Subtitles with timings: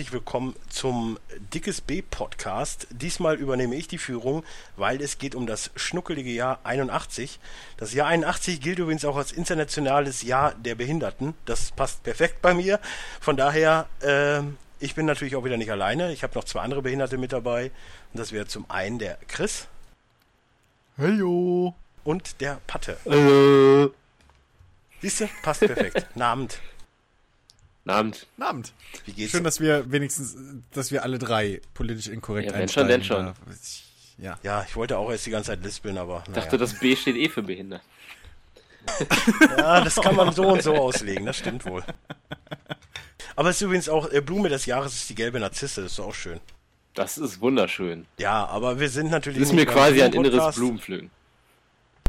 [0.00, 1.18] herzlich willkommen zum
[1.52, 2.86] Dickes B Podcast.
[2.88, 4.44] Diesmal übernehme ich die Führung,
[4.78, 7.38] weil es geht um das schnuckelige Jahr 81.
[7.76, 11.34] Das Jahr 81 gilt übrigens auch als internationales Jahr der Behinderten.
[11.44, 12.80] Das passt perfekt bei mir.
[13.20, 14.40] Von daher, äh,
[14.78, 16.14] ich bin natürlich auch wieder nicht alleine.
[16.14, 17.64] Ich habe noch zwei andere Behinderte mit dabei.
[18.14, 19.68] Und das wäre zum einen der Chris
[20.96, 21.74] Hallo.
[22.04, 22.96] und der Patte.
[23.04, 23.90] Äh,
[25.02, 25.28] Siehst du?
[25.42, 26.06] Passt perfekt.
[26.18, 26.58] Abend.
[27.86, 28.26] Abend.
[28.38, 28.72] Abend.
[29.06, 29.32] Wie geht's?
[29.32, 30.36] Schön, dass wir wenigstens,
[30.72, 33.84] dass wir alle drei politisch inkorrekt Ja, wenn schon, denn ich-
[34.18, 34.38] Ja.
[34.42, 36.22] ja, ich wollte auch erst die ganze Zeit lispeln, aber.
[36.28, 37.82] Ich dachte, das B steht eh für behindert.
[39.56, 41.84] Ja, das kann man so und so auslegen, das stimmt wohl.
[43.36, 46.00] Aber es ist übrigens auch, äh, Blume des Jahres ist die gelbe Narzisse, das ist
[46.00, 46.40] auch schön.
[46.94, 48.06] Das ist wunderschön.
[48.18, 49.38] Ja, aber wir sind natürlich.
[49.38, 50.56] Das ist mir quasi ein inneres.
[50.56, 51.10] Blumenpflücken.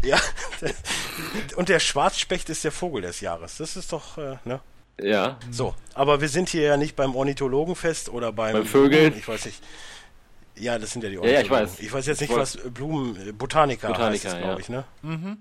[0.04, 0.20] Ja.
[1.56, 3.58] und der Schwarzspecht ist der Vogel des Jahres.
[3.58, 4.60] Das ist doch, äh, ne?
[5.00, 5.38] Ja.
[5.50, 8.54] So, aber wir sind hier ja nicht beim Ornithologenfest oder beim.
[8.54, 9.16] Beim Vögeln?
[9.18, 9.62] Ich weiß nicht.
[10.56, 11.68] Ja, das sind ja die Ja, ja, ich Ornithologen.
[11.70, 11.80] weiß.
[11.80, 14.60] Ich weiß jetzt nicht, Ich was Blumen, äh, Botaniker, Botaniker, heißt glaube ja.
[14.60, 15.38] ich, ne?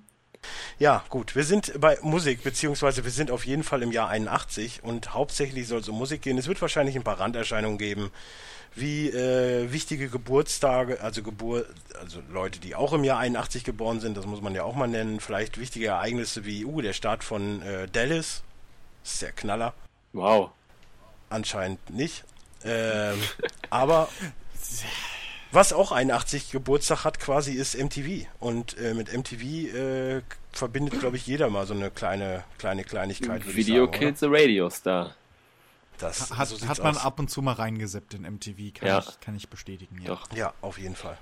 [0.78, 1.36] Ja, gut.
[1.36, 5.68] Wir sind bei Musik, beziehungsweise wir sind auf jeden Fall im Jahr 81 und hauptsächlich
[5.68, 6.38] soll es um Musik gehen.
[6.38, 8.10] Es wird wahrscheinlich ein paar Randerscheinungen geben,
[8.74, 11.66] wie äh, wichtige Geburtstage, also Geburt,
[12.00, 14.86] also Leute, die auch im Jahr 81 geboren sind, das muss man ja auch mal
[14.88, 15.20] nennen.
[15.20, 18.42] Vielleicht wichtige Ereignisse wie, uh, der Start von äh, Dallas,
[19.02, 19.74] das ist der Knaller.
[20.12, 20.50] Wow.
[21.28, 22.24] Anscheinend nicht.
[22.64, 23.18] Ähm,
[23.70, 24.08] aber
[25.52, 28.26] was auch 81 Geburtstag hat quasi ist MTV.
[28.38, 29.42] Und äh, mit MTV
[29.74, 33.46] äh, verbindet, glaube ich, jeder mal so eine kleine, kleine Kleinigkeit.
[33.54, 35.02] Video sagen, Kills the Radio Star.
[35.06, 35.14] Oder?
[35.98, 37.04] Das, Hat, so hat man aus.
[37.04, 38.98] ab und zu mal reingeseppt in MTV, kann, Ja.
[39.00, 40.00] ich, kann ich bestätigen.
[40.00, 40.06] Ja.
[40.06, 40.32] Doch.
[40.34, 41.18] Ja, auf jeden Fall.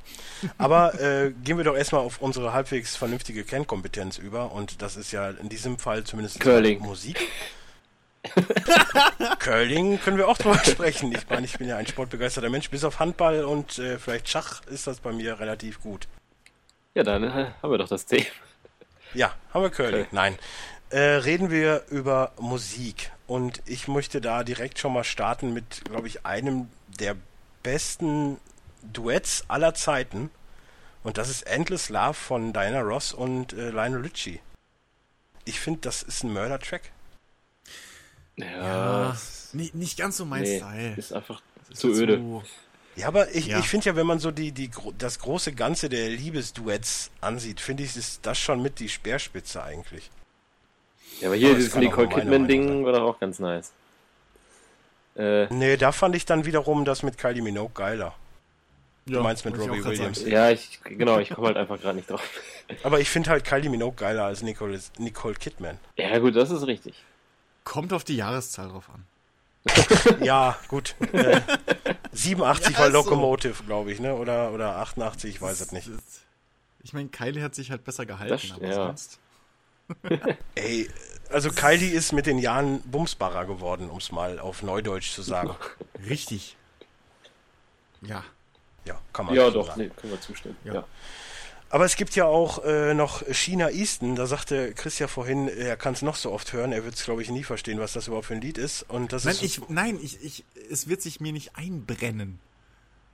[0.57, 4.53] Aber äh, gehen wir doch erstmal auf unsere halbwegs vernünftige Kernkompetenz über.
[4.53, 6.79] Und das ist ja in diesem Fall zumindest Curling.
[6.79, 7.19] Musik.
[9.39, 11.13] Curling können wir auch drüber sprechen.
[11.13, 12.71] Ich meine, ich bin ja ein sportbegeisterter Mensch.
[12.71, 16.09] Bis auf Handball und äh, vielleicht Schach ist das bei mir relativ gut.
[16.95, 18.27] Ja, dann äh, haben wir doch das Thema.
[19.15, 20.03] Ja, haben wir Curling.
[20.03, 20.09] Okay.
[20.13, 20.39] Nein.
[20.91, 23.11] Äh, reden wir über Musik.
[23.27, 26.69] Und ich möchte da direkt schon mal starten mit, glaube ich, einem
[26.99, 27.15] der
[27.63, 28.39] besten
[28.83, 30.31] Duets aller Zeiten.
[31.03, 34.41] Und das ist Endless Love von Diana Ross und äh, Lionel Richie.
[35.45, 36.91] Ich finde, das ist ein Mörder-Track.
[38.39, 38.47] Ja.
[39.11, 39.17] Ja,
[39.53, 40.95] nee, nicht ganz so mein nee, Style.
[40.97, 42.19] ist einfach Das zu ist öde.
[42.19, 42.43] so-
[42.97, 43.59] Ja, aber ich, Ja.
[43.59, 47.83] ich finde ja, wenn man so die, die, das große Ganze der Liebesduets ansieht, finde
[47.85, 50.11] ich, ist das schon mit die Speerspitze eigentlich.
[51.21, 53.73] Ja, aber hier Aber es dieses Nicole Kidman-Ding war doch auch ganz nice.
[55.17, 58.15] Äh, Nee, da fand ich dann wiederum das mit Kylie Minogue geiler.
[59.07, 60.19] Ja, meinst mit Robbie Williams.
[60.21, 60.31] sagen.
[60.31, 62.23] ja, ich, genau, ich komme halt einfach gerade nicht drauf.
[62.83, 65.79] Aber ich finde halt Kylie Minogue geiler als Nicole, Nicole Kidman.
[65.97, 66.95] Ja, gut, das ist richtig.
[67.69, 69.05] Kommt auf die Jahreszahl drauf an.
[70.25, 70.95] Ja, gut.
[71.13, 71.41] Äh,
[72.13, 72.99] 87 Ja, war ist so.
[72.99, 74.15] Locomotive, glaube ich, ne?
[74.15, 75.87] Oder, oder 88, ich weiß es nicht.
[75.89, 76.23] Das-
[76.83, 78.75] Ich meine, Kylie hat sich halt besser gehalten, Das- aber ja.
[78.75, 79.19] sonst.
[80.55, 80.89] Ey,
[81.31, 85.55] also Kylie ist mit den Jahren bumsbarer geworden, um es mal auf Neudeutsch zu sagen.
[86.09, 86.57] Richtig.
[88.01, 88.25] Ja.
[88.87, 89.81] Ja, kann man Ja, doch, sagen.
[89.83, 90.57] nee, können wir zustimmen.
[90.65, 90.75] Ja.
[90.75, 90.85] Ja.
[91.71, 95.77] Aber es gibt ja auch äh, noch China Easton, da sagte Chris ja vorhin, er
[95.77, 98.07] kann es noch so oft hören, er wird es glaube ich nie verstehen, was das
[98.07, 98.87] überhaupt für ein Lied ist.
[98.89, 102.41] Und das Nein, ist ich, nein, ich, ich, es wird sich mir nicht einbrennen.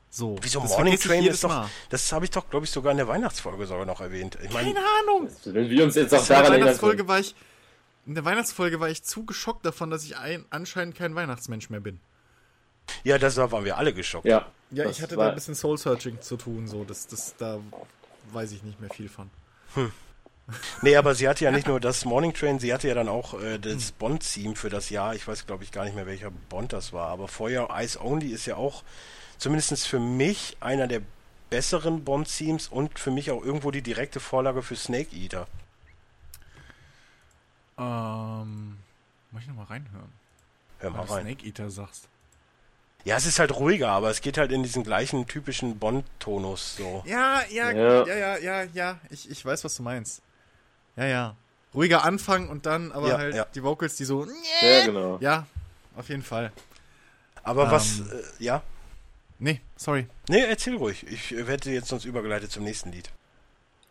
[0.09, 0.37] So.
[0.41, 1.69] wieso das Morning Train ist doch, Mal.
[1.91, 4.38] das habe ich doch glaube ich sogar in der Weihnachtsfolge sogar noch erwähnt.
[4.44, 5.28] Ich meine, Keine Ahnung.
[5.44, 7.34] Wenn wir uns jetzt auch In der daran erinnern Weihnachtsfolge war ich,
[8.06, 11.80] in der Weihnachtsfolge war ich zu geschockt davon, dass ich ein, anscheinend kein Weihnachtsmensch mehr
[11.80, 11.98] bin.
[13.03, 14.27] ja, das da waren wir alle geschockt.
[14.27, 14.47] Ja.
[14.71, 17.59] Ja, ich hatte da ein bisschen Soul-Searching zu tun, so, das, das, da
[18.32, 19.30] weiß ich nicht mehr viel von.
[20.82, 23.41] Nee, aber sie hatte ja nicht nur das Morning Train, sie hatte ja dann auch
[23.41, 25.15] äh, das Bond-Theme für das Jahr.
[25.15, 27.09] Ich weiß, glaube ich, gar nicht mehr, welcher Bond das war.
[27.09, 28.84] Aber vorher Eyes Only ist ja auch,
[29.38, 31.00] zumindest für mich, einer der
[31.48, 35.47] besseren Bond-Themes und für mich auch irgendwo die direkte Vorlage für Snake Eater.
[37.78, 38.78] Ähm,
[39.30, 40.12] muss ich nochmal reinhören?
[40.78, 41.26] Hör mal Weil rein.
[41.26, 42.09] Snake Eater sagst.
[43.04, 47.03] Ja, es ist halt ruhiger, aber es geht halt in diesen gleichen typischen Bond-Tonus so.
[47.06, 48.06] Ja, ja, Ja.
[48.06, 50.22] ja, ja, ja, ja, ich, ich weiß, was du meinst.
[50.97, 51.36] Ja, ja.
[51.74, 53.45] Ruhiger Anfang und dann aber Ja, halt ja.
[53.54, 54.27] die Vocals, die so,
[54.62, 55.18] Ja, genau.
[55.21, 55.47] ja,
[55.97, 56.53] auf jeden Fall.
[57.42, 58.10] Aber was, Ähm.
[58.41, 58.62] äh, ja?
[59.39, 60.07] Nee, sorry.
[60.28, 61.04] Nee, erzähl ruhig.
[61.09, 63.10] Ich werde jetzt sonst übergeleitet zum nächsten Lied.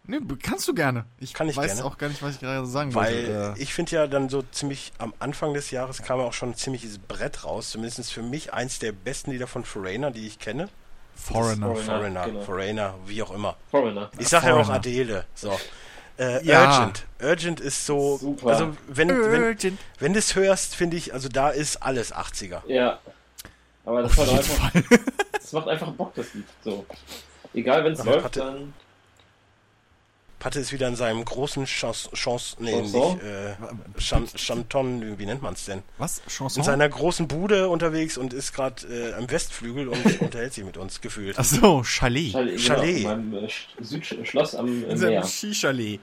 [0.06, 1.06] Nee, kannst du gerne.
[1.20, 1.86] Ich Kann ich weiß gerne.
[1.86, 3.60] auch gar nicht, was ich gerade sagen Weil wollte.
[3.60, 6.56] Äh, ich finde ja dann so ziemlich am Anfang des Jahres kam auch schon ein
[6.56, 7.70] ziemliches Brett raus.
[7.70, 10.68] Zumindest für mich eins der besten Lieder von Foreigner, die ich kenne.
[11.16, 11.68] Foreigner.
[11.68, 12.44] Foreigner.
[12.44, 12.90] Foreigner, genau.
[13.04, 13.56] Auch wie auch immer.
[13.72, 14.10] Foreigner.
[14.20, 14.76] Ich sage ja auch Foreigner.
[14.76, 15.26] Adele.
[15.36, 15.58] So.
[16.20, 16.78] Äh, Ja.
[16.80, 17.06] Urgent.
[17.22, 18.18] Urgent ist so.
[18.18, 18.48] Super.
[18.50, 19.80] Also, wenn, wenn, Urgent.
[20.00, 22.62] wenn du es hörst, finde ich, also da ist alles 80er.
[22.68, 23.00] Ja.
[23.86, 25.00] Aber das, Auf war doch jeden einfach, Fall.
[25.32, 26.46] das macht einfach Bock, das Lied.
[26.64, 26.86] So.
[27.54, 28.74] Egal, wenn es läuft, hatte- dann.
[30.44, 33.14] Patte ist wieder in seinem großen Chance, Chance nee, Chanson?
[33.14, 33.56] nicht, äh,
[33.98, 35.84] Chan Chanton, wie nennt man es denn?
[35.98, 36.18] Was?
[36.18, 36.64] In Chanson?
[36.66, 41.00] seiner großen Bude unterwegs und ist gerade äh, am Westflügel und unterhält sich mit uns
[41.00, 41.40] gefühlt.
[41.40, 42.34] Achso, Chalet.
[42.34, 42.60] Chalet.
[42.60, 42.96] Chalet.
[42.98, 45.24] Genau, in meinem äh, Sch- Südschloss am äh, In seinem Meer.
[45.24, 46.02] Skichalet.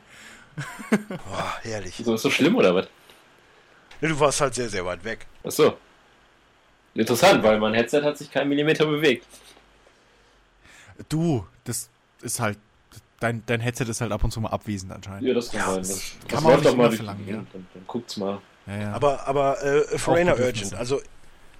[1.08, 2.00] Boah, herrlich.
[2.02, 2.88] So, ist so schlimm oder was?
[4.00, 5.26] Ne, du warst halt sehr, sehr weit weg.
[5.44, 5.76] Achso.
[6.94, 9.26] Interessant, weil mein Headset hat sich keinen Millimeter bewegt.
[11.10, 11.90] Du, das
[12.22, 12.56] ist halt.
[13.20, 15.28] Dein, dein Headset ist halt ab und zu mal abwesend anscheinend.
[15.28, 15.76] Ja, das kann Ja, sein.
[15.78, 17.34] das Das, kann das man auch läuft doch nicht mal verlangen, ja.
[17.34, 18.38] Dann, dann guckt's mal.
[18.66, 18.92] Ja, ja.
[18.92, 20.38] Aber, aber äh, Foreigner.
[20.38, 21.00] Urgent, also,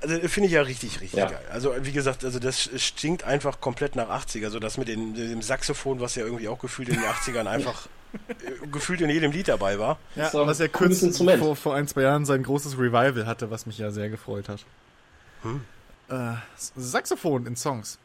[0.01, 1.27] also finde ich ja richtig, richtig Ja.
[1.27, 1.41] geil.
[1.53, 5.43] Also wie gesagt, also das stinkt einfach komplett nach 80er, so das mit dem, dem
[5.43, 7.89] Saxophon, was ja irgendwie auch gefühlt in den 80ern einfach
[8.29, 9.99] äh, gefühlt in jedem Lied dabei war.
[10.17, 13.77] ja, was er kurz vor, vor ein, zwei Jahren sein großes Revival hatte, was mich
[13.77, 14.65] ja sehr gefreut hat.
[15.43, 15.61] Hm.
[16.09, 17.99] Äh, Saxophon in Songs.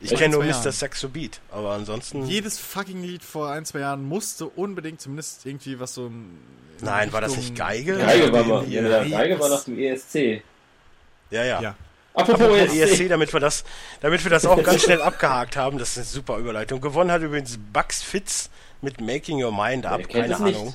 [0.00, 0.72] Ich kenne nur Mr.
[0.72, 2.26] Saxo Beat, aber ansonsten.
[2.26, 6.06] Jedes fucking Lied vor ein, zwei Jahren musste unbedingt zumindest irgendwie was so.
[6.06, 6.38] in
[6.82, 7.96] Nein, war das nicht Geige?
[7.96, 8.82] Geige war, Ja, mal, hier.
[8.82, 10.42] ja, Geige war nach dem ESC.
[11.30, 11.62] Ja, ja.
[11.62, 11.74] Ja.
[12.12, 12.76] Apropos, ESC.
[12.80, 13.64] ESC, damit wir das,
[14.00, 16.80] damit wir das auch ganz schnell abgehakt haben, das ist eine super Überleitung.
[16.82, 18.50] Gewonnen hat übrigens Bugs Fitz
[18.82, 20.36] mit Making Your Mind Up, keine?
[20.36, 20.74] Ahnung.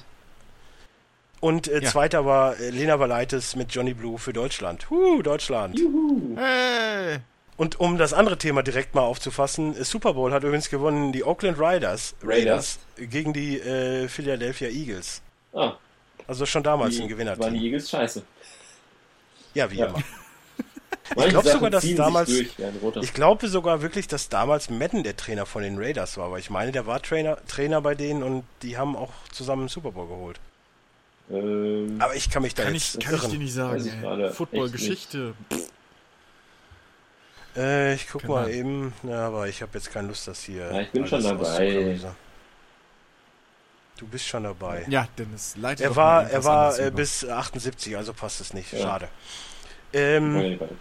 [1.40, 1.90] Und äh, Ja.
[1.90, 4.90] zweiter war äh, Lena Valaitis mit Johnny Blue für Deutschland.
[4.90, 5.78] Huh, Deutschland.
[5.78, 6.36] Juhu.
[6.38, 7.20] Hey.
[7.58, 11.24] Und um das andere Thema direkt mal aufzufassen, äh, Super Bowl hat übrigens gewonnen die
[11.24, 12.80] Oakland Riders, Raiders.
[12.98, 15.22] gegen die äh, Philadelphia Eagles.
[15.54, 15.74] Ah,
[16.28, 17.38] Also schon damals die, ein Gewinner.
[17.38, 18.24] waren die Eagles scheiße.
[19.54, 19.88] Ja, wie Ja.
[19.88, 20.00] immer.
[21.16, 23.04] Manche glaub Sachen sogar, dass damals- durch.
[23.04, 26.50] Ich glaube sogar wirklich, dass damals Madden der Trainer von den Raiders war, weil ich
[26.50, 30.08] meine, der war Trainer, Trainer bei denen und die haben auch zusammen einen Super Bowl
[30.08, 30.40] geholt.
[31.30, 33.38] ähm, Aber ich kann mich da Kann jetzt ich, kann ich dir irren.
[33.40, 33.86] nicht sagen.
[34.30, 35.34] Ich Football-Geschichte.
[37.56, 40.72] Äh, ich guck Keine mal eben, ja, aber ich habe jetzt keine Lust, das hier.
[40.72, 42.00] Ja, ich bin schon dabei.
[43.98, 44.86] Du bist schon dabei.
[44.90, 48.72] Ja, Dennis, leite Er war, mal er war äh, bis 78, also passt es nicht.
[48.74, 48.80] Ja.
[48.80, 49.10] Schade.
[49.94, 50.78] Ähm, gucken.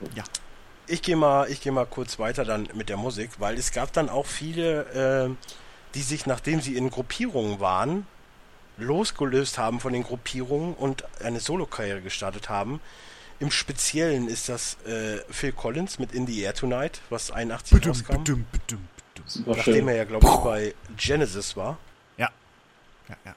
[0.87, 3.93] ich gehe mal, ich gehe mal kurz weiter dann mit der Musik, weil es gab
[3.93, 5.37] dann auch viele, ähm,
[5.95, 8.07] die sich, nachdem sie in Gruppierungen waren,
[8.79, 12.81] losgelöst haben von den Gruppierungen und eine Solokarriere gestartet haben.
[13.41, 17.93] Im Speziellen ist das äh, Phil Collins mit In the Air Tonight, was 81 Bedum,
[17.93, 18.13] rauskam.
[18.19, 19.45] bedum, bedum, bedum.
[19.47, 19.89] Nachdem schön.
[19.89, 21.79] er ja, glaube ich, bei Genesis war.
[22.19, 22.29] Ja.
[23.09, 23.35] Ja, ja.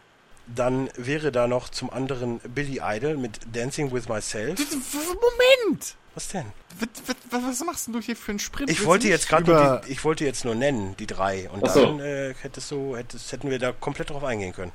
[0.53, 4.59] Dann wäre da noch zum anderen Billy Idol mit Dancing with Myself.
[4.59, 5.95] Moment!
[6.15, 6.45] Was denn?
[6.79, 6.89] Was,
[7.31, 8.69] was, was machst denn du hier für einen Sprint?
[8.69, 9.63] Ich Willst wollte jetzt gerade über...
[9.63, 11.49] nur die, ich wollte jetzt nur nennen, die drei.
[11.49, 11.85] Und Ach so.
[11.85, 14.73] dann äh, hättest du, hättest, hätten wir da komplett drauf eingehen können.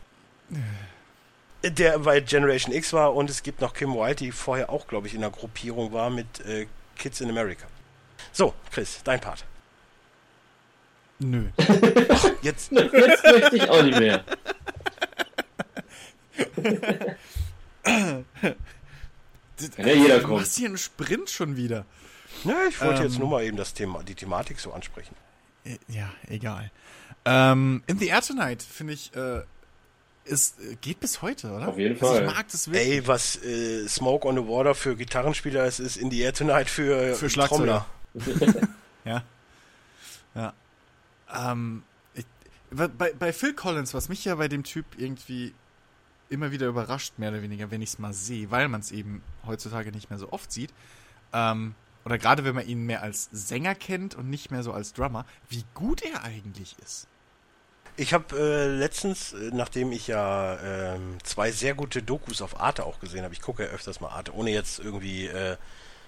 [1.65, 5.07] Der bei Generation X war und es gibt noch Kim Wilde, die vorher auch, glaube
[5.09, 7.67] ich, in der Gruppierung war mit äh, Kids in America.
[8.33, 9.45] So, Chris, dein Part.
[11.19, 11.49] Nö.
[12.43, 14.25] Jetzt, Jetzt möchte ich auch nicht mehr.
[19.77, 20.41] Ja jeder du kommen.
[20.41, 21.85] machst hier einen Sprint schon wieder.
[22.45, 23.21] ne, ich wollte jetzt Ähm.
[23.21, 25.17] nur mal eben das Thema, die Thematik so ansprechen.
[25.65, 26.71] Äh, Ja, egal.
[27.25, 29.43] Ähm, In the Air Tonight, finde ich, äh,
[30.29, 31.69] ist, äh, geht bis heute, oder?
[31.69, 32.25] Auf jeden Also Fall.
[32.27, 32.89] ich mag das wirklich.
[32.89, 36.69] Ey, was äh, Smoke on the Water für Gitarrenspieler ist, ist In the Air Tonight
[36.71, 37.87] für, Für Schlagzeuger.
[38.15, 38.69] Trommler.
[39.05, 39.23] Ja.
[40.35, 40.53] Ja.
[41.35, 41.83] Ähm,
[42.15, 42.27] ich,
[42.71, 45.55] bei, bei Phil Collins, was mich ja bei dem Typ irgendwie
[46.29, 49.23] immer wieder überrascht, mehr oder weniger, wenn ich es mal sehe, weil man es eben
[49.47, 50.75] heutzutage nicht mehr so oft sieht,
[51.33, 54.93] ähm, oder gerade wenn man ihn mehr als Sänger kennt und nicht mehr so als
[54.93, 57.07] Drummer, wie gut er eigentlich ist.
[57.99, 62.87] Ich habe äh, letztens, äh, nachdem ich ja ähm, zwei sehr gute Dokus auf Arte
[62.87, 65.57] auch gesehen habe, ich gucke ja öfters mal Arte, ohne jetzt irgendwie äh,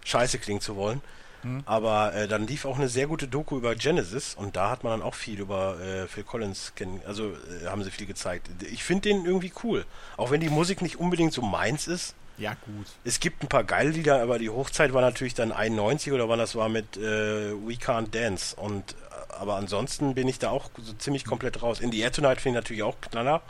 [0.04, 1.02] scheiße klingen zu wollen,
[1.42, 1.62] Hm.
[1.64, 4.92] aber äh, dann lief auch eine sehr gute Doku über Genesis und da hat man
[4.92, 8.48] dann auch viel über äh, Phil Collins kennen, also äh, haben sie viel gezeigt.
[8.70, 9.84] Ich finde den irgendwie cool,
[10.16, 12.14] auch wenn die Musik nicht unbedingt so meins ist.
[12.36, 12.86] Ja, gut.
[13.04, 16.38] Es gibt ein paar geile Lieder, aber die Hochzeit war natürlich dann 91 oder wann
[16.38, 18.56] das war mit äh, We Can't Dance.
[18.56, 21.80] Und äh, aber ansonsten bin ich da auch so ziemlich komplett raus.
[21.80, 23.42] In the Air Tonight finde ich natürlich auch knaller.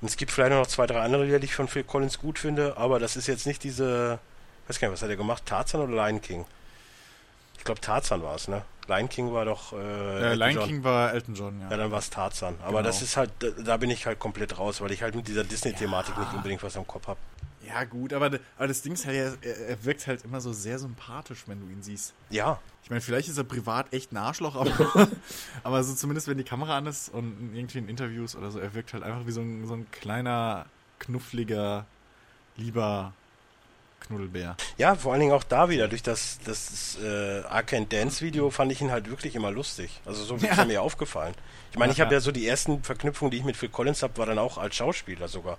[0.00, 2.38] Und es gibt vielleicht noch zwei, drei andere Lieder, die ich von Phil Collins gut
[2.38, 4.18] finde, aber das ist jetzt nicht diese,
[4.68, 5.44] weiß gar nicht, was hat er gemacht?
[5.44, 6.44] Tarzan oder Lion King?
[7.56, 8.62] Ich glaube Tarzan war es, ne?
[8.86, 9.72] Lion King war doch.
[9.72, 10.66] Äh, Äh, Lion John.
[10.66, 11.70] King war Elton John, ja.
[11.70, 12.54] Ja, dann war es Tarzan.
[12.62, 12.82] Aber Genau.
[12.82, 15.44] das ist halt, da, da bin ich halt komplett raus, weil ich halt mit dieser
[15.44, 16.22] Disney-Thematik Ja.
[16.22, 17.18] nicht unbedingt was am Kopf habe.
[17.68, 20.78] Ja, gut, aber, aber das Ding ist halt, er, er wirkt halt immer so sehr
[20.78, 22.14] sympathisch, wenn du ihn siehst.
[22.30, 25.08] Ja, Ich meine, vielleicht ist er privat echt ein Arschloch, aber,
[25.62, 28.74] aber so zumindest, wenn die Kamera an ist und irgendwie in Interviews oder so, er
[28.74, 30.66] wirkt halt einfach wie so ein, so ein kleiner,
[30.98, 31.84] knuffliger,
[32.56, 33.12] lieber
[34.00, 34.56] Knuddelbär.
[34.78, 35.88] Ja, vor allen Dingen auch da wieder.
[35.88, 40.00] Durch das, das äh, Arcane Dance Video fand ich ihn halt wirklich immer lustig.
[40.06, 40.54] Also so ist Ja.
[40.56, 41.34] er mir aufgefallen.
[41.72, 42.18] Ich meine, ich habe ja.
[42.18, 44.76] ja so die ersten Verknüpfungen, die ich mit Phil Collins habe, war dann auch als
[44.76, 45.58] Schauspieler sogar.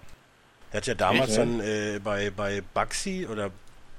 [0.72, 3.52] Er hat ja damals Echt, dann äh, bei, bei Bugsy oder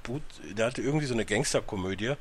[0.03, 2.13] Boot, der hatte irgendwie so eine Gangsterkomödie.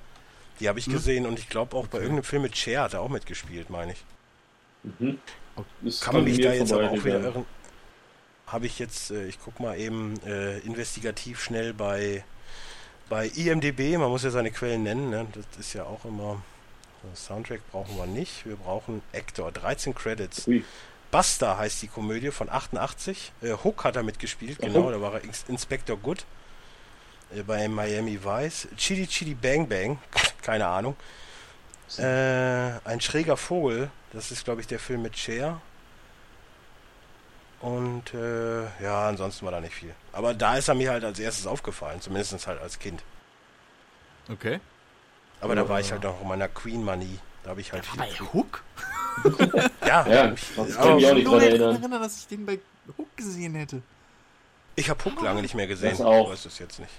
[0.61, 0.93] Die habe ich Hm.
[0.93, 2.03] gesehen und ich glaube auch bei Okay.
[2.03, 4.05] irgendeinem Film mit Cher hat er auch mitgespielt, meine ich.
[4.83, 5.19] Mhm.
[6.01, 7.47] Kann man mich da jetzt aber auch wieder irren?
[8.47, 12.25] Habe ich jetzt, äh, ich guck mal eben äh, investigativ schnell bei,
[13.09, 15.27] bei IMDB, man muss ja seine Quellen nennen, ne?
[15.35, 16.43] das ist ja auch immer,
[17.15, 20.47] Soundtrack brauchen wir nicht, wir brauchen Actor, 13 Credits.
[20.49, 20.65] Ui.
[21.11, 25.15] Buster heißt die Komödie von 88, äh, Hook hat er mitgespielt, Ach, genau, da war
[25.15, 26.25] er Ins- Inspector Good
[27.35, 28.69] äh, bei Miami Vice.
[28.77, 29.99] Chili Chili Bang Bang,
[30.43, 30.97] keine Ahnung.
[31.99, 32.03] Äh,
[32.85, 35.61] ein schräger Vogel, das ist glaube ich der Film mit Cher.
[37.61, 39.95] Und äh, ja, ansonsten war da nicht viel.
[40.13, 43.03] Aber da ist er mir halt als erstes aufgefallen, zumindest halt als Kind.
[44.31, 44.61] Okay.
[45.43, 45.69] Aber da Ja.
[45.69, 47.19] war ich halt noch in meiner Queen-Manie.
[47.43, 47.99] Da habe ich halt viel.
[47.99, 48.63] Bei Hook?
[49.87, 51.77] Ja, Ja, ich, kann mich auch nicht nur dran daran erinnern.
[51.77, 52.59] erinnern, dass ich den bei
[52.97, 53.83] Hook gesehen hätte.
[54.77, 55.91] ich habe Hook lange nicht mehr gesehen.
[55.91, 56.27] Das auch.
[56.27, 56.93] Ich weiß es jetzt nicht.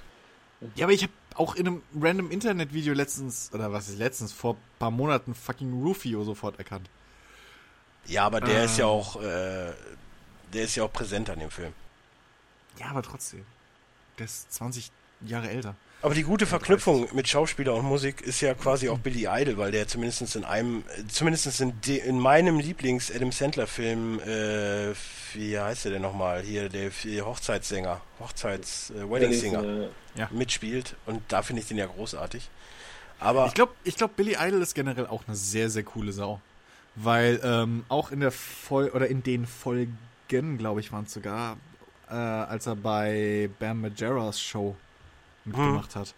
[0.75, 4.53] Ja, aber ich habe auch in einem random Internet-Video letztens, oder was ist letztens, vor
[4.55, 6.89] ein paar Monaten fucking Rufio sofort erkannt.
[8.05, 8.89] Ja, aber der ist ja Ah.
[8.89, 9.71] auch, äh,
[10.53, 11.73] der ist ja auch präsent an dem Film.
[12.79, 13.45] Ja, aber trotzdem.
[14.19, 14.91] Der ist 20
[15.21, 15.75] Jahre älter.
[16.03, 19.71] Aber die gute Verknüpfung mit Schauspieler und Musik ist ja quasi auch Billy Idol, weil
[19.71, 24.93] der zumindest in einem, äh, zumindest in, de, in meinem Lieblings-Adam Sandler-Film, äh,
[25.33, 26.41] wie heißt der denn nochmal?
[26.41, 32.49] Hier, der der Hochzeitssänger, Hochzeits-Wedding-Singer Äh, mitspielt und da finde ich den ja großartig.
[33.19, 36.41] Aber Ich glaube, ich glaub, Billy Idol ist generell auch eine sehr, sehr coole Sau.
[36.95, 41.57] Weil ähm, auch in der Fol oder in den Folgen, glaube ich, waren es sogar,
[42.09, 44.75] äh, als er bei Bam Majeras Show
[45.45, 46.13] mitgemacht hat.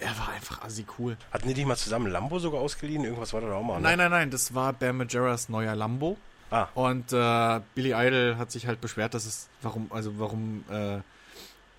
[0.00, 1.16] Er war einfach assi cool.
[1.32, 3.04] hatten die nicht mal zusammen Lambo sogar ausgeliehen?
[3.04, 3.76] Irgendwas war da auch mal.
[3.76, 3.82] Ne?
[3.82, 6.16] Nein, nein, nein, das war Bam Majeras neuer Lambo.
[6.50, 10.98] Ah, Und äh, Billy Idol hat sich halt beschwert, dass es, warum, also warum äh,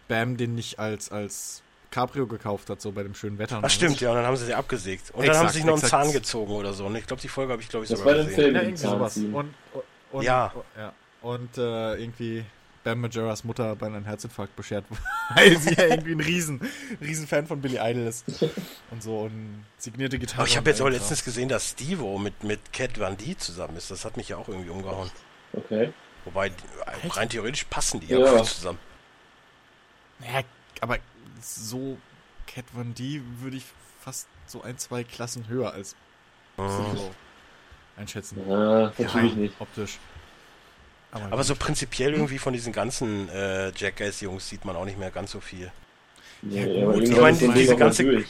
[0.09, 3.57] Bam den nicht als, als Cabrio gekauft hat, so bei dem schönen Wetter.
[3.57, 5.09] und Ach stimmt, ja, und dann haben sie sie abgesägt.
[5.11, 6.03] Und dann Exakt, haben sie sich noch einen exakt.
[6.03, 6.85] Zahn gezogen oder so.
[6.85, 8.35] Und ich glaube, die Folge habe ich, glaube ich, Das sogar war gesehen.
[8.35, 8.55] Film.
[8.55, 9.13] Ja, irgendwie sowas.
[9.13, 9.33] ziehen.
[9.33, 9.53] Und,
[10.11, 10.53] und, Ja.
[10.77, 10.93] ja.
[11.21, 12.43] Und äh, irgendwie
[12.83, 14.85] Bam Majeras Mutter bei einem Herzinfarkt beschert,
[15.35, 16.61] weil sie ja irgendwie ein riesen,
[17.01, 18.25] riesen Fan von Billy Idol ist.
[18.91, 20.41] Und so und signierte Gitarre.
[20.41, 23.75] Aber ich habe jetzt auch letztens gesehen, dass Steve mit, mit Cat Van D zusammen
[23.77, 23.91] ist.
[23.91, 25.11] Das hat mich ja auch irgendwie umgehauen.
[25.53, 25.93] Okay.
[26.25, 26.51] Wobei,
[27.11, 28.37] rein theoretisch passen die ja, Ja.
[28.37, 28.79] gut zusammen.
[30.21, 30.33] Kram.
[30.33, 30.41] Ja,
[30.81, 30.97] aber
[31.41, 31.97] so
[32.47, 33.65] Cat Von D würde ich
[33.99, 35.95] fast so ein, zwei Klassen höher als
[36.57, 37.11] so
[37.95, 38.41] einschätzen.
[38.49, 39.55] Ja, natürlich nicht.
[39.59, 39.99] Optisch.
[41.11, 45.31] Aber so prinzipiell irgendwie von diesen ganzen äh, Jackass-Jungs sieht man auch nicht mehr ganz
[45.31, 45.71] so viel.
[46.41, 48.23] Nee, gut, aber ich meine, diese mal ganze- ne?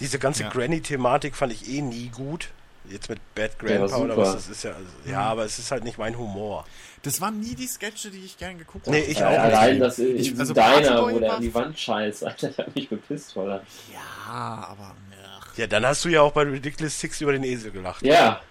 [0.00, 0.50] Diese ganze Ja.
[0.50, 2.48] Granny-Thematik fand ich eh nie gut.
[2.88, 5.84] Jetzt mit Bad Grandpa oder was, das ist ja, also, ja, aber es ist halt
[5.84, 6.66] nicht mein Humor.
[7.02, 9.10] Das waren nie die Sketche, die ich gern geguckt Nee, habe.
[9.10, 9.40] ich Ja, auch nicht.
[9.40, 12.88] Allein das Ich- also Partyboy wo der an die Wand scheißt, Alter, ich hab mich
[12.90, 13.62] bepisst, voller.
[13.92, 14.94] Ja, aber.
[14.94, 15.23] ach.
[15.56, 18.02] Ja, dann hast du ja auch bei Ridiculous Six über den Esel gelacht.
[18.02, 18.40] Ja.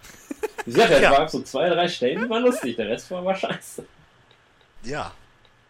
[0.66, 1.12] Ich sag ja, Ja.
[1.12, 3.86] waren so zwei, drei Stellen, die waren lustig, der Rest war aber scheiße.
[4.84, 5.12] Ja.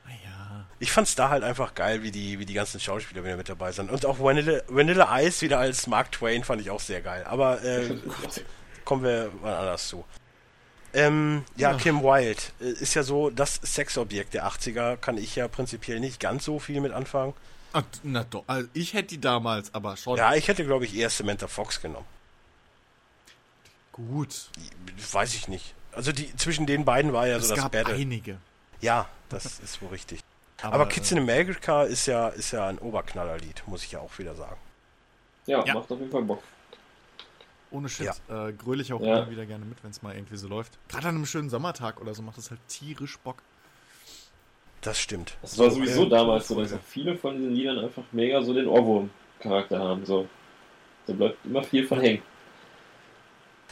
[0.06, 0.66] Naja.
[0.80, 3.72] Ich fand's da halt einfach geil, wie die, wie die ganzen Schauspieler wieder mit dabei
[3.72, 3.90] sind.
[3.92, 7.24] Und auch Vanilla, Vanilla Ice wieder als Mark Twain fand ich auch sehr geil.
[7.28, 7.96] Aber äh,
[8.86, 10.04] kommen wir mal anders zu.
[10.94, 11.78] Ähm, ja, Ja.
[11.78, 16.20] Kim Wilde äh, ist ja so das Sexobjekt der 80er, kann ich ja prinzipiell nicht
[16.20, 17.34] ganz so viel mit anfangen.
[17.74, 18.44] Ach, na doch.
[18.48, 20.18] Also ich hätte die damals, aber schon.
[20.18, 22.06] Ja, ich hätte, glaube ich, eher Samantha Fox genommen.
[23.92, 24.50] Gut.
[25.12, 25.74] Weiß ich nicht.
[25.92, 27.94] Also die zwischen den beiden war ja es so das gab Battle.
[27.96, 28.38] einige.
[28.82, 30.22] Ja, das ist wohl richtig.
[30.62, 34.34] Aber, Kids in America ist ja, ist ja ein Oberknallerlied, muss ich ja auch wieder
[34.34, 34.58] sagen.
[35.46, 35.74] Ja, Ja.
[35.74, 36.42] macht auf jeden Fall Bock.
[37.70, 39.20] ohne Shit, äh, gröle ich auch Ja.
[39.24, 40.72] immer wieder gerne mit, wenn es mal irgendwie so läuft.
[40.88, 43.38] Gerade an einem schönen Sommertag oder so macht es halt tierisch Bock.
[44.84, 45.38] Das stimmt.
[45.42, 49.80] Das war sowieso damals so, dass viele von diesen Liedern einfach mega so den Ohrwurm-Charakter
[49.80, 50.06] haben.
[50.06, 50.28] So.
[51.08, 52.22] Da bleibt immer viel von hängen.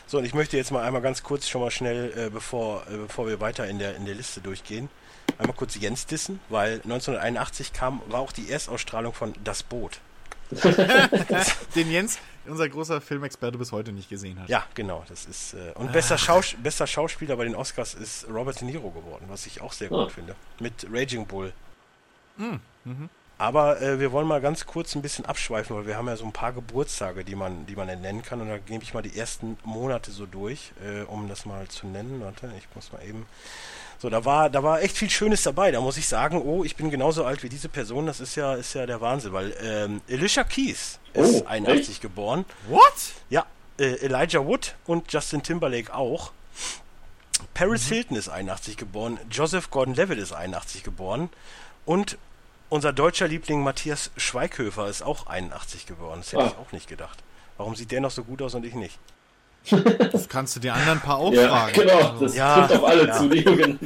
[0.08, 2.98] So, und ich möchte jetzt mal einmal ganz kurz schon mal schnell, äh, bevor, äh,
[2.98, 4.90] bevor wir weiter in der, in der Liste durchgehen,
[5.38, 10.00] einmal kurz Jens dissen, weil 1981 kam, war auch die Erstausstrahlung von Das Boot.
[11.76, 14.50] Den Jens, unser großer Filmexperte, bis heute nicht gesehen hat.
[14.50, 15.04] Ja, genau.
[15.08, 18.90] Das ist äh, und bester, Schaus bester Schauspieler bei den Oscars ist Robert De Niro
[18.92, 20.10] geworden, was ich auch sehr gut Ah.
[20.10, 20.36] finde.
[20.60, 21.54] Mit Raging Bull.
[22.38, 23.10] Hm, mhm.
[23.42, 26.26] Aber äh, wir wollen mal ganz kurz ein bisschen abschweifen, weil wir haben ja so
[26.26, 28.40] ein paar Geburtstage, die man, die man nennen kann.
[28.40, 31.88] Und da nehme ich mal die ersten Monate so durch, äh, um das mal zu
[31.88, 32.22] nennen.
[32.22, 33.26] Warte, ich muss mal eben.
[33.98, 35.72] So, da war, da war echt viel Schönes dabei.
[35.72, 38.06] Da muss ich sagen, oh, ich bin genauso alt wie diese Person.
[38.06, 42.02] Das ist ja, ist ja der Wahnsinn, weil ähm, Alicia Keys ist Oh, 81 echt?
[42.04, 42.46] geboren.
[42.68, 42.94] What?
[43.32, 43.48] Ja,
[43.80, 46.32] äh, Elijah Wood und Justin Timberlake auch.
[47.56, 51.30] Paris Hilton ist 81 geboren, Joseph Gordon-Levitt ist 81 geboren
[51.86, 52.20] und
[52.72, 56.22] unser deutscher Liebling Matthias Schweighöfer ist auch 81 geboren.
[56.22, 56.48] Das hätte Ah.
[56.48, 57.20] ich auch nicht gedacht.
[57.58, 58.98] Warum sieht der noch so gut aus und ich nicht?
[60.12, 61.74] Das kannst du die anderen paar auch Ja, fragen.
[61.74, 61.98] genau.
[62.12, 63.18] Also, Das Ja, trifft auf alle ja.
[63.18, 63.78] zu, die.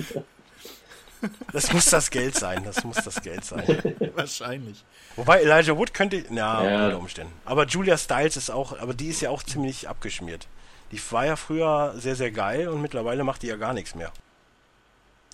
[1.52, 2.64] Das muss das Geld sein.
[2.64, 3.66] Das muss das Geld sein.
[4.16, 4.84] wahrscheinlich.
[5.16, 6.86] Wobei Elijah Wood könnte, na, Ja.
[6.86, 7.34] unter Umständen.
[7.46, 10.48] Aber Julia Stiles ist auch, aber die ist ja auch ziemlich abgeschmiert.
[10.92, 14.12] Die war ja früher sehr, sehr geil und mittlerweile macht die ja gar nichts mehr.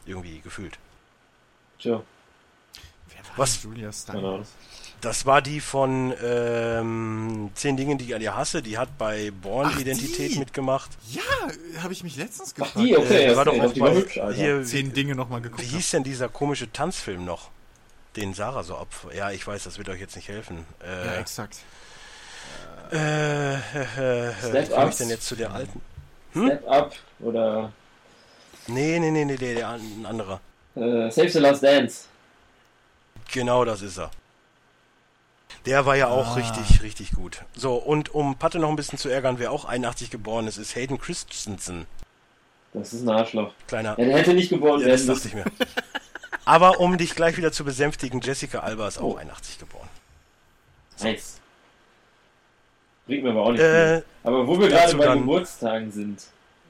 [0.05, 0.79] Irgendwie gefühlt.
[1.79, 2.01] Tja,
[3.37, 4.15] Was- Julia Stiles?
[4.21, 4.41] genau.
[5.01, 8.61] Das war die von ähm, Zehn Dingen, die ich an dir hasse.
[8.61, 10.37] Die hat bei Born Ach, Identität die.
[10.39, 10.91] mitgemacht.
[11.09, 11.21] Ja,
[11.81, 12.85] habe ich mich letztens Ach, gefragt.
[12.85, 13.25] die, okay.
[13.25, 14.35] Äh, war doch auch bei, hübsch, Alter.
[14.35, 15.63] hier, Zehn Dinge nochmal wie geguckt.
[15.63, 17.49] hieß denn dieser komische Tanzfilm noch?
[18.15, 18.89] Den Sarah so ab.
[19.15, 20.65] Ja, ich weiß, das wird euch jetzt nicht helfen.
[20.81, 20.87] hab.
[20.87, 21.57] Ja, Äh, exakt.
[22.91, 23.57] äh, äh,
[24.29, 25.81] äh, Step wie komme ich denn jetzt zu der alten?
[26.31, 27.71] Step Up oder
[28.67, 30.39] Nee, nee, nee, nee, der, der ein anderer.
[30.75, 32.03] äh, Save the Last Dance.
[33.31, 34.11] Genau, das ist er.
[35.65, 36.33] Der war ja auch Ah.
[36.35, 37.43] richtig, richtig gut.
[37.53, 40.75] So, und um Patte noch ein bisschen zu ärgern, wer auch 81 geboren ist, ist
[40.75, 41.85] Hayden Christensen.
[42.73, 43.53] Das ist ein Arschloch.
[43.67, 43.89] Kleiner.
[43.99, 45.45] Ja, der hätte nicht geboren Ja, das werden dachte ich mir.
[46.45, 49.87] Aber um dich gleich wieder zu besänftigen, Jessica Alba ist auch 81 geboren.
[51.01, 51.39] Nice.
[53.05, 54.05] Bringt mir aber auch nicht Äh, viel.
[54.23, 56.23] Aber wo wir gerade bei dann- Geburtstagen sind,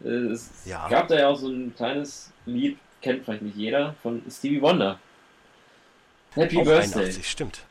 [0.04, 0.88] äh, es Ja.
[0.90, 5.00] gab da ja auch so ein kleines Lied, kennt vielleicht nicht jeder, von Stevie Wonder.
[6.34, 7.00] Happy auch Birthday.
[7.02, 7.62] 81, stimmt.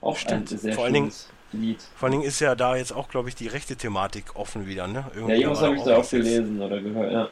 [0.00, 0.50] Auch Stimmt.
[0.50, 1.12] ein Vor allen Dingen-
[1.52, 1.80] Lied.
[1.96, 4.86] Vor allen Dingen ist ja da jetzt auch, glaube ich, die rechte Thematik offen wieder,
[4.86, 5.00] ne?
[5.00, 7.28] Ja, Irgendwie irgendwas war habe ich da auch gelesen oder gehört, ja.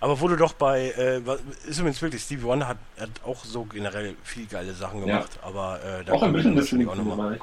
[0.00, 1.22] Aber du doch bei, äh,
[1.66, 5.06] ist übrigens wirklich, Stevie Wonder hat, hat auch so generell viel geile Sachen Ja.
[5.16, 7.38] gemacht, aber äh, da Auch ein bisschen Disney auch nochmal.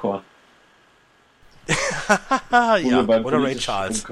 [2.82, 4.04] ja, oder Ray Charles.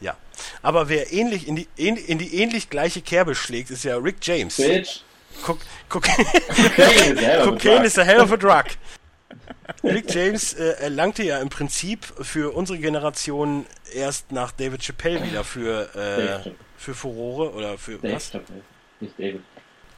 [0.00, 0.16] Ja.
[0.62, 4.16] Aber wer ähnlich in die, in, in die ähnlich gleiche Kerbe schlägt, ist ja Rick
[4.20, 4.56] James.
[4.56, 5.00] Bitch,
[5.44, 7.84] Cook, Cook, Cocaine is a hell of a Cocaine drug.
[7.86, 8.64] is a hell of a drug.
[9.82, 15.44] Rick James äh, erlangte ja im Prinzip für unsere Generation erst nach David Chappelle wieder
[15.44, 15.94] für,
[16.44, 18.30] äh, für Furore oder für Dave was?
[18.30, 18.62] Chappelle,
[19.00, 19.42] nicht David.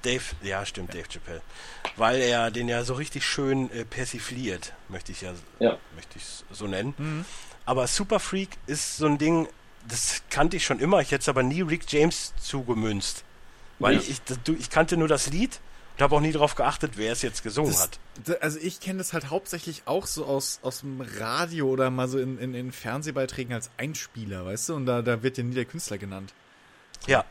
[0.03, 1.41] Dave, ja stimmt, Dave Chappelle.
[1.97, 5.79] Weil er den ja so richtig schön äh, persifliert, möchte ich ja, Ja.
[5.95, 6.95] möchte ich so nennen.
[6.99, 7.25] Mhm.
[7.67, 9.49] Aber Super Freak ist so ein Ding,
[9.89, 13.25] das kannte ich schon immer, ich hätte es aber nie Rick James zugemünzt.
[13.79, 14.09] Weil Nicht?
[14.11, 15.61] ich, das- du, ich kannte nur das Lied
[15.97, 17.99] und habe auch nie darauf geachtet, wer es jetzt gesungen Das, hat.
[18.25, 22.09] da- also ich kenne das halt hauptsächlich auch so aus, aus dem Radio oder mal
[22.09, 24.75] so in, in, in Fernsehbeiträgen als Einspieler, weißt du?
[24.77, 26.33] Und da, da wird ja nie der Künstler genannt.
[27.07, 27.25] Ja,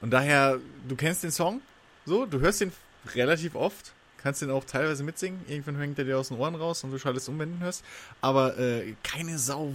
[0.00, 0.58] Und daher,
[0.88, 1.60] du kennst den Song,
[2.06, 2.72] so, du hörst den
[3.14, 6.82] relativ oft, kannst den auch teilweise mitsingen, irgendwann hängt er dir aus den Ohren raus
[6.84, 7.84] und du schaltest um, wenn du ihn hörst,
[8.20, 9.72] aber äh, keine Sau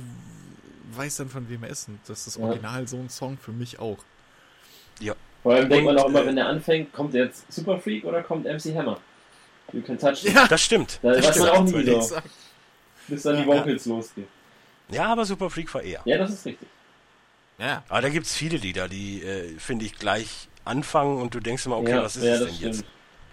[0.92, 1.88] weiß dann, von wem er ist.
[1.88, 2.44] Und das ist Ja.
[2.46, 3.98] original so ein Song für mich auch.
[5.46, 8.24] Vor allem denkt man auch immer, äh, wenn der anfängt, kommt jetzt Super Freak oder
[8.24, 9.00] kommt MC Hammer?
[9.74, 10.34] You can touch it.
[10.34, 10.98] Ja, das stimmt.
[11.04, 12.30] Da das weiß man auch nie exakt.
[13.08, 13.62] bis dann die Ja, ja.
[13.62, 14.28] Vocals losgehen.
[14.90, 16.02] Ja, aber Super Freak war eher.
[16.06, 16.68] Ja, das ist richtig.
[17.60, 17.84] Ja.
[17.90, 21.64] Aber da gibt es viele Lieder, die, äh, finde ich, gleich anfangen und du denkst
[21.68, 22.76] immer, okay, ja, was ist ja, es das denn stimmt.
[22.78, 22.86] jetzt?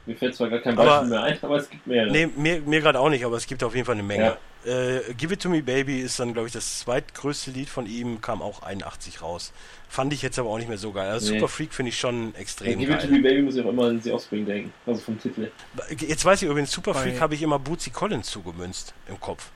[0.04, 2.10] Mir fällt zwar gar kein Aber- Beispiel mehr ein, aber es gibt mehrere.
[2.10, 4.36] Nee, mir, mir gerade auch nicht, aber es gibt auf jeden Fall eine Menge.
[4.64, 8.20] Äh, Give It To Me Baby ist dann, glaube ich, das zweitgrößte Lied von ihm,
[8.20, 9.52] kam auch 81 raus.
[9.88, 11.10] Fand ich jetzt aber auch nicht mehr so geil.
[11.10, 11.38] Also Nee.
[11.38, 13.16] Super Freak finde ich schon Ja, extrem Give It To geil.
[13.16, 14.72] Me Baby muss ich auch immer an The Offspring denken.
[14.86, 15.50] Also vom Titel.
[15.98, 19.50] Jetzt weiß ich übrigens, Super Freak habe ich immer Bootsy Collins zugemünzt im Kopf.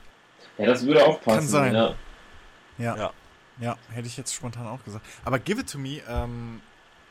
[0.57, 1.37] Ja, das würde auch passen.
[1.39, 1.73] Kann sein.
[1.73, 1.95] Ja.
[2.77, 2.97] Ja.
[2.97, 3.11] Ja.
[3.59, 3.77] ja.
[3.91, 5.05] hätte ich jetzt spontan auch gesagt.
[5.23, 6.61] Aber Give It To Me ähm,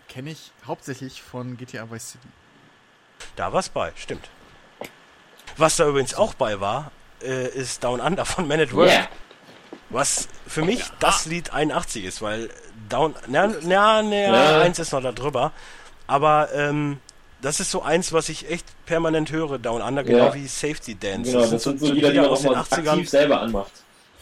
[0.08, 2.28] kenne ich hauptsächlich von GTA Vice City.
[3.36, 4.28] Da war es bei, stimmt.
[5.56, 6.90] Was da übrigens auch bei war,
[7.22, 8.88] äh, ist Down Under von Man at Work.
[8.90, 9.08] Yeah.
[9.90, 12.50] Was für mich das Lied 81 ist, weil
[12.88, 14.60] Down, na, na, na, Ja.
[14.60, 15.52] eins ist noch da drüber.
[16.06, 16.98] Aber ähm,
[17.42, 20.34] das ist so eins, was ich echt permanent höre, Down Under, genau Ja.
[20.34, 21.30] wie Safety Dance.
[21.32, 23.72] Genau, das sind so Lieder, die man auch mal aus aktiv selber anmacht.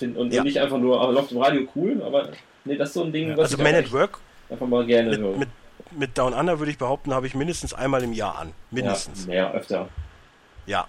[0.01, 0.41] Und, Ja.
[0.41, 2.29] und nicht einfach nur, aber läuft im Radio cool, aber
[2.65, 4.19] nee, das ist so ein Ding, was Also ich Man at Work
[4.51, 5.37] einfach mal gerne mit, höre.
[5.39, 5.49] mit,
[5.97, 8.53] mit Down Under würde ich behaupten, habe ich mindestens einmal im Jahr an.
[8.71, 9.23] Mindestens.
[9.23, 9.89] Ja, mehr, öfter.
[10.67, 10.87] Ja,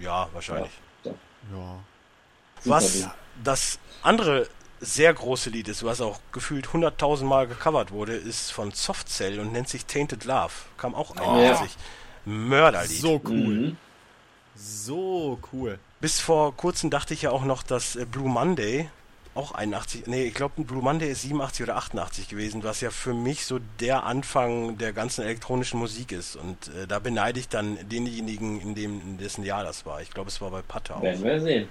[0.00, 0.72] ja, wahrscheinlich.
[1.04, 1.12] Ja.
[2.60, 3.08] Super Was
[3.42, 4.48] das andere
[4.80, 9.40] sehr große Lied ist, was auch gefühlt 100.000 Mal gecovert wurde, ist von Soft Cell
[9.40, 10.52] und nennt sich Tainted Love.
[10.76, 11.76] Kam auch 81.
[12.24, 13.00] Mörderlied.
[13.00, 13.34] So cool.
[13.34, 13.76] Mhm.
[14.54, 15.78] So cool.
[16.00, 18.90] Bis vor kurzem dachte ich ja auch noch, dass äh, Blue Monday
[19.38, 23.14] auch 81, nee, ich glaube Blue Monday ist 87 oder 88 gewesen, was ja für
[23.14, 26.34] mich so der Anfang der ganzen elektronischen Musik ist.
[26.36, 30.02] Und äh, da beneide ich dann denjenigen, in, dem, in dessen Jahr das war.
[30.02, 31.02] Ich glaube, es war bei Patte auch.
[31.02, 31.68] Werden wir sehen.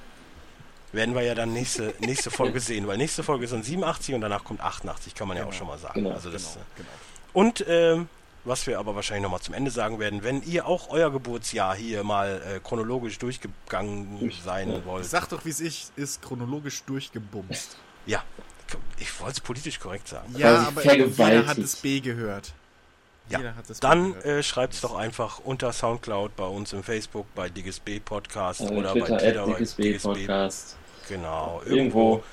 [0.94, 4.22] Werden wir ja dann nächste, nächste Folge sehen, weil nächste Folge ist dann 87 und
[4.22, 6.02] danach kommt 88, kann man ja auch Genau, schon mal sagen.
[6.04, 6.90] genau, also das, Genau, genau.
[7.34, 8.08] Und ähm,
[8.48, 12.04] was wir aber wahrscheinlich nochmal zum Ende sagen werden, wenn ihr auch euer Geburtsjahr hier
[12.04, 14.86] mal äh, chronologisch durchgegangen Durch- sein ja.
[14.86, 15.06] wollt.
[15.06, 17.78] Sag doch, wie es ich ist, chronologisch durchgebumst.
[18.06, 18.24] Ja,
[19.00, 20.34] ich wollte es politisch korrekt sagen.
[20.38, 22.54] Ja, Quasi aber jeder hat das B gehört.
[23.30, 26.82] Ja, Jeder hat das Dann äh, schreibt es doch einfach unter Soundcloud bei uns im
[26.82, 30.02] Facebook, bei DiggusB Podcast Also oder Twitter, bei Twitter, DiggusB.
[30.02, 30.78] Podcast.
[31.10, 32.18] Genau, Irgendwo.
[32.18, 32.26] Wisst.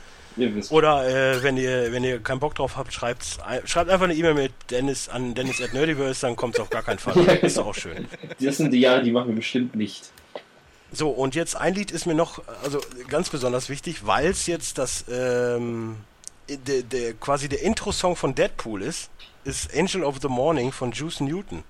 [0.71, 4.15] Oder äh, wenn ihr wenn ihr keinen Bock drauf habt, schreibt's, ein- schreibt einfach eine
[4.15, 7.17] E-Mail mit Dennis an Dennis at Nerdiverse, dann kommt es auf gar keinen Fall.
[7.25, 8.07] Ja, Ist auch schön.
[8.41, 10.11] Das sind die Jahre, die machen wir bestimmt nicht.
[10.93, 14.79] So, und jetzt ein Lied ist mir noch, also ganz besonders wichtig, weil es jetzt
[14.79, 15.97] das, ähm,
[16.49, 19.11] der, der, quasi der Intro-Song von Deadpool ist,
[19.45, 21.65] ist Angel of the Morning von Juice Newton.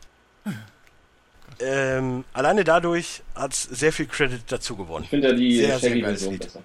[1.61, 5.05] Ähm, alleine dadurch hat es sehr viel Credit dazu gewonnen.
[5.05, 6.65] Ich finde ja die Sehr, sehr Shaggy-Version geiles besser.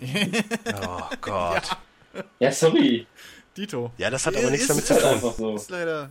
[0.00, 1.76] Oh Gott.
[2.38, 3.06] Ja, sorry.
[3.56, 3.92] Dito.
[3.98, 5.12] Ja, das hat aber nichts Ist damit zu halt tun.
[5.12, 5.54] einfach so.
[5.56, 6.10] Ist leider.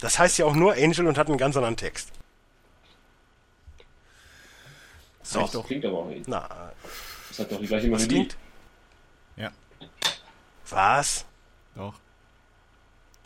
[0.00, 2.10] Das heißt ja auch nur Angel und hat einen ganz anderen Text.
[5.22, 5.66] So, Reicht doch.
[5.66, 6.28] Klingt aber auch nicht.
[6.28, 6.72] na,
[7.28, 8.06] Das hat doch die gleiche Melodie.
[8.08, 8.36] klingt?
[9.36, 9.50] Ja,
[10.70, 11.24] Was?
[11.74, 11.94] doch.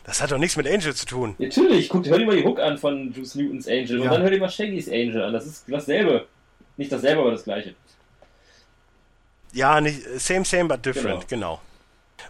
[0.05, 1.35] Das hat doch nichts mit Angel zu tun.
[1.37, 4.11] Natürlich, guck, hör dir mal die Hook an von Juice Newtons Angel und Ja.
[4.11, 5.33] dann hör dir mal Shaggy's Angel an.
[5.33, 6.27] Das ist dasselbe.
[6.77, 7.75] Nicht dasselbe, aber das gleiche.
[9.51, 11.55] Ja, nicht same, same, but different, Genau.
[11.55, 11.61] genau.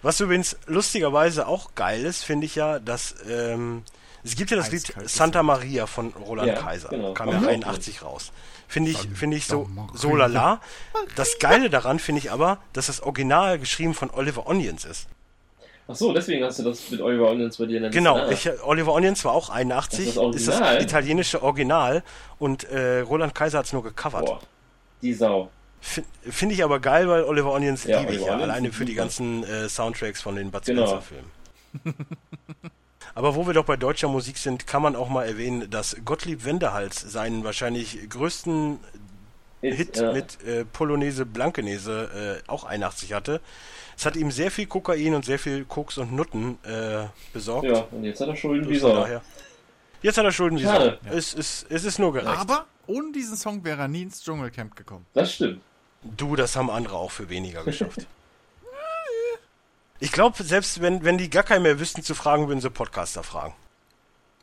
[0.01, 3.83] Was übrigens lustigerweise auch geil ist, finde ich ja, dass ähm,
[4.23, 6.89] es gibt ja das Lied Santa Maria von Roland Ja, Kaiser.
[6.89, 7.13] genau.
[7.13, 8.31] Kam ja Kommt auch 81 raus.
[8.67, 10.61] Finde ich, finde ich so, so lala.
[11.15, 15.07] Das Geile daran finde ich aber, dass das Original geschrieben von Oliver Onions ist.
[15.87, 18.15] Ach so, deswegen hast du das mit Oliver Onions bei dir in der Genau.
[18.17, 18.29] Ah.
[18.29, 20.83] ich, Oliver Onions war auch 81, Das ist das ist das Original?
[20.83, 22.03] italienische Original
[22.37, 24.27] und äh, Roland Kaiser hat es nur gecovert.
[24.27, 24.39] Boah,
[25.01, 25.49] die Sau.
[25.81, 29.43] Finde ich aber geil, weil Oliver Onions Ja, liebe ich ja, alleine für die ganzen
[29.43, 30.85] äh, Soundtracks von den Bud Genau.
[30.85, 31.95] Spencer Filmen.
[33.15, 36.43] aber wo wir doch bei deutscher Musik sind, kann man auch mal erwähnen, dass Gottlieb
[36.45, 38.79] Wendehals seinen wahrscheinlich größten
[39.61, 40.13] Hit ja.
[40.13, 43.41] mit äh, Polonaise Blankenese äh, auch 81 hatte.
[43.97, 47.67] Es hat ihm sehr viel Kokain und sehr viel Koks und Nutten äh, besorgt.
[47.67, 49.21] Ja, und jetzt hat er Schulden wie daher.
[50.01, 50.99] Jetzt hat er Schulden wie Schade.
[51.03, 51.15] Sau.
[51.15, 52.39] Es, ist, es ist nur gerecht.
[52.39, 55.05] Aber ohne diesen Song wäre er nie ins Dschungelcamp gekommen.
[55.13, 55.61] Das stimmt.
[56.03, 58.07] Du, das haben andere auch für weniger geschafft.
[59.99, 63.21] Ich glaube, selbst wenn, wenn die gar keinen mehr wüssten zu fragen, würden sie Podcaster
[63.23, 63.53] fragen.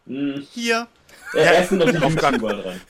[0.06, 0.46] Hm.
[0.52, 0.86] Hier.
[1.32, 2.80] Ja, erst sind noch die auf gar- dran.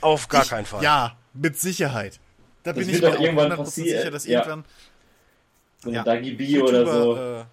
[0.00, 0.82] Auf gar keinen Fall.
[0.82, 2.18] Ja, mit Sicherheit.
[2.64, 3.98] Da Das bin ich mir doch auch irgendwann 100% passieren.
[3.98, 4.40] sicher, dass Ja.
[4.40, 4.64] irgendwann
[5.82, 6.02] So Ja.
[6.02, 7.16] Dagi B oder so.
[7.16, 7.44] Äh,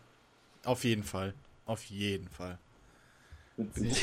[0.66, 1.34] auf jeden Fall.
[1.66, 2.58] Auf jeden Fall.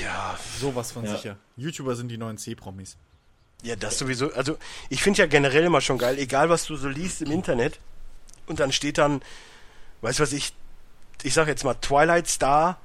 [0.02, 1.16] Ja, Sowas von Ja.
[1.16, 1.36] sicher.
[1.56, 2.96] YouTuber sind die neuen C-Promis.
[3.62, 4.32] Ja, das sowieso.
[4.32, 4.56] Also,
[4.88, 7.78] ich finde ja generell immer schon geil, egal was du so liest im Internet,
[8.46, 9.22] und dann steht dann,
[10.00, 10.52] weißt du was ich,
[11.22, 12.80] ich sag jetzt mal, Twilight Star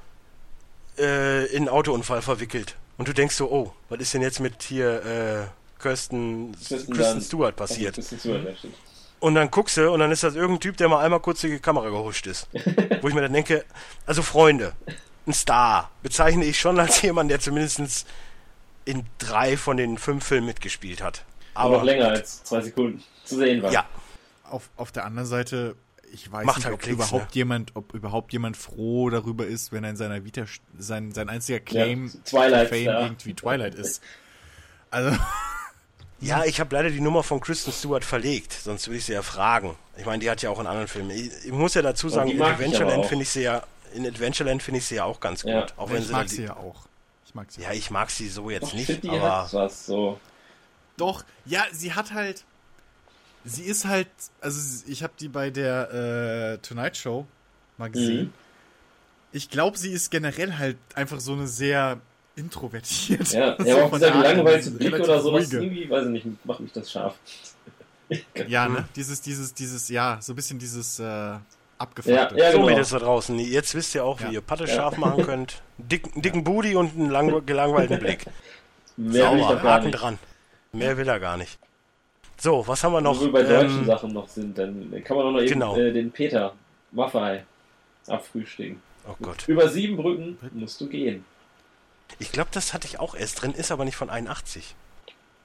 [0.98, 2.76] äh, in einen Autounfall verwickelt.
[2.98, 7.28] Und du denkst so, oh, was ist denn jetzt mit hier äh, Kirsten, Kristen Dunst.
[7.28, 7.98] Stewart passiert?
[7.98, 8.76] Ist zu ja, stimmt.
[9.20, 11.58] Und dann guckst du und dann ist das irgendein Typ, der mal einmal kurz die
[11.60, 12.48] Kamera gehuscht ist.
[13.02, 13.66] Wo ich mir dann denke,
[14.06, 14.74] also Freunde,
[15.26, 18.06] ein Star bezeichne ich schon als jemand, der zumindest
[18.86, 21.26] in drei von den fünf Filmen mitgespielt hat.
[21.54, 23.72] Aber noch länger als zwei Sekunden zu sehen war.
[23.72, 23.86] Ja,
[24.44, 25.76] Auf, auf der anderen Seite,
[26.12, 27.36] ich weiß Macht nicht, halt ob Klicks, überhaupt ne?
[27.40, 30.46] jemand, ob überhaupt jemand froh darüber ist, wenn er in seiner Vita
[30.78, 33.02] sein, sein einziger Claim Ja, Twilight Fame Star.
[33.02, 34.02] irgendwie Twilight ist.
[34.92, 35.18] Also,
[36.20, 39.22] ja, ich habe leider die Nummer von Kristen Stewart verlegt, sonst würde ich sie ja
[39.22, 39.76] fragen.
[39.98, 41.10] Ich meine, die hat ja auch in anderen Filmen.
[41.12, 44.62] Ich, ich muss ja dazu sagen, in ich Adventureland finde ich sie ja, in Adventureland
[44.62, 45.52] finde ich sie ja auch ganz gut.
[45.52, 45.66] Ja.
[45.78, 46.86] Auch wenn ich sie mag sie ja auch.
[47.36, 47.62] Mag sie.
[47.62, 50.20] ja, ich mag sie so jetzt Doch, ich nicht, die aber hat was so.
[50.98, 52.44] Doch, ja, sie hat halt.
[53.44, 54.08] Sie ist halt.
[54.42, 57.28] Also, ich habe die bei der äh, Tonight Show
[57.78, 58.28] mal gesehen.
[58.28, 58.34] Mhm.
[59.34, 62.00] Ich glaube, sie ist generell halt einfach so eine sehr
[62.38, 63.28] introvertiert.
[63.34, 65.58] Ja, so ja aber auch dieser gelangweilte Blick oder so, das ruhige.
[65.66, 67.16] irgendwie, weiß ich nicht, macht mich das scharf.
[68.48, 68.76] Ja, Mhm.
[68.76, 68.90] ne?
[68.96, 71.38] Dieses, dieses, dieses, ja, so ein bisschen dieses äh,
[71.78, 72.38] Ja, abgefuckte.
[72.38, 72.70] ja, So, genau.
[72.70, 74.32] Mädels da draußen, jetzt wisst ihr auch, wie Ja.
[74.32, 74.70] ihr Patte Ja.
[74.76, 75.62] scharf machen könnt.
[75.78, 78.26] Dick, dicken Booty und einen lang, gelangweilten Blick.
[78.98, 80.20] Mehr will ich Sauber, Haken dran.
[80.72, 81.58] Mehr will er gar nicht.
[82.38, 83.18] So, was haben wir noch?
[83.20, 85.78] Wo wir bei deutschen Ähm, Sachen noch sind, dann kann man auch noch eben genau.
[85.78, 86.54] äh, den Peter
[86.92, 87.44] Maffei
[88.08, 88.82] abfrühstücken.
[89.08, 89.48] oh Gott.
[89.48, 91.26] Über sieben Brücken musst du gehen.
[92.20, 94.76] Ich glaube, das hatte ich auch erst drin, ist aber nicht von 81.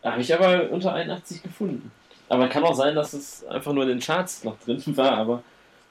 [0.03, 1.90] Habe ich aber unter 81 gefunden.
[2.29, 5.43] Aber kann auch sein, dass es einfach nur in den Charts noch drin war, aber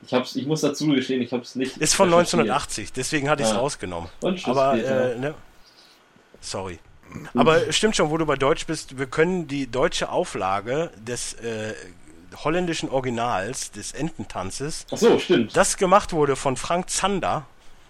[0.05, 1.77] ich, hab's, ich muss dazu gestehen, ich habe es nicht.
[1.77, 2.41] Ist von recherchiert.
[2.41, 3.59] 1980, deswegen hatte ich es Ah.
[3.59, 4.09] rausgenommen.
[4.21, 5.33] Und tschüss, Aber, äh, ne?
[6.41, 6.79] Sorry.
[7.33, 11.73] Aber stimmt schon, wo du bei Deutsch bist, wir können die deutsche Auflage des äh,
[12.43, 15.57] holländischen Originals des Ententanzes, Ach so, stimmt.
[15.57, 17.45] das gemacht wurde von Frank Zander,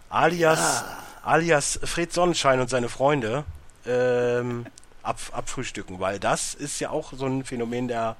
[0.09, 0.83] alias,
[1.23, 1.31] Ah.
[1.33, 3.43] alias Fred Sonnenschein und seine Freunde,
[3.85, 4.65] ähm,
[5.03, 8.15] ab, abfrühstücken, weil das ist ja auch so ein Phänomen der,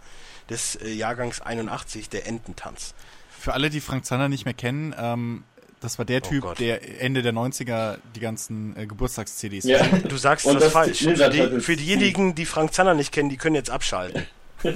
[0.50, 2.94] des äh, Jahrgangs 81, der Ententanz.
[3.40, 5.44] Für alle, die Frank Zander nicht mehr kennen, ähm,
[5.82, 6.60] das war der Oh Typ, Gott.
[6.60, 9.80] der Ende der 90er die ganzen äh, Geburtstags-CDs Ja.
[9.88, 11.02] Du sagst das, das falsch.
[11.04, 14.26] Ninja Für, die, für diejenigen, die Frank Zander nicht kennen, die können jetzt abschalten.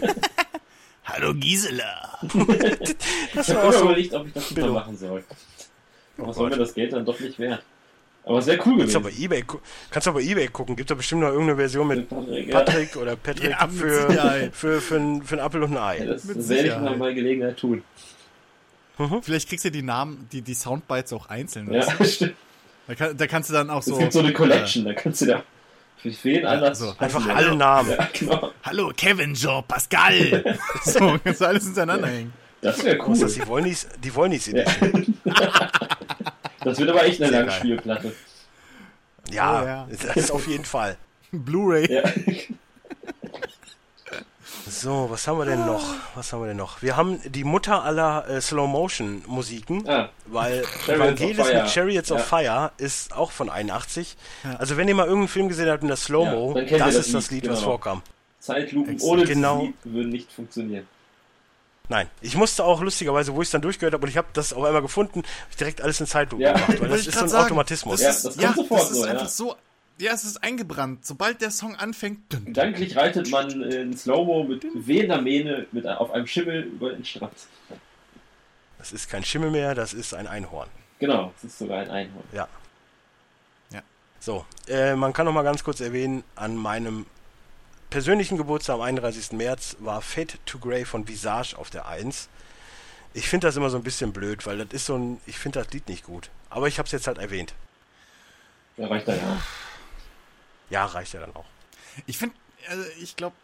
[1.06, 2.17] Hallo Gisela.
[3.36, 3.84] Das Ich habe war immer auch so.
[3.86, 5.23] überlegt, ob ich das mal machen soll.
[6.17, 7.63] Aber was war mir das Geld dann doch nicht wert?
[8.26, 9.17] Aber es wäre cool Kannst du gewesen.
[9.28, 9.43] aber eBay,
[9.91, 10.78] kannst du aber eBay gucken.
[10.78, 12.60] Gibt da bestimmt noch irgendeine Version mit Patrick, ja.
[12.62, 14.56] Patrick oder Patrick Ja, für, Sicherheit.
[14.56, 16.06] für, für, ein, für ein Apfel und ein Ei.
[16.06, 17.84] Das Mit werde ich mal bei Gelegenheit tun.
[19.21, 21.71] Vielleicht kriegst du die Namen, die, die Soundbites auch einzeln.
[21.73, 22.36] Ja, stimmt.
[22.88, 23.97] Da, kann, da kannst du dann auch Es so.
[23.97, 25.43] gibt so eine Collection, da kannst du da
[25.97, 26.93] für jeden Anlass so.
[26.99, 27.91] Einfach alle Namen.
[27.91, 28.51] Ja, genau.
[28.63, 30.58] Hallo Kevin, Joe, Pascal.
[30.84, 32.34] so, kannst du alles hintereinander hängen.
[32.62, 33.19] Das wäre Was cool.
[33.19, 33.34] das?
[33.36, 34.62] Die Wollnies, die Wollnies Ja.
[34.63, 35.17] Edition.
[36.65, 37.47] Das wird aber echt eine Sehr geil.
[37.49, 38.13] Langspielplatte.
[39.32, 39.88] Ja, Oh, ja.
[39.89, 40.95] das ist auf jeden Fall.
[41.34, 41.91] Blu-ray.
[41.91, 42.03] Ja.
[44.84, 45.82] So, was haben wir denn noch?
[46.13, 46.82] Was haben wir denn noch?
[46.82, 50.89] Wir haben die Mutter aller äh, Slow-Motion-Musiken, Ah, weil Chariots
[51.22, 52.24] Evangelis of mit Chariots of Ja.
[52.26, 54.17] Fire ist auch von 81.
[54.60, 57.13] Also wenn ihr mal irgendeinen Film gesehen habt mit der Slow-Mo, Ja, das das ist
[57.13, 57.72] das Lied, Lied, was genau.
[57.72, 58.02] vorkam.
[58.39, 59.10] Zeitlupen Exakt.
[59.10, 59.60] ohne Genau.
[59.62, 59.74] genau.
[59.86, 60.86] würden nicht funktionieren.
[61.88, 64.52] Nein, ich musste auch lustigerweise, wo ich es dann durchgehört habe und ich habe das
[64.52, 65.24] auf einmal gefunden,
[65.58, 66.52] direkt alles in Zeitlupe Ja.
[66.54, 67.46] gemacht, weil das ist so ein sagen.
[67.46, 68.02] Automatismus.
[68.02, 69.12] Ja, ist, das kommt ja, sofort das ist so, ja.
[69.13, 69.56] einfach so.
[70.04, 71.06] Ja, es ist eingebrannt.
[71.06, 72.34] Sobald der Song anfängt.
[72.34, 77.06] Dün, Gedanklich reitet man in Slow-Mo mit wehender Mähne mit, auf einem Schimmel über den
[77.06, 77.32] Strand.
[78.80, 80.68] Das ist kein Schimmel mehr, das ist ein Einhorn.
[81.00, 82.26] Genau, es ist sogar ein Einhorn.
[82.34, 82.50] Ja.
[83.72, 83.82] Ja.
[84.20, 87.06] So, äh, man kann noch mal ganz kurz erwähnen, an meinem
[87.89, 89.32] persönlichen Geburtstag am 31.
[89.32, 92.28] März war Fade to Grey von Visage auf der 1.
[93.13, 95.63] Ich finde das immer so ein bisschen blöd, weil das ist so ein, ich finde
[95.63, 96.30] das Lied nicht gut.
[96.50, 97.54] Aber ich habe es jetzt halt erwähnt.
[98.76, 99.42] Da reicht dann ja.
[100.69, 101.45] Ja, reicht ja dann auch.
[102.06, 102.36] Ich finde,
[102.69, 103.36] also ich glaube,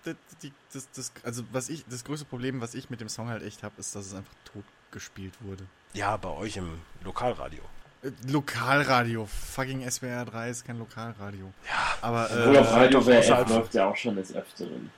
[0.74, 3.64] das, das, also was ich, das größte Problem, was ich mit dem Song halt echt
[3.64, 5.66] habe, ist, dass es einfach tot gespielt wurde.
[5.94, 7.62] Ja, bei euch im Lokalradio.
[8.02, 11.52] Äh, Lokalradio, fucking SWR 3 ist kein Lokalradio.
[11.68, 14.90] Ja, aber Obwohl auf äh, Radio WRF läuft ja auch schon des Öfteren.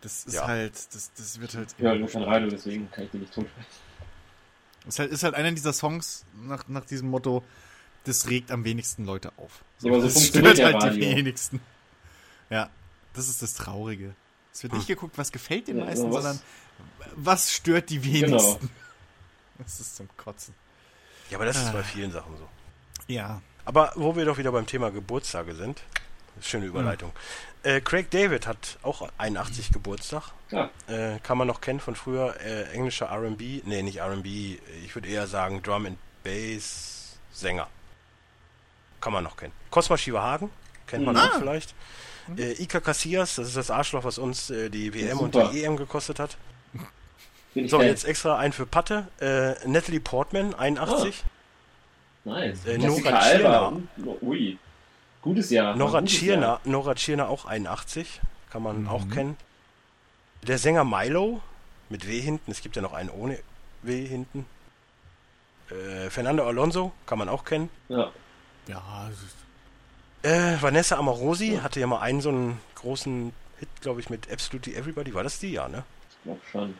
[0.00, 0.46] das ist Ja.
[0.46, 1.68] halt, das, das wird halt.
[1.78, 3.66] Ja, nur kein Radio, deswegen kann ich die nicht totsprechen.
[4.88, 7.44] Ist halt, ist halt einer dieser Songs nach, nach diesem Motto,
[8.04, 9.64] das regt am wenigsten Leute auf.
[9.80, 11.16] Ja, aber so das funktioniert stört halt die Radio.
[11.16, 11.60] wenigsten.
[12.50, 12.68] Ja,
[13.14, 14.14] das ist das Traurige.
[14.52, 16.40] Es wird nicht geguckt, was gefällt den Ja, meisten, was- sondern
[17.16, 18.38] was stört die Genau.
[18.38, 18.70] wenigsten.
[19.58, 20.54] Das ist zum Kotzen.
[21.30, 21.72] Ja, aber das ist Ah.
[21.72, 22.48] bei vielen Sachen so.
[23.06, 23.40] Ja.
[23.64, 25.82] Aber wo wir doch wieder beim Thema Geburtstage sind,
[26.40, 27.12] schöne Überleitung.
[27.62, 30.32] Äh, Craig David hat auch 81 Geburtstag.
[30.50, 34.94] Ja, Äh, kann man noch kennen von früher, äh, englischer R&B, nee, nicht R&B, ich
[34.96, 37.68] würde eher sagen Drum and Bass Sänger.
[39.02, 39.52] Kann man noch kennen.
[39.70, 40.48] Cosma Shivahagen,
[40.86, 41.20] kennt man Mhm.
[41.20, 41.74] auch vielleicht.
[42.38, 45.76] Äh, Ika Casillas, das ist das Arschloch, was uns äh, die WM und die EM
[45.76, 46.38] gekostet hat.
[47.66, 47.86] So, Fan.
[47.88, 49.08] jetzt extra ein für Patte.
[49.20, 51.22] Äh, Natalie Portman, 81.
[52.24, 52.64] Nice.
[52.64, 53.72] Äh, Nora Alba.
[53.98, 54.22] Tschirner.
[54.22, 54.56] Ui.
[55.20, 55.76] Gutes Jahr.
[55.76, 58.88] Nora Tschirner, Nora Tschirner auch 81, kann man Mhm.
[58.88, 59.36] auch kennen.
[60.46, 61.42] Der Sänger Milo
[61.90, 63.38] mit W hinten, es gibt ja noch einen ohne
[63.82, 64.46] W hinten.
[65.70, 67.68] Äh, Fernando Alonso kann man auch kennen.
[67.88, 68.10] Ja,
[68.66, 69.10] Ja,
[70.22, 74.74] Äh, Vanessa Amorosi hatte ja mal einen so einen großen Hit, glaube ich, mit Absolutely
[74.76, 75.12] Everybody.
[75.14, 75.52] War das die?
[75.52, 75.82] Ja, ne?
[76.10, 76.78] ich glaub schon.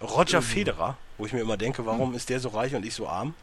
[0.00, 0.44] Roger Mhm.
[0.44, 3.34] Federer, wo ich mir immer denke, warum ist der so reich und ich so arm?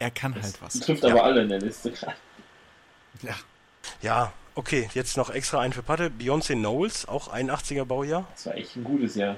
[0.00, 0.78] er kann halt Das was.
[0.80, 1.10] trifft Ja.
[1.10, 1.92] aber alle in der Liste.
[3.22, 3.34] Ja.
[4.00, 6.08] Ja, okay, jetzt noch extra ein für Patte.
[6.08, 8.24] Beyoncé Knowles, auch 81er Baujahr.
[8.32, 9.34] Das war echt ein gutes Jahr.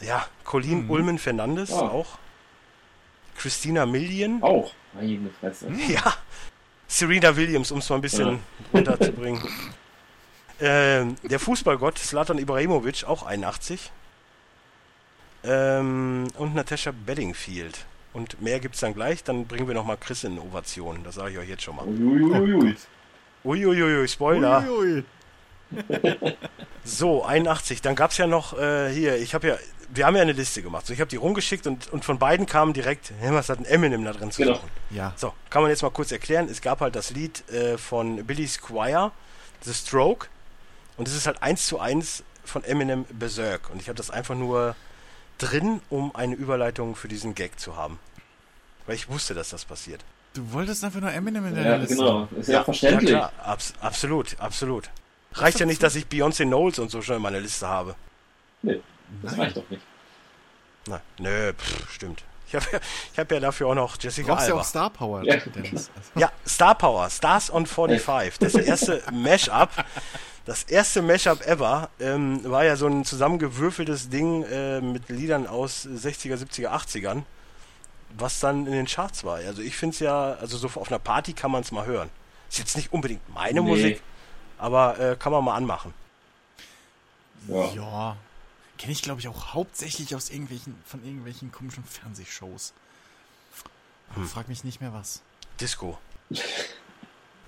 [0.00, 0.90] Ja, Colleen Mhm.
[0.90, 1.88] Ulmen Fernandes Ah.
[1.88, 2.18] auch.
[3.36, 4.42] Christina Milian.
[4.42, 4.72] Auch.
[4.94, 5.68] Meine Fresse.
[5.88, 6.14] Ja.
[6.88, 8.38] Serena Williams, um es mal ein bisschen
[8.72, 9.42] runterzubringen.
[10.60, 13.90] Ähm, der Fußballgott Slatan Ibrahimovic, auch 81.
[15.44, 17.84] Ähm, und Natasha Bedingfield.
[18.12, 19.24] Und mehr gibt's dann gleich.
[19.24, 21.02] Dann bringen wir nochmal Chris in Ovation.
[21.04, 21.86] Das sage ich euch jetzt schon mal.
[21.86, 22.76] Uiuiui.
[23.44, 24.64] Uiuiui, Spoiler.
[24.68, 25.04] Uiui.
[26.84, 27.82] So, 81.
[27.82, 29.56] Dann gab es ja noch äh, hier, ich habe ja,
[29.88, 30.86] wir haben ja eine Liste gemacht.
[30.86, 33.64] So, ich habe die rumgeschickt und, und von beiden kamen direkt, hä, was hat ein
[33.64, 34.54] Eminem da drin zu Genau.
[34.56, 34.68] suchen?
[34.90, 35.12] Ja.
[35.16, 36.48] So, kann man jetzt mal kurz erklären.
[36.50, 39.12] Es gab halt das Lied äh, von Billy Squire,
[39.62, 40.28] The Stroke.
[40.96, 43.70] Und es ist halt eins zu eins von Eminem Berserk.
[43.70, 44.74] Und ich habe das einfach nur
[45.38, 47.98] drin, um eine Überleitung für diesen Gag zu haben.
[48.86, 50.04] Weil ich wusste, dass das passiert.
[50.34, 51.96] Du wolltest einfach nur Eminem in deiner Ja, Liste.
[51.96, 52.28] genau.
[52.38, 53.10] Ist ja, verständlich.
[53.10, 54.90] Ja, klar, abs absolut, absolut.
[55.32, 57.94] Reicht ja nicht, dass ich Beyoncé Knowles und so schon in meiner Liste habe.
[58.62, 58.80] Nee,
[59.22, 59.40] das Nein.
[59.40, 59.82] reicht doch nicht.
[60.88, 62.22] Na, nö, pff, stimmt.
[62.48, 62.78] Ich habe ja,
[63.12, 64.60] ich hab ja dafür auch noch Du Jessica brauchst ja Alba.
[64.60, 65.36] auch Star Power, Ja.
[65.36, 65.90] Dennis.
[66.14, 68.38] Ja, Star Power, Stars on 45.
[68.38, 69.70] Das erste Mashup,
[70.44, 75.86] das erste Mashup ever, ähm, war ja so ein zusammengewürfeltes Ding äh, mit Liedern aus
[75.86, 77.22] 60er, 70er, 80ern,
[78.16, 79.38] was dann in den Charts war.
[79.38, 82.10] Also ich finde es ja, also so auf einer Party kann man es mal hören.
[82.48, 83.68] Ist jetzt nicht unbedingt meine Nee.
[83.68, 84.02] Musik,
[84.56, 85.92] aber äh, kann man mal anmachen.
[87.48, 87.64] Ja.
[87.74, 88.16] ja.
[88.78, 92.72] Kenne ich, glaube ich, auch hauptsächlich aus irgendwelchen, von irgendwelchen komischen Fernsehshows.
[94.14, 94.26] Hm.
[94.26, 95.22] Frag mich nicht mehr was.
[95.60, 95.98] Disco.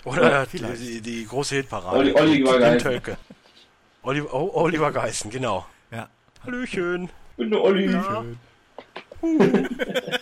[0.04, 0.80] Oder die, vielleicht.
[0.80, 1.98] die, die große Hitparade.
[1.98, 2.78] Olli- Oliver Geißen.
[2.78, 3.18] Tölke.
[4.02, 5.66] Oliver, oh, Oliver Geißen, genau.
[5.90, 6.08] Ja.
[6.44, 7.10] Hallöchen.
[7.36, 7.90] bin der Olli.
[7.92, 8.24] Ja.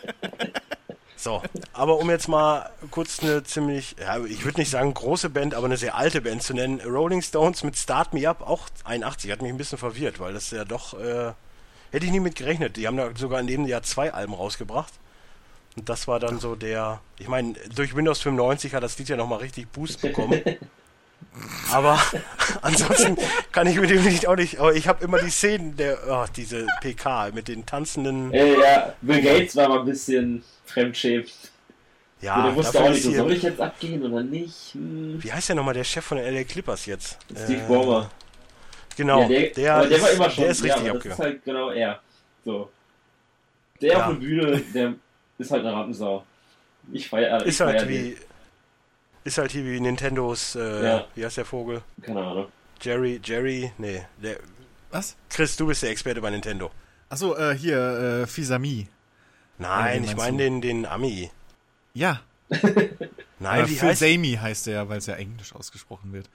[1.26, 5.54] So, aber um jetzt mal kurz eine ziemlich, ja, ich würde nicht sagen große Band,
[5.54, 6.80] aber eine sehr alte Band zu nennen.
[6.80, 10.52] Rolling Stones mit Start Me Up, auch 81, hat mich ein bisschen verwirrt, weil das
[10.52, 11.32] ja doch, äh,
[11.90, 12.76] hätte ich nie mit gerechnet.
[12.76, 14.92] Die haben da sogar in dem Jahr zwei Alben rausgebracht.
[15.76, 19.16] Und das war dann so der, ich meine, durch Windows 95 hat das Lied ja
[19.16, 20.40] nochmal richtig Boost bekommen.
[21.72, 22.00] aber
[22.62, 23.16] ansonsten
[23.50, 26.26] kann ich mit dem Lied auch nicht, aber ich habe immer die Szenen der, oh,
[26.36, 31.32] diese PK mit den tanzenden, Äh, ja, Bill Gates war mal ein bisschen fremdschämt.
[32.20, 34.72] ja, der wusste auch nicht, so, hier- soll ich jetzt abgehen oder nicht?
[34.74, 35.22] Hm.
[35.22, 37.18] Wie heißt der nochmal, der Chef von den LA Clippers jetzt?
[37.30, 38.10] Steve Äh, Ballmer.
[38.96, 41.22] Genau, Ja, der, der, ist, war immer schon, der ist ja, richtig ist abgegangen.
[41.24, 42.00] halt genau er.
[42.44, 42.70] So.
[43.82, 44.00] Der Ja.
[44.06, 44.94] auf der Bühne, der
[45.38, 46.24] ist halt eine Rampensau.
[46.92, 48.16] Ich feier, ich Ist halt feier wie,
[49.24, 51.06] ist halt hier wie Nintendos, äh, Ja.
[51.14, 51.82] wie heißt der Vogel?
[51.98, 52.04] den.
[52.06, 52.46] Keine Ahnung.
[52.80, 54.38] Jerry, Jerry, nee, der,
[54.90, 55.16] Was?
[55.28, 56.70] Chris, du bist der Experte bei Nintendo.
[57.10, 58.88] Achso, äh, hier, äh, Fisami.
[59.58, 61.30] Nein, ich meine den, den Ami.
[61.94, 62.20] Ja.
[63.38, 66.28] Nein, wie Phil heißt Sami heißt er ja, weil es ja englisch ausgesprochen wird.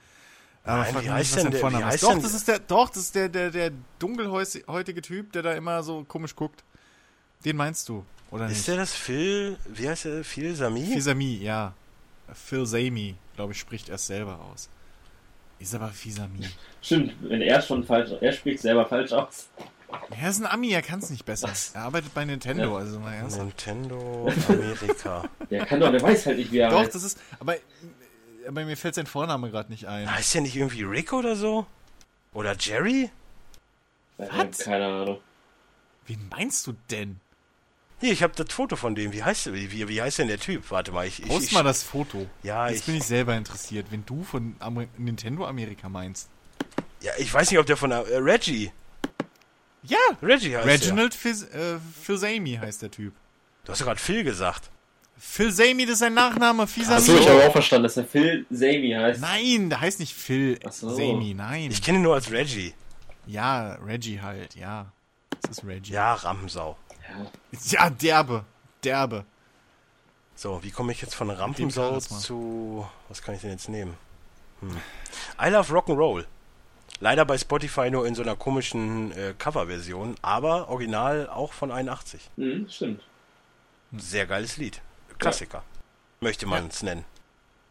[0.64, 1.84] Aber Nein, wie heißt nicht, was denn der- wie ist.
[1.84, 5.42] heißt Doch, denn- das ist der, doch, das ist der, der, der dunkelhäutige Typ, der
[5.42, 6.62] da immer so komisch guckt.
[7.44, 8.68] Den meinst du, oder Ist nicht?
[8.68, 10.84] der das Phil, wie heißt der, Phil Sami?
[10.92, 11.74] Fisami, ja.
[12.32, 14.68] Phil Sami, glaube ich, spricht er selber aus.
[15.58, 16.48] Ist aber Fisami.
[16.80, 19.48] Stimmt, wenn er schon falsch, er spricht selber falsch aus.
[20.18, 21.48] Er ist ein Ami, er kann es nicht besser.
[21.48, 21.72] Was?
[21.74, 22.76] Er arbeitet bei Nintendo, Ja.
[22.76, 23.38] also mal ernst.
[23.38, 25.24] Nintendo Amerika.
[25.50, 26.94] Der kann doch, der weiß halt nicht, wie er Doch, heißt.
[26.94, 27.56] das ist, aber,
[28.46, 30.12] aber mir fällt sein Vorname gerade nicht ein.
[30.12, 31.66] heißt der nicht irgendwie Rick oder so?
[32.32, 33.10] Oder Jerry?
[34.18, 34.58] Äh, Was?
[34.58, 35.18] Keine Ahnung.
[36.06, 37.20] Wen meinst du denn?
[38.00, 39.12] Hier, ich habe das Foto von dem.
[39.12, 39.52] Wie heißt der?
[39.54, 40.70] Wie, wie, heißt denn der Typ?
[40.72, 41.22] Warte mal, ich.
[41.22, 42.26] ich, Post ich mal das Foto.
[42.42, 46.28] Ja, Jetzt ich, bin ich selber interessiert, wenn du von Amer Nintendo Amerika meinst.
[47.00, 48.72] ja, ich weiß nicht, ob der von äh, Reggie.
[49.82, 49.98] Ja!
[50.22, 53.12] Reggie heißt Reginald Fils äh, Philzami heißt der Typ.
[53.14, 53.20] der.
[53.64, 54.70] Du hast doch gerade Phil gesagt.
[55.18, 56.66] Philzami, das ist sein Nachname.
[56.66, 56.96] Fisami.
[56.96, 59.20] Achso, ich habe auch verstanden, dass der Phil Sami heißt.
[59.20, 60.90] Nein, der heißt nicht Phil so.
[60.90, 61.70] Sami, nein.
[61.70, 62.74] Ich kenne ihn nur als Reggie.
[63.26, 64.90] ja, Reggie halt, ja.
[65.42, 65.92] Das ist Reggie.
[65.92, 66.76] Ja, Rampensau.
[67.08, 67.26] Ja.
[67.84, 68.44] Ja, derbe.
[68.82, 69.24] Derbe.
[70.34, 72.86] So, wie komme ich jetzt von Rampensau zu.
[73.08, 73.94] Was kann ich denn jetzt nehmen?
[74.60, 74.76] Hm.
[75.40, 76.24] I Love Rock'n'Roll.
[77.02, 82.30] Leider bei Spotify nur in so einer komischen äh, Coverversion, aber original auch von 81.
[82.36, 83.02] Hm, stimmt.
[83.98, 84.80] Sehr geiles Lied.
[85.18, 85.64] Klassiker.
[86.20, 87.04] Möchte man es nennen.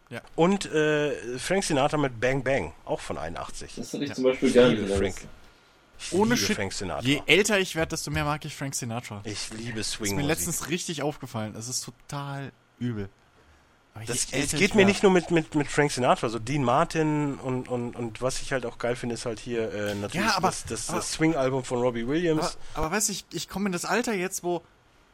[0.09, 0.19] Ja.
[0.35, 3.75] Und äh, Frank Sinatra mit Bang Bang, auch von 81.
[3.77, 4.15] Das hatte ich Ja.
[4.15, 5.15] zum Beispiel der Frank.
[5.97, 6.55] Ich Ohne liebe Shit.
[6.57, 7.01] Frank Sinatra.
[7.01, 9.21] Je älter ich werde, desto mehr mag ich Frank Sinatra.
[9.23, 10.17] ich liebe ist Swing.
[10.17, 11.55] mir letztens richtig aufgefallen.
[11.55, 13.07] Es ist total übel.
[14.07, 17.67] Das, es geht mir nicht nur mit, mit, mit Frank Sinatra, so Dean Martin und,
[17.67, 20.47] und, und was ich halt auch geil finde, ist halt hier äh, natürlich Ja, aber-
[20.47, 22.57] das, das, das Swing-Album von Robbie Williams.
[22.73, 24.61] Aber, aber weißt du, ich, ich komme in das Alter jetzt, wo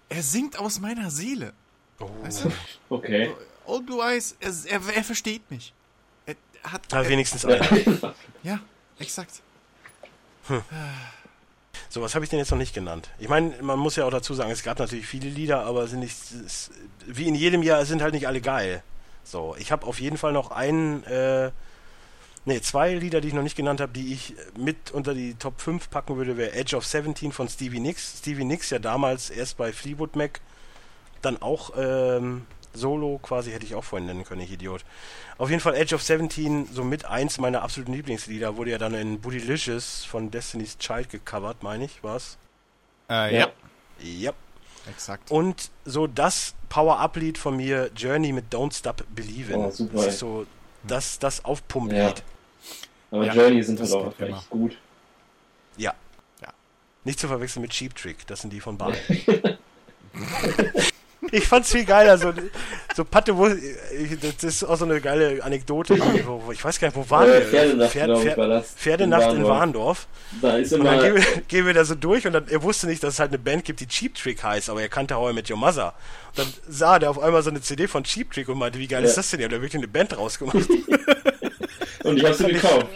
[0.09, 1.53] er singt aus meiner Seele.
[1.99, 2.09] oh.
[2.21, 2.51] Weißt du?
[2.89, 3.33] Okay.
[3.65, 5.73] Oh, du weißt, er, er, er versteht mich.
[6.25, 6.93] Er hat.
[6.93, 8.13] Aber er, wenigstens einer.
[8.43, 8.59] ja,
[8.99, 9.41] exakt.
[11.89, 13.09] So, was habe ich denn jetzt noch nicht genannt?
[13.19, 15.99] Ich meine, man muss ja auch dazu sagen, es gab natürlich viele Lieder, aber sind
[15.99, 16.15] nicht,
[16.45, 16.71] es,
[17.05, 18.83] wie in jedem Jahr sind halt nicht alle geil.
[19.23, 21.51] So, ich habe auf jeden Fall noch einen, äh,
[22.45, 25.59] nee, zwei Lieder, die ich noch nicht genannt habe, die ich mit unter die Top
[25.59, 28.19] 5 packen würde, wäre Edge of 17 von Stevie Nicks.
[28.19, 30.39] Stevie Nicks ja damals erst bei Fleetwood Mac,
[31.21, 34.83] dann auch ähm, Solo quasi hätte ich auch vorhin nennen können, ich Idiot.
[35.37, 38.93] Auf jeden Fall Edge of 17, so mit eins meiner absoluten Lieblingslieder, wurde ja dann
[38.93, 42.37] in Bootylicious von Destiny's Child gecovert, meine ich, war's?
[43.09, 43.47] Äh, Ja.
[43.99, 44.31] ja.
[44.89, 45.29] Exakt.
[45.31, 49.55] Und so das Power-Up-Lied von mir, Journey mit Don't Stop Believin'.
[49.55, 50.45] Oh, super, das ist so
[50.83, 51.97] das, das Aufpump-Lied.
[51.97, 52.13] Ja.
[53.11, 54.77] Aber Ja, Journey sind das halt auch echt gut.
[55.77, 55.93] Ja.
[56.41, 56.53] Ja.
[57.03, 58.95] Nicht zu verwechseln mit Cheap Trick, das sind die von Bahn.
[61.31, 62.33] ich fand's viel geiler, so,
[62.95, 65.95] so Patte, wo, das ist auch so eine geile Anekdote,
[66.51, 67.41] ich weiß gar nicht, wo waren Äh, wir?
[67.47, 68.65] Pferdenacht, Pferd- Pferd-.
[68.65, 70.07] Pferdenacht in In Warndorf.
[70.41, 70.91] Da ist Und immer.
[70.97, 73.19] dann gehen wir, gehen wir da so durch und dann, er wusste nicht, dass es
[73.19, 75.57] halt eine Band gibt, die Cheap Trick heißt, aber er kannte How I Met Your
[75.57, 75.93] Mother.
[76.29, 78.87] Und dann sah der auf einmal so eine CD von Cheap Trick und meinte, wie
[78.87, 79.09] geil Ja.
[79.09, 79.39] ist das denn?
[79.39, 80.57] Er hat da wirklich eine Band rausgemacht.
[82.03, 82.87] Und ich hab sie gekauft.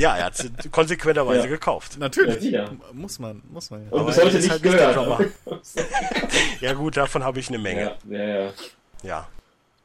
[0.00, 1.46] Ja, er hat sie konsequenterweise Ja.
[1.46, 1.98] gekauft.
[1.98, 2.42] Natürlich.
[2.50, 3.90] Ja, Muss man, muss man ja.
[3.90, 5.30] Und Aber bis heute ist nicht halt nicht gehört.
[6.60, 7.96] Ja gut, davon habe ich eine Menge.
[8.08, 8.52] ja, ja, ja,
[9.02, 9.28] Ja.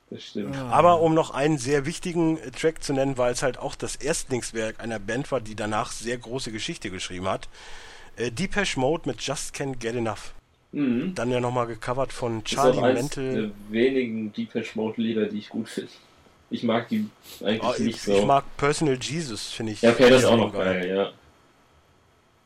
[0.09, 0.55] das stimmt.
[0.57, 4.79] Aber um noch einen sehr wichtigen Track zu nennen, weil es halt auch das Erstlingswerk
[4.79, 7.47] einer Band war, die danach sehr große Geschichte geschrieben hat.
[8.17, 10.33] Äh, Depeche Mode mit Just Can't Get Enough.
[10.71, 11.15] Mhm.
[11.15, 13.33] Dann ja nochmal gecovert von Das ist Charlie Mantle.
[13.33, 15.91] der wenigen Depeche Mode Lieder, die ich gut finde.
[16.55, 17.09] Ich mag die
[17.43, 18.17] eigentlich Oh, nicht ich, so.
[18.17, 19.81] ich mag Personal Jesus, finde ich.
[19.81, 20.79] ja, okay, das ist auch noch geil.
[20.79, 21.11] geil, ja.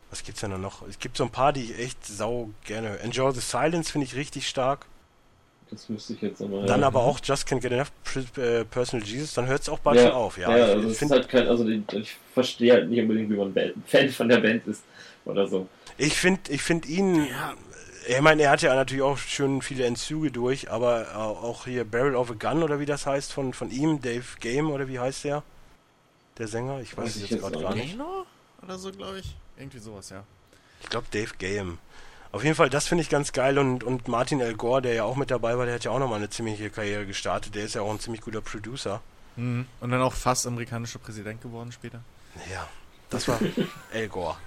[0.10, 0.88] Was gibt's denn da noch?
[0.88, 2.90] Es gibt so ein paar, die ich echt sau gerne.
[2.90, 3.02] höre.
[3.02, 4.88] Enjoy the Silence finde ich richtig stark.
[5.70, 6.66] Das müsste ich jetzt nochmal.
[6.66, 6.88] Dann ja.
[6.88, 7.92] aber auch Just Can't Get Enough,
[8.38, 10.38] äh, Personal Jesus, dann hört es auch bald ja, schon auf.
[10.40, 13.30] Ja, ja ich also es ist finde halt kein, also ich verstehe halt nicht unbedingt,
[13.30, 13.54] wie man
[13.86, 14.82] Fan von der Band ist
[15.26, 15.68] oder so.
[16.00, 17.28] Ich finde ich find ihn,
[18.18, 21.84] ich meine, er hat ja natürlich auch schon viele Entzüge durch, aber äh, auch hier
[21.86, 25.00] Barrel of a Gun oder wie das heißt von, von ihm, Dave Game oder wie
[25.00, 25.44] heißt der?
[26.38, 26.80] Der Sänger?
[26.82, 27.92] Ich weiß Weiß es jetzt gerade gar nicht.
[27.92, 28.26] Gaynor?
[28.64, 29.36] Oder so, glaube ich.
[29.58, 30.24] Irgendwie sowas, ja.
[30.82, 31.78] Ich glaube Dave Game.
[32.32, 34.56] Auf jeden Fall, das finde ich ganz geil und, und Martin L.
[34.56, 37.06] Gore, der ja auch mit dabei war, der hat ja auch nochmal eine ziemliche Karriere
[37.06, 37.56] gestartet.
[37.56, 39.02] Der ist ja auch ein ziemlich guter Producer.
[39.36, 39.66] Mhm.
[39.80, 42.02] Und dann auch fast amerikanischer Präsident geworden später.
[42.52, 42.68] Ja,
[43.10, 43.40] das war
[43.94, 44.38] Al Gore.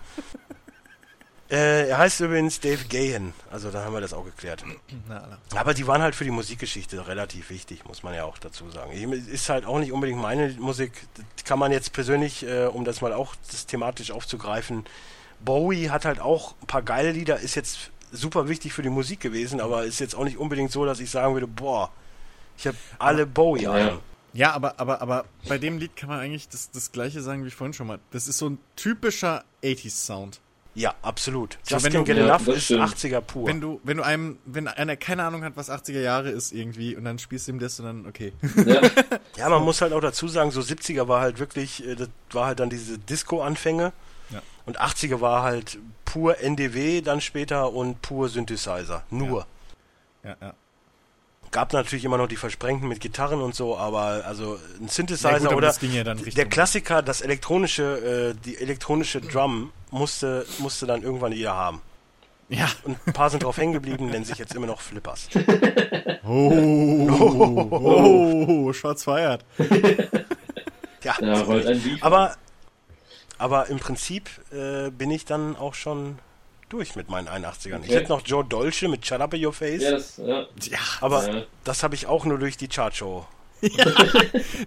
[1.52, 4.64] Äh, er heißt übrigens Dave Gahan, also da haben wir das auch geklärt.
[5.08, 5.38] Na.
[5.54, 8.90] Aber die waren halt für die Musikgeschichte relativ wichtig, muss man ja auch dazu sagen.
[9.12, 10.92] Ist halt auch nicht unbedingt meine Musik.
[11.36, 14.84] Das kann man jetzt persönlich, äh, um das mal auch das thematisch aufzugreifen,
[15.44, 19.20] Bowie hat halt auch ein paar geile Lieder, ist jetzt super wichtig für die Musik
[19.20, 21.90] gewesen, aber ist jetzt auch nicht unbedingt so, dass ich sagen würde, boah,
[22.56, 23.98] ich habe alle Bowie-Alben.
[24.34, 27.50] Ja, aber, aber, aber bei dem Lied kann man eigentlich das, das gleiche sagen wie
[27.50, 27.98] vorhin schon mal.
[28.12, 30.40] Das ist so ein typischer 80s-Sound.
[30.74, 31.58] Ja, absolut.
[31.64, 32.82] So, Just wenn Can't du- Get Ja, Enough ist stimmt.
[32.94, 33.46] 80er pur.
[33.46, 36.96] Wenn du, wenn du einem, wenn einer keine Ahnung hat, was 80er Jahre ist irgendwie
[36.96, 38.32] und dann spielst du ihm das und dann, okay.
[38.64, 38.80] Ja,
[39.36, 42.46] Ja, man muss halt auch dazu sagen, so 70er war halt wirklich, äh, das war
[42.46, 43.92] halt dann diese Disco-Anfänge.
[44.30, 44.40] Ja.
[44.64, 49.02] Und 80er war halt pur NDW dann später und pur Synthesizer.
[49.10, 49.46] Nur.
[50.24, 50.54] Ja, ja.
[51.52, 55.38] Gab natürlich immer noch die Versprengten mit Gitarren und so, aber also ein Synthesizer Ja,
[55.38, 60.46] gut, oder das ging ja dann der Klassiker, das elektronische, äh, die elektronische Drum musste,
[60.58, 61.82] musste dann irgendwann jeder haben.
[62.48, 62.68] Ja.
[62.84, 65.28] Und ein paar sind drauf hängen geblieben, nennen sich jetzt immer noch Flippers.
[66.24, 67.08] Oh,
[67.72, 69.44] oh, Shots feiert.
[71.02, 72.02] Ja, ja rollt ein Beef.
[72.02, 72.36] Aber,
[73.38, 76.20] aber im Prinzip äh, bin ich dann auch schon
[76.72, 77.80] durch mit meinen 81ern.
[77.82, 77.94] Ich Okay.
[78.00, 80.46] hätte noch Joe Dolce mit Shut Up in Your Face, ja, das, ja.
[80.62, 80.78] Ja.
[81.00, 81.42] aber Ja.
[81.64, 83.26] das habe ich auch nur durch die Chartshow.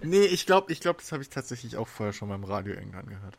[0.02, 3.06] Nee, ich glaube, ich glaub, das habe ich tatsächlich auch vorher schon beim Radio irgendwann
[3.06, 3.34] gehört.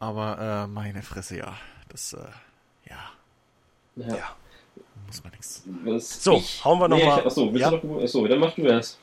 [0.00, 1.54] Aber äh, meine Fresse, ja.
[1.88, 2.18] Das, äh,
[2.88, 2.96] ja,
[3.96, 4.16] Ja.
[4.16, 4.36] Ja.
[5.06, 5.62] muss man nichts.
[6.22, 7.70] So, ich, hauen wir noch nee, mal- Ich, achso, Ja?
[7.70, 8.98] noch, achso, dann mach du erst.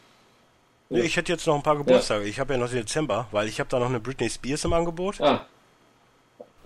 [0.89, 2.25] Nee, Ich hätte jetzt noch ein paar Geburtstage.
[2.25, 4.73] Ich habe ja noch den Dezember, weil ich habe da noch eine Britney Spears im
[4.73, 5.45] Angebot Ah,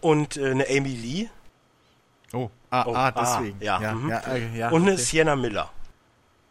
[0.02, 1.30] und äh, eine Amy Lee
[2.34, 3.58] Oh, ah, Oh, ah, ah, deswegen.
[3.62, 4.10] ja, ja, mhm.
[4.10, 5.02] ja, äh, ja und eine okay.
[5.02, 5.70] Sienna Miller.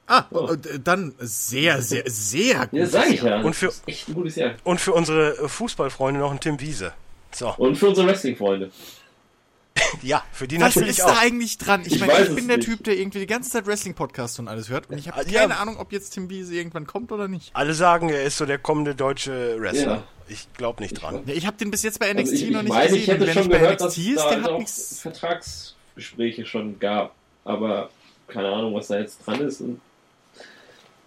[0.06, 2.80] Ah, und, äh, dann sehr, sehr, sehr gut.
[2.80, 3.40] ja, sag ich ja.
[3.42, 4.54] Und für- echt ein gutes Jahr.
[4.64, 6.92] Und für unsere äh, Fußballfreunde noch ein Tim Wiese.
[7.30, 8.70] So, Und für unsere Wrestling-Freunde.
[10.02, 11.12] Ja, für die Was natürlich ist auch.
[11.14, 11.82] da eigentlich dran?
[11.84, 12.68] Ich Ich meine, ich bin der nicht.
[12.68, 15.40] Typ, der irgendwie die ganze Zeit Wrestling-Podcasts und alles hört und ich habe Ja.
[15.40, 17.50] keine Ahnung, ob jetzt Tim Wiese irgendwann kommt oder nicht.
[17.54, 19.92] Alle sagen, er ist so der kommende deutsche Wrestler.
[19.96, 20.04] Ja.
[20.30, 21.22] Ich glaube nicht dran.
[21.26, 23.00] Ja, ich habe den bis jetzt bei NXT Also ich, noch ich nicht meine, gesehen.
[23.02, 25.00] ich hätte wenn schon ich bei gehört, NXT dass ist, da der hat auch nichts.
[25.00, 27.14] Vertragsgespräche schon gab.
[27.44, 27.88] Aber
[28.26, 29.60] keine Ahnung, was da jetzt dran ist.
[29.62, 29.80] Und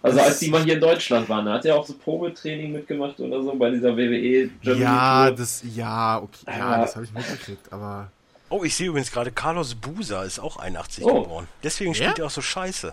[0.02, 3.20] also als die mal hier in Deutschland waren, da hat er auch so Probetraining mitgemacht
[3.20, 5.36] oder so bei dieser WWE Germany Ja, Tour.
[5.36, 6.78] das, ja, okay, ja, Ja.
[6.80, 8.10] das habe ich mitgekriegt, aber.
[8.52, 11.22] Oh, ich sehe übrigens gerade, Carlos Buser ist auch 81 Oh.
[11.22, 11.48] geboren.
[11.62, 12.04] Deswegen Ja?
[12.04, 12.92] spielt er auch so scheiße.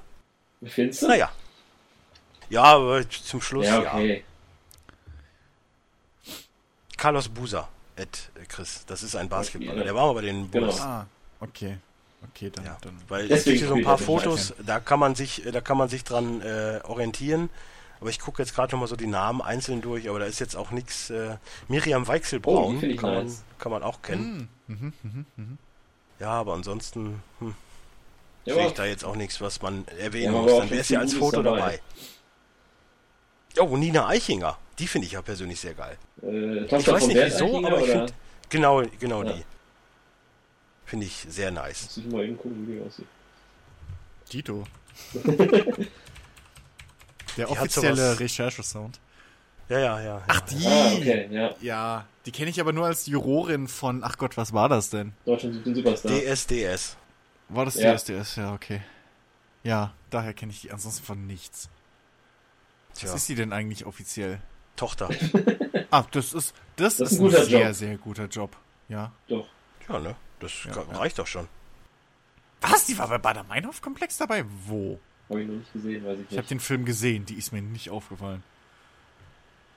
[0.62, 1.07] Wie findest du?
[1.07, 1.30] Naja.
[2.49, 3.93] Ja, aber zum Schluss Ja, ja.
[3.93, 4.24] okay.
[6.97, 8.84] Carlos Buser, Ed äh, Chris.
[8.88, 9.78] Das ist ein Basketballer.
[9.78, 9.84] Ja.
[9.84, 10.68] Der war mal bei den Genau.
[10.68, 10.82] Bulls.
[10.82, 11.05] Ah,
[11.39, 11.78] okay.
[12.32, 12.66] Okay, dann.
[12.66, 15.62] Ja, dann weil es gibt hier so ein paar Fotos, da kann man sich, da
[15.62, 17.49] kann man sich dran äh, orientieren.
[18.01, 20.55] Aber ich gucke jetzt gerade nochmal so die Namen einzeln durch, aber da ist jetzt
[20.55, 21.10] auch nichts.
[21.10, 21.38] Äh,
[21.70, 23.43] Miriam Oh, Weichselbraun ich kann, man, nice.
[23.57, 24.49] kann man auch kennen.
[24.70, 25.58] Mhm, mhm, mhm.
[26.20, 27.56] Ja, aber ansonsten hm,
[28.46, 30.52] Ja, sehe ich da jetzt auch nichts, was man erwähnen Ja, muss.
[30.58, 31.82] Dann wäre es ja als Foto dabei.
[33.58, 33.62] dabei.
[33.72, 34.58] Oh, Nina Eichinger.
[34.78, 35.98] Die finde ich ja persönlich sehr geil.
[36.22, 38.14] Äh, Ich weiß nicht wieso, Eichinger, aber ich finde.
[38.50, 39.34] Genau, genau Ja.
[39.34, 39.44] die.
[40.86, 41.84] Finde ich sehr nice.
[41.84, 43.08] Muss ich mal eben gucken, wie die aussieht.
[44.32, 44.64] Dito.
[47.38, 49.00] Der Die offizielle Recherche-Sound.
[49.70, 50.24] Ja, ja, ja.
[50.28, 50.66] Ach, die!
[50.66, 51.56] Ah, okay, ja.
[51.62, 55.14] Ja, die kenne ich aber nur als Jurorin von, ach Gott, was war das denn?
[55.26, 56.12] Deutschland sucht den Superstar.
[56.12, 56.98] DSDS.
[57.50, 57.94] War das Ja.
[57.94, 58.36] SDS?
[58.36, 58.82] Ja, okay.
[59.64, 61.70] Ja, daher kenne ich die ansonsten von nichts.
[62.96, 64.42] Tja, Was ist die denn eigentlich offiziell?
[64.76, 65.10] Tochter.
[65.92, 67.76] Ah, das ist, das, Das ist ist ein guter sehr, Job.
[67.76, 68.56] sehr guter Job.
[68.90, 69.12] Ja.
[69.28, 69.48] Doch.
[69.88, 70.16] Ja, ne?
[70.40, 70.98] Das Ja, ka- ja.
[71.00, 71.48] reicht doch schon.
[72.62, 72.86] Was?
[72.86, 74.46] Die war bei Bader-Meinhof-Komplex dabei?
[74.68, 75.00] Wo?
[75.30, 76.52] Habe ich noch nicht gesehen, weiß ich Ich habe nicht.
[76.52, 78.44] den Film gesehen, die ist mir nicht aufgefallen.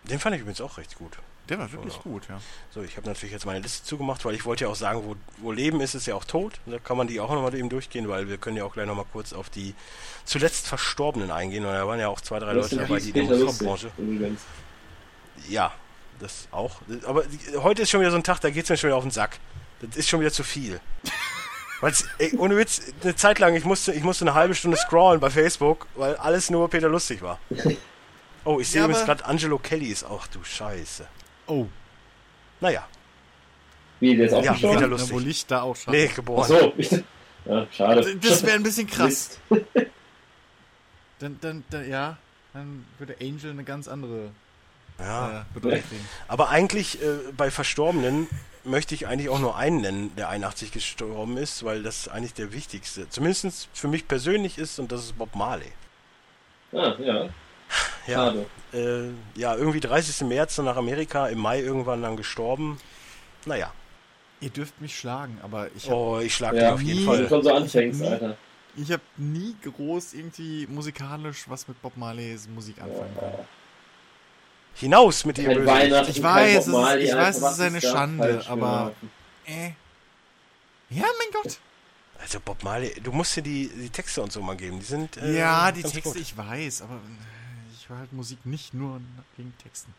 [0.05, 1.19] Den fand ich übrigens auch recht gut.
[1.49, 2.01] Der war wirklich Ja.
[2.03, 2.41] gut, ja.
[2.71, 5.17] So, ich habe natürlich jetzt meine Liste zugemacht, weil ich wollte ja auch sagen, wo,
[5.39, 6.61] wo Leben ist, ist ja auch tot.
[6.67, 9.07] Da kann man die auch nochmal eben durchgehen, weil wir können ja auch gleich nochmal
[9.13, 9.75] kurz auf die
[10.25, 11.65] zuletzt Verstorbenen eingehen.
[11.65, 13.91] Und da waren ja auch zwei, drei Rest Leute dabei, die in der Musikbranche.
[15.49, 15.73] Ja,
[16.21, 16.81] das auch.
[17.07, 17.25] Aber
[17.57, 19.39] heute ist schon wieder so ein Tag, da geht's mir schon wieder auf den Sack.
[19.81, 20.81] Das ist schon wieder zu viel.
[21.81, 25.19] Weil's, ey, ohne Witz, eine Zeit lang, ich musste, ich musste eine halbe Stunde scrollen
[25.21, 27.41] bei Facebook, weil alles nur Peter Lustig war.
[28.45, 31.07] Oh, ich sehe Ja, übrigens gerade Angelo Kelly ist auch, du Scheiße.
[31.47, 31.67] Oh,
[32.61, 32.87] Naja,
[34.01, 34.79] Wie, der ist auch Ja, gestorben?
[34.81, 35.13] Na, Lustig.
[35.15, 35.93] wo Licht da auch schatten.
[35.93, 36.49] nee, Ach geboren.
[36.49, 36.73] so.
[36.77, 36.91] Ich,
[37.45, 38.17] ja, schade.
[38.17, 39.39] Das wäre ein bisschen krass.
[41.19, 42.17] Dann, dann, dann, ja,
[42.53, 44.31] dann würde Angel eine ganz andere
[44.99, 45.43] Ja.
[45.43, 46.09] äh, Bedeutung kriegen.
[46.27, 48.27] Aber eigentlich äh, bei Verstorbenen
[48.65, 52.53] möchte ich eigentlich auch nur einen nennen, der 81 gestorben ist, weil das eigentlich der
[52.53, 55.71] wichtigste, zumindest für mich persönlich ist, und das ist Bob Marley.
[56.73, 57.29] Ah, ja.
[58.07, 58.47] Ja, Schade.
[58.73, 60.27] äh, ja irgendwie 30.
[60.27, 62.79] März nach Amerika, im Mai irgendwann dann gestorben.
[63.47, 63.73] Naja,
[64.41, 67.07] Ihr dürft mich schlagen, aber ich habe oh, ich schlag Ja, den auf jeden nie-
[67.07, 67.29] Wenn du Fall.
[67.29, 68.37] schon so Ich hab anfängst, nie- Alter.
[68.77, 73.47] ich hab nie groß irgendwie musikalisch was mit Bob Marleys Musik anfangen können.
[74.75, 75.65] Hinaus mit dir.
[75.67, 78.93] Weihnachten, Ich weiß, es ist- Marley, ich weiß, es ist eine Schande, falsch aber-?
[79.47, 79.69] Äh.
[80.91, 81.59] Ja, mein Gott.
[82.21, 84.79] Also Bob Marley, du musst dir die, die Texte und so mal geben.
[84.81, 86.21] Die sind äh, ja, die ganz Texte, gut.
[86.21, 86.99] ich weiß, aber
[87.93, 89.01] ich höre halt Musik nicht nur
[89.37, 89.93] wegen Texten.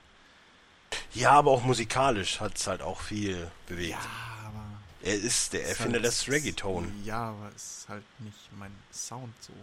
[1.14, 3.92] Ja, aber auch musikalisch hat es halt auch viel bewegt.
[3.92, 4.64] Ja, aber.
[5.04, 6.92] Er ist der Erfinder halt- des Reggaeton.
[7.06, 9.54] Ja, aber es ist halt nicht mein Sound so.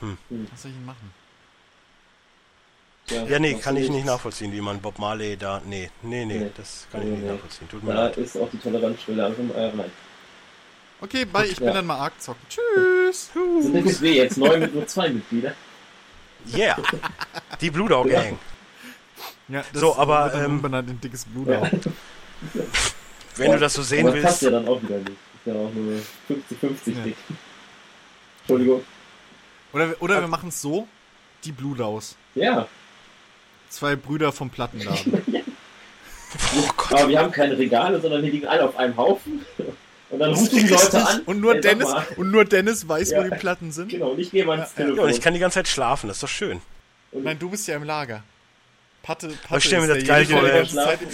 [0.00, 0.18] Hm.
[0.52, 1.12] Was soll ich denn machen?
[3.08, 5.62] Ja, nee, was kann ich nicht nachvollziehen, wie man Bob Marley da.
[5.64, 6.50] Nee, nee, nee, Nee.
[6.56, 7.32] das kann ich Nee, nicht nee.
[7.32, 7.68] nachvollziehen.
[7.70, 8.16] Tut mir Da leid.
[8.18, 9.90] ist auch die Toleranzschwelle einfach äh, rein.
[11.00, 11.74] Okay, bye, ich bin Ja.
[11.74, 12.42] dann mal arg zocken.
[12.50, 13.30] Tschüss.
[13.32, 15.54] Sind nämlich wir jetzt neu mit nur zwei Mitgliedern.
[16.46, 16.76] Yeah!
[17.60, 18.22] Die Blue Dog Ja.
[18.22, 18.38] Gang.
[19.48, 21.48] Ja, das So, aber, ähm, umbenannt in dickes Blut.
[21.48, 21.62] Ja.
[23.36, 24.52] Wenn du das so sehen Aber das passt willst.
[24.52, 25.10] ja dann auch wieder nicht.
[25.10, 27.02] Ist ja auch nur 50-50 Ja.
[27.04, 27.16] dick.
[28.40, 28.82] Entschuldigung.
[29.72, 30.86] Oder, wir- oder wir machen es so:
[31.44, 32.16] die Bludaus.
[32.34, 32.66] Ja,
[33.70, 35.22] Zwei Brüder vom Plattenladen.
[36.54, 36.92] Oh Gott.
[36.92, 39.46] aber wir haben keine Regale, sondern die liegen alle auf einem Haufen.
[40.10, 41.20] Und dann rufen die Leute an.
[41.26, 43.18] Und nur, ey, Dennis, und nur Dennis weiß, Ja.
[43.18, 43.90] wo die Platten sind.
[43.90, 44.84] Genau, und ich gehe mal ins Ja, ja.
[44.84, 45.10] Ja, und Telefon.
[45.10, 46.60] ich kann die ganze Zeit schlafen, das ist doch schön.
[47.12, 48.22] Und Nein, du bist ja im Lager.
[49.02, 50.42] Patte, Patte Aber ich stell mir ist das geil vor,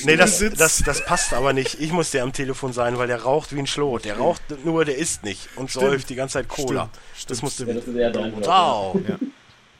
[0.05, 1.81] Nee, das, das, das passt aber nicht.
[1.81, 4.05] Ich muss der am Telefon sein, weil der raucht wie ein Schlot.
[4.05, 5.85] Der raucht nur, der isst nicht und Stimmt.
[5.87, 6.89] säuft die ganze Zeit Cola.
[7.15, 7.65] Stimmt, Das musste.
[7.67, 8.47] ja, das ist!
[8.47, 8.93] Ja.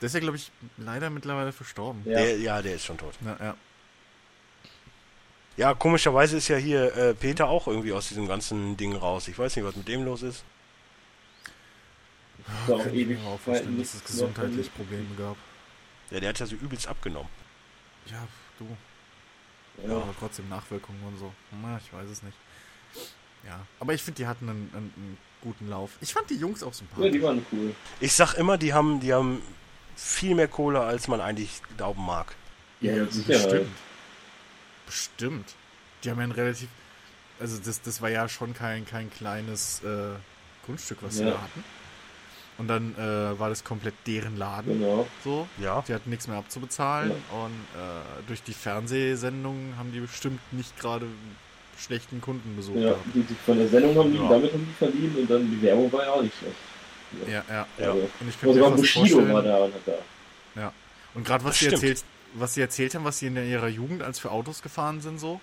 [0.01, 2.03] Der ist ja, glaube ich, leider mittlerweile verstorben.
[2.05, 2.17] Ja.
[2.19, 3.13] Der, ja, der ist schon tot.
[3.25, 3.55] Ja, ja.
[5.57, 9.27] Ja, komischerweise ist ja hier äh, Peter auch irgendwie aus diesem ganzen Ding raus.
[9.27, 10.43] Ich weiß nicht, was mit dem los ist.
[12.67, 15.35] Auch Kann ich ewig mir auch vorstellen, dass es gesundheitlich Probleme gab.
[16.11, 17.29] Ja, der hat ja so übelst abgenommen.
[18.05, 18.27] Ja,
[18.59, 18.67] du.
[19.83, 19.95] Ja, Ja.
[19.97, 21.33] aber trotzdem Nachwirkungen und so.
[21.61, 22.37] Na, ich weiß es nicht.
[23.45, 25.91] Ja, aber ich finde, die hatten einen, einen, einen guten Lauf.
[26.01, 27.11] Ich fand die Jungs auch ja, sympathisch.
[27.11, 27.73] die waren cool.
[27.99, 29.41] Ich sag immer, die haben, die haben
[29.95, 32.35] viel mehr Kohle, als man eigentlich glauben mag.
[32.81, 33.33] Ja, ja, sicher.
[33.33, 33.71] Bestimmt.
[34.85, 35.55] Bestimmt.
[36.03, 36.67] Die haben ja ein relativ.
[37.39, 40.15] Also, das, das war ja schon kein, kein kleines äh,
[40.65, 41.31] Grundstück, was sie Ja.
[41.31, 41.63] da hatten.
[42.57, 44.79] Und dann äh, war das komplett deren Laden.
[44.79, 45.05] Genau.
[45.25, 45.45] So.
[45.57, 45.83] Ja.
[45.85, 47.11] Die hatten nichts mehr abzubezahlen.
[47.11, 51.05] Und äh, durch die Fernsehsendungen haben die bestimmt nicht gerade
[51.77, 53.05] schlechten Kundenbesuch Ja, gehabt.
[53.13, 54.29] die, die, von der Sendung haben die, Ja.
[54.29, 56.55] damit haben die verdient und dann die Werbung war ja auch nicht schlecht.
[57.27, 57.67] Ja, ja.
[57.77, 57.87] Ja.
[57.91, 60.61] Also, Und ich könnte mir sogar fast Bushido vorstellen, war da und hat da.
[60.61, 60.73] Ja.
[61.13, 61.83] Und gerade was Das sie stimmt.
[61.83, 62.03] erzählt,
[62.35, 65.41] was sie erzählt haben, was sie in ihrer Jugend als für Autos gefahren sind, so.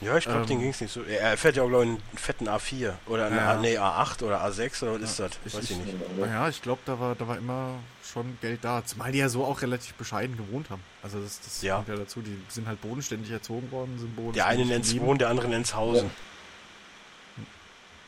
[0.00, 0.46] Ja, ich glaube, Ähm.
[0.46, 1.02] den ging es nicht so.
[1.02, 3.50] Er fährt ja auch, glaube ich, einen fetten A4 oder einen Ja.
[3.52, 5.32] A, nee, A8 oder A6 oder was ist das?
[5.44, 5.94] Ich- Weiß ich ich- nicht.
[6.20, 7.74] Ja, ich glaube, da war, da war immer
[8.10, 8.82] schon Geld da.
[8.84, 10.82] Zumal die ja so auch relativ bescheiden gewohnt haben.
[11.02, 11.76] Also das, das Ja.
[11.76, 12.22] kommt ja dazu.
[12.22, 15.00] Die sind halt bodenständig erzogen worden, sind bodenständig Der eine nennt.
[15.00, 16.10] Wohnen, der andere nennt es Hausen.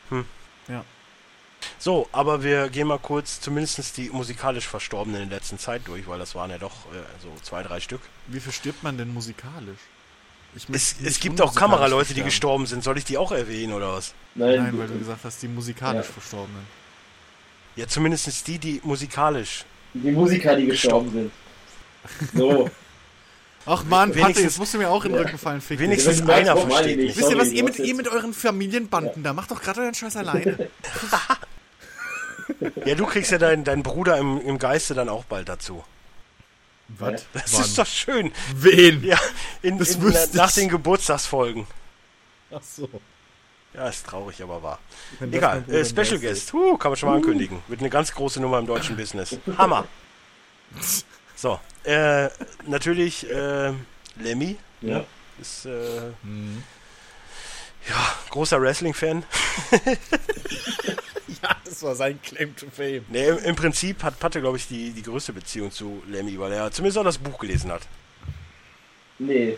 [0.09, 0.25] Hm.
[0.67, 0.83] Ja.
[1.79, 6.07] So, aber wir gehen mal kurz zumindest die musikalisch Verstorbenen in der letzten Zeit durch,
[6.07, 8.01] weil das waren ja doch äh, so zwei, drei Stück.
[8.27, 9.79] Wie verstirbt man denn musikalisch?
[10.55, 12.83] Ich Es, es gibt auch Kameraleute, die gestorben sind.
[12.83, 14.13] Soll ich die auch erwähnen oder was?
[14.35, 16.13] Nein, Nein, weil du gesagt hast, die musikalisch Ja.
[16.13, 16.63] Verstorbenen.
[17.75, 19.65] Ja, zumindest die, die musikalisch.
[19.95, 21.31] die Musiker, die gestorben sind.
[22.33, 22.69] So,
[23.65, 25.25] Ach man, Patte, jetzt musst du mir auch in den Ja.
[25.25, 27.11] Rücken fallen, fick Wenigstens einer versteht mich.
[27.11, 29.33] ich Wisst ihr, was ihr mit, ihr mit euren Familienbanden da?
[29.33, 30.69] Macht doch gerade euren Scheiß alleine.
[32.85, 35.83] Ja, du kriegst ja deinen deinen Bruder im, im Geiste dann auch bald dazu.
[36.89, 37.25] Was?
[37.33, 38.31] Das ist doch schön.
[38.55, 39.03] Wen?
[39.03, 39.19] Ja,
[39.61, 41.65] in, Das in, wüsste nach den Geburtstagsfolgen.
[42.53, 42.87] Ach so.
[43.73, 44.79] Ja, ist traurig, aber wahr.
[45.19, 46.53] Wenn Egal, äh, Special Guest.
[46.53, 47.63] Uh, kann man schon mal ankündigen.
[47.67, 49.37] Wird eine ganz große Nummer im deutschen Business.
[49.57, 49.87] Hammer.
[51.35, 52.29] So, äh,
[52.67, 53.73] natürlich äh,
[54.15, 54.57] Lemmy.
[54.81, 54.99] ja.
[54.99, 55.05] Ne?
[55.41, 56.63] Ist äh, Mhm.
[57.89, 59.23] ja, großer Wrestling-Fan.
[61.65, 63.05] Das war sein Claim to Fame.
[63.09, 66.51] Nee, im, im Prinzip hat Patte, glaube ich, die, die größte Beziehung zu Lemmy, weil
[66.53, 67.81] er zumindest auch das Buch gelesen hat.
[69.19, 69.57] Nee.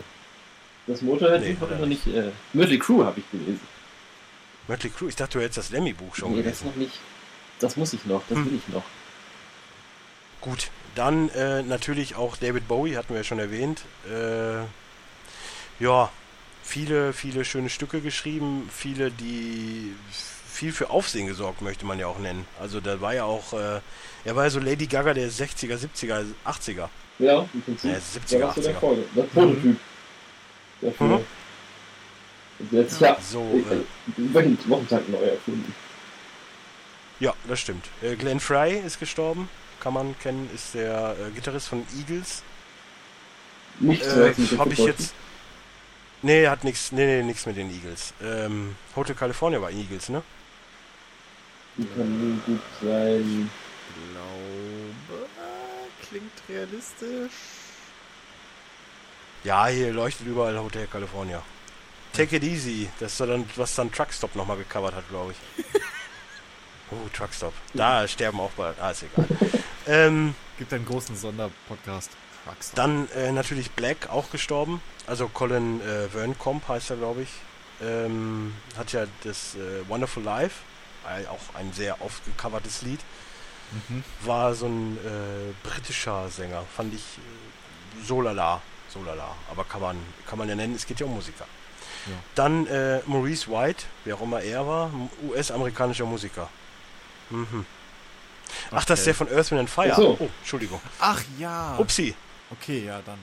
[0.86, 2.06] Das Motorhead Nee, nee, ich noch nicht.
[2.06, 3.60] Äh, Mötley Crew habe ich gelesen.
[4.68, 6.66] Mötley Crüe, ich dachte, du hättest das Lemmy-Buch schon nee, das gelesen.
[6.66, 6.98] noch nicht.
[7.60, 8.46] Das muss ich noch, das Hm.
[8.46, 8.84] will ich noch.
[10.40, 13.82] Gut, dann äh, natürlich auch David Bowie, hatten wir ja schon erwähnt.
[14.10, 14.62] Äh,
[15.82, 16.10] ja,
[16.62, 19.94] viele, viele schöne Stücke geschrieben, viele, die
[20.56, 22.46] viel für Aufsehen gesorgt, möchte man ja auch nennen.
[22.58, 23.80] Also da war ja auch, äh,
[24.24, 26.88] er war ja so Lady Gaga der 60er, 70er, 80er.
[27.18, 27.90] Ja, im Prinzip.
[27.92, 28.80] Ja, 70er, da warst du der 80er.
[28.80, 29.02] Folge.
[29.14, 29.76] Das Prototyp.
[30.80, 31.06] Dafür.
[31.06, 31.24] Mhm.
[32.70, 35.74] Jetzt, ja, So, ich- äh, Wochen- Wochentag neu erfunden.
[37.20, 37.84] ja, das stimmt.
[38.02, 39.48] Äh, Glenn Fry ist gestorben,
[39.80, 42.42] kann man kennen, ist der äh, Gitarrist von Eagles.
[43.78, 45.12] Nicht Äh, Habe ich jetzt.
[46.22, 48.14] Nee, hat nichts, nee, nee, nichts mit den Eagles.
[48.22, 50.22] Ähm, Hotel California war Eagles, ne?
[51.76, 53.50] Kann gut sein.
[54.12, 54.94] glaube,
[56.08, 57.32] klingt realistisch.
[59.44, 61.42] Ja, hier leuchtet überall Hotel California.
[62.12, 65.64] Take it easy, das ist so dann, was dann Truckstop nochmal gecovert hat, glaube ich.
[66.92, 67.52] Oh, Truckstop.
[67.74, 68.78] Da sterben auch bald.
[68.80, 69.26] Ah, ist egal.
[69.88, 72.12] ähm, Gibt einen großen Sonderpodcast.
[72.44, 72.76] Truckstop.
[72.76, 74.80] dann äh, natürlich Black auch gestorben.
[75.06, 77.28] Also Colin äh, Verncomp heißt er, glaube ich.
[77.82, 80.62] Ähm, hat ja das äh, Wonderful Life,
[81.06, 83.00] auch ein sehr oft gecovertes Lied.
[83.88, 84.04] Mhm.
[84.22, 86.64] War so ein äh, britischer Sänger.
[86.76, 88.60] Fand ich äh, so lala.
[88.88, 89.34] So lala.
[89.50, 89.96] Aber kann man,
[90.26, 91.46] kann man ja nennen, es geht ja um Musiker.
[92.06, 92.12] Ja.
[92.34, 94.90] Dann äh, Maurice White, wer auch immer er war,
[95.28, 96.48] US-amerikanischer Musiker.
[97.30, 97.66] Mhm.
[98.70, 99.94] Ach, das ist der von Earth, Wind and Fire.
[99.94, 100.16] So.
[100.20, 100.80] Oh, Entschuldigung.
[101.00, 101.76] Ach ja.
[101.78, 102.14] Upsi.
[102.50, 103.18] Okay, ja, dann.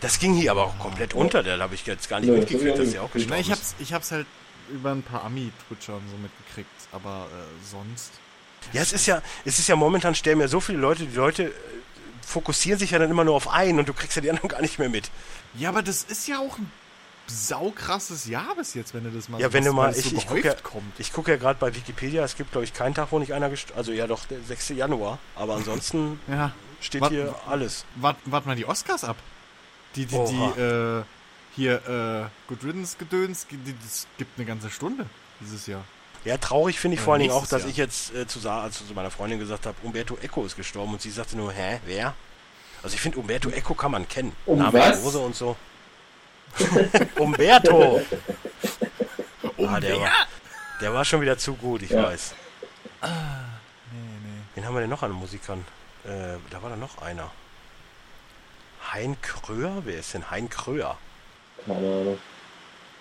[0.00, 2.78] Das ging hier aber auch komplett unter, da habe ich jetzt gar nicht Nö, mitgekriegt,
[2.78, 3.52] dass er auch gestorben ich ist.
[3.52, 4.26] hab's, ich hab's halt
[4.70, 8.12] über ein paar Ami-Twitcher und so mitgekriegt, aber äh, sonst.
[8.72, 11.44] Ja, es ist ja, es ist ja momentan sterben ja so viele Leute, die Leute
[11.44, 11.50] äh,
[12.26, 14.60] fokussieren sich ja dann immer nur auf einen und du kriegst ja die anderen gar
[14.60, 15.10] nicht mehr mit.
[15.54, 16.70] Ja, aber das ist ja auch ein
[17.26, 20.26] saukrasses Jahr bis jetzt, wenn du das mal Ja, wenn du mal, ich, so ich
[20.26, 20.98] gucke ja, kommt.
[20.98, 23.50] ich guck ja gerade bei Wikipedia, es gibt glaube ich keinen Tag, wo nicht einer
[23.76, 24.70] Also ja doch, der 6.
[24.70, 27.84] Januar, aber ansonsten Ja, steht Wat- hier alles.
[27.96, 29.16] wart, wart mal die Oscars ab.
[29.96, 30.52] Die, die, Oha.
[30.56, 31.02] die, äh,
[31.54, 33.46] hier, äh, Good Riddance Gedöns,
[33.82, 35.06] das gibt eine ganze Stunde
[35.40, 35.84] dieses Jahr.
[36.24, 37.70] Ja, traurig finde ich Ja, vor allen Dingen auch, dass Jahr.
[37.70, 40.92] ich jetzt äh, zu, Sa also zu meiner Freundin gesagt habe, Umberto Eco ist gestorben
[40.92, 42.14] und sie sagte nur, hä, wer?
[42.82, 44.34] Also ich finde, Umberto Eco kann man kennen.
[44.46, 45.02] Um Name was?
[45.02, 45.56] Rose und so.
[47.18, 48.00] Umberto!
[49.66, 50.10] ah, der war,
[50.80, 52.04] der war schon wieder zu gut, ich Ja.
[52.04, 52.34] weiß.
[53.02, 53.08] Nee,
[53.92, 54.40] nee.
[54.54, 55.64] Wen haben wir denn noch an Musikern?
[56.04, 57.30] Äh, da war da noch einer.
[58.92, 59.82] Hein Kröer?
[59.84, 60.98] Wer ist denn Hein Kröer?
[61.66, 62.18] Keine Ahnung.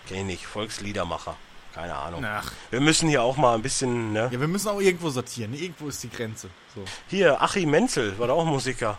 [0.07, 0.45] Kenn ich nicht.
[0.47, 1.35] Volksliedermacher.
[1.73, 2.25] Keine Ahnung.
[2.25, 2.51] Ach.
[2.71, 4.29] Wir müssen hier auch mal ein bisschen, ne?
[4.31, 5.53] Ja, wir müssen auch irgendwo sortieren.
[5.53, 6.49] Irgendwo ist die Grenze.
[6.75, 6.83] So.
[7.07, 8.97] Hier, Achim Menzel war da auch Musiker.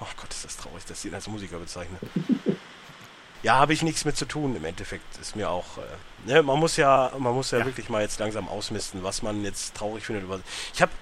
[0.00, 1.98] Oh Gott, ist das traurig, dass sie ihn als Musiker bezeichnen.
[3.42, 5.04] ja, habe ich nichts mit zu tun im Endeffekt.
[5.20, 5.76] Ist mir auch.
[5.78, 7.66] Äh, ne, man muss ja, man muss ja, Ja.
[7.66, 10.24] wirklich mal jetzt langsam ausmisten, was man jetzt traurig findet.
[10.72, 10.92] Ich habe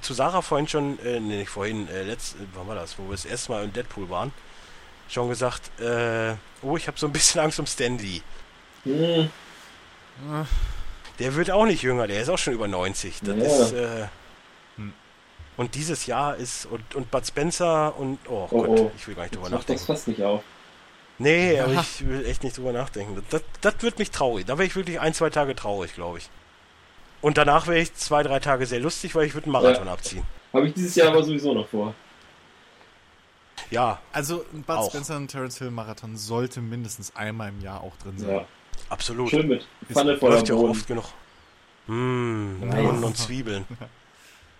[0.00, 3.04] zu Sarah vorhin schon, äh, nee, nicht vorhin, äh, letzt, äh, wann war das, wo
[3.04, 4.32] wir das erste Mal in Deadpool waren,
[5.12, 8.22] schon gesagt, äh, oh, ich habe so ein bisschen Angst um Stanley.
[8.84, 9.28] Hm,
[11.18, 13.20] Der wird auch nicht jünger, der ist auch schon über 90.
[13.22, 13.42] Das Ja.
[13.64, 14.06] ist, äh,
[14.76, 14.92] Hm.
[15.56, 18.90] und dieses Jahr ist, und, und Bud Spencer und, oh, Oh, Gott, oh.
[18.96, 19.86] ich will gar nicht drüber jetzt macht das nachdenken.
[19.86, 20.42] fast nicht auf.
[21.18, 23.22] Nee, aber ich will echt nicht drüber nachdenken.
[23.30, 24.46] Das, das wird mich traurig.
[24.46, 26.30] Da wäre ich wirklich ein, zwei Tage traurig, glaube ich.
[27.20, 29.92] Und danach wäre ich zwei, drei Tage sehr lustig, weil ich würde einen Marathon Ja.
[29.92, 30.24] abziehen.
[30.52, 31.94] Habe ich dieses Jahr aber sowieso noch vor.
[33.72, 34.90] Ja, Also ein Bud Auch.
[34.90, 38.28] Spencer und Terence Hill Marathon sollte mindestens einmal im Jahr auch drin sein.
[38.30, 38.44] Ja.
[38.90, 39.30] absolut.
[39.30, 41.04] Schön mit Pfanne voller Läuft ja auch oft genug.
[41.86, 42.74] Mmh, Nice.
[42.84, 43.64] Bohnen und Zwiebeln.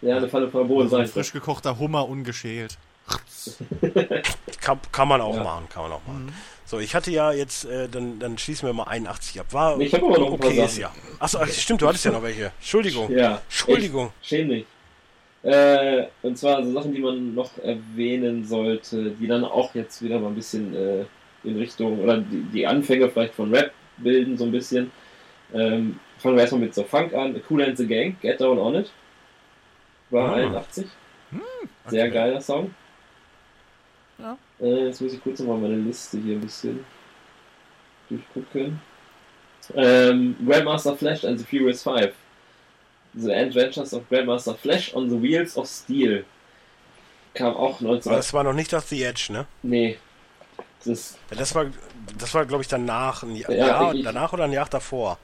[0.05, 1.13] Ja, eine Pfanne voller Boden So ein sein.
[1.13, 2.77] frisch gekochter Hummer ungeschält.
[4.61, 5.45] Kann, kann man auch Ja.
[5.45, 6.35] machen, kann man auch machen.
[6.65, 9.47] So, ich hatte ja jetzt, äh, dann, dann schließen wir mal 81 ab.
[9.53, 10.81] War Ich habe aber noch ein paar okay, ist Sachen.
[10.81, 10.93] ja.
[11.21, 12.47] Achso, ach, stimmt, du hattest ja noch welche.
[12.59, 13.11] Entschuldigung.
[13.13, 13.43] Ja.
[13.49, 14.13] Entschuldigung.
[14.23, 14.67] Schäm dich.
[15.43, 20.21] Äh, und zwar so Sachen, die man noch erwähnen sollte, die dann auch jetzt wieder
[20.21, 21.05] mal ein bisschen äh,
[21.45, 24.93] in Richtung, oder die, die Anfänge vielleicht von Rap bilden, so ein bisschen.
[25.53, 27.41] Ähm, fangen wir erstmal mit so Funk an.
[27.51, 28.93] Cool and the Gang, Get Down On It.
[30.11, 30.35] War Ah.
[30.35, 30.87] 81.
[31.89, 32.13] Sehr Okay.
[32.15, 32.73] geiler Song.
[34.19, 34.39] Ja.
[34.61, 36.85] Äh, jetzt muss ich kurz nochmal meine Liste hier ein bisschen
[38.09, 38.81] durchgucken.
[39.75, 42.13] Ähm, Grandmaster Flash and the Furious 5.
[43.15, 46.25] The Adventures of Grandmaster Flash on the Wheels of Steel.
[47.35, 48.11] Kam auch 19...
[48.11, 49.47] Aber das war noch nicht das The Edge, ne?
[49.63, 49.99] Nee.
[50.85, 51.67] Das, Ja, das war,
[52.19, 53.23] das war glaube ich, danach.
[53.23, 54.03] Ein Jahr, Ja, ich.
[54.03, 55.19] danach oder ein Jahr davor.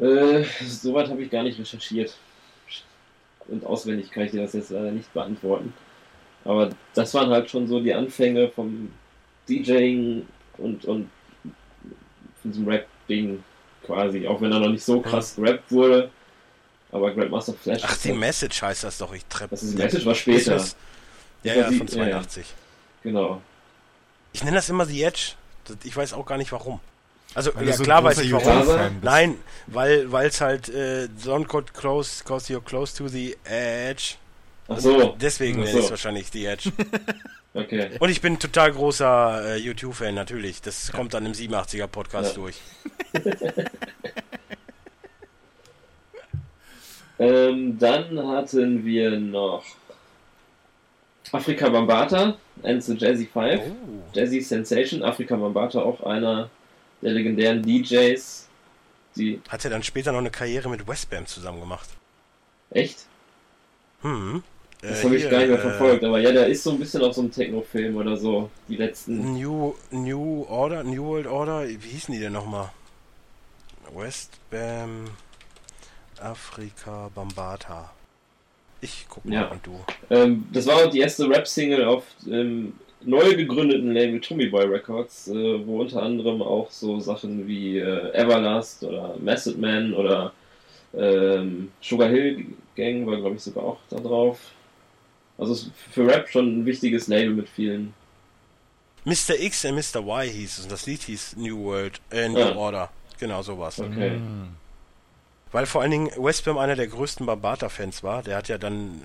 [0.00, 2.16] äh, soweit habe ich gar nicht recherchiert.
[3.48, 5.72] Und auswendig kann ich dir das jetzt leider nicht beantworten.
[6.44, 8.92] Aber das waren halt schon so die Anfänge vom
[9.48, 10.26] DJing
[10.58, 11.10] und, und
[12.42, 13.42] von diesem Rap-Ding
[13.84, 14.26] quasi.
[14.28, 16.10] Auch wenn er noch nicht so krass gerappt wurde.
[16.90, 17.82] Aber Grandmaster Flash.
[17.84, 19.12] Ach, ist die Message heißt das doch.
[19.12, 19.50] Ich treppe.
[19.50, 20.52] Das ist die Message war später.
[20.52, 20.76] Ja, Das
[21.42, 22.46] ja, war die- von 82.
[23.02, 23.42] Genau.
[24.32, 25.32] Ich nenne das immer The Edge.
[25.64, 26.80] Das, ich weiß auch gar nicht warum.
[27.34, 29.00] Also, Weil ja, so klar weiß ich warum.
[29.02, 29.36] Nein,
[29.66, 34.14] weil weil es halt äh, Don't got close, cause you're close to the edge.
[34.66, 35.14] Ach so.
[35.20, 35.90] Deswegen Ach nenne ich es so.
[35.90, 36.72] wahrscheinlich The Edge.
[37.54, 37.90] Okay.
[37.98, 40.60] Und ich bin ein total großer äh, YouTube-Fan, natürlich.
[40.60, 42.42] Das kommt dann im 87er-Podcast Ja.
[42.42, 42.56] durch.
[47.18, 49.64] Ähm, dann hatten wir noch
[51.32, 53.60] Afrika Bambata and the Jazzy Five.
[53.60, 54.02] Oh.
[54.12, 55.02] Jazzy Sensation.
[55.02, 56.48] Afrika Bambata auch einer
[57.02, 58.48] der legendären DJs,
[59.16, 59.40] die.
[59.48, 61.88] Hat er dann später noch eine Karriere mit Westbam zusammen gemacht.
[62.70, 63.06] Echt?
[64.02, 64.42] Hm.
[64.80, 66.78] Das Äh, habe ich gar nicht mehr äh, verfolgt, aber ja, der ist so ein
[66.78, 68.48] bisschen auf so einem Techno-Film oder so.
[68.68, 69.32] Die letzten.
[69.34, 72.70] New, New Order, New World Order, wie hießen die denn nochmal?
[73.92, 75.06] Westbam,
[76.20, 77.90] Afrika, Bambata.
[78.80, 79.48] Ich guck mal Ja.
[79.48, 79.80] und du.
[80.10, 85.66] Ähm, das war die erste Rap-Single auf dem neu gegründeten Label Tommy Boy Records, äh,
[85.66, 90.32] wo unter anderem auch so Sachen wie äh, Everlast oder Method Man oder
[90.94, 92.46] ähm, Sugar Hill
[92.76, 94.38] Gang war, glaube ich, sogar auch da drauf.
[95.36, 97.94] Also es ist für Rap schon ein wichtiges Label mit vielen.
[99.04, 99.38] Mr.
[99.40, 100.00] X und Mr.
[100.00, 102.54] Y hieß es und das Lied hieß New World, äh, New Ja.
[102.56, 102.90] Order.
[103.18, 103.78] Genau sowas.
[103.80, 104.10] Okay.
[104.10, 104.48] Hm.
[105.52, 108.22] Weil vor allen Dingen Westbam einer der größten Bambata-Fans war.
[108.22, 109.02] Der hat ja dann,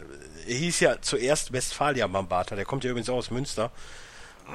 [0.48, 2.56] er hieß ja zuerst Westfalia Bambata.
[2.56, 3.72] Der kommt ja übrigens auch aus Münster.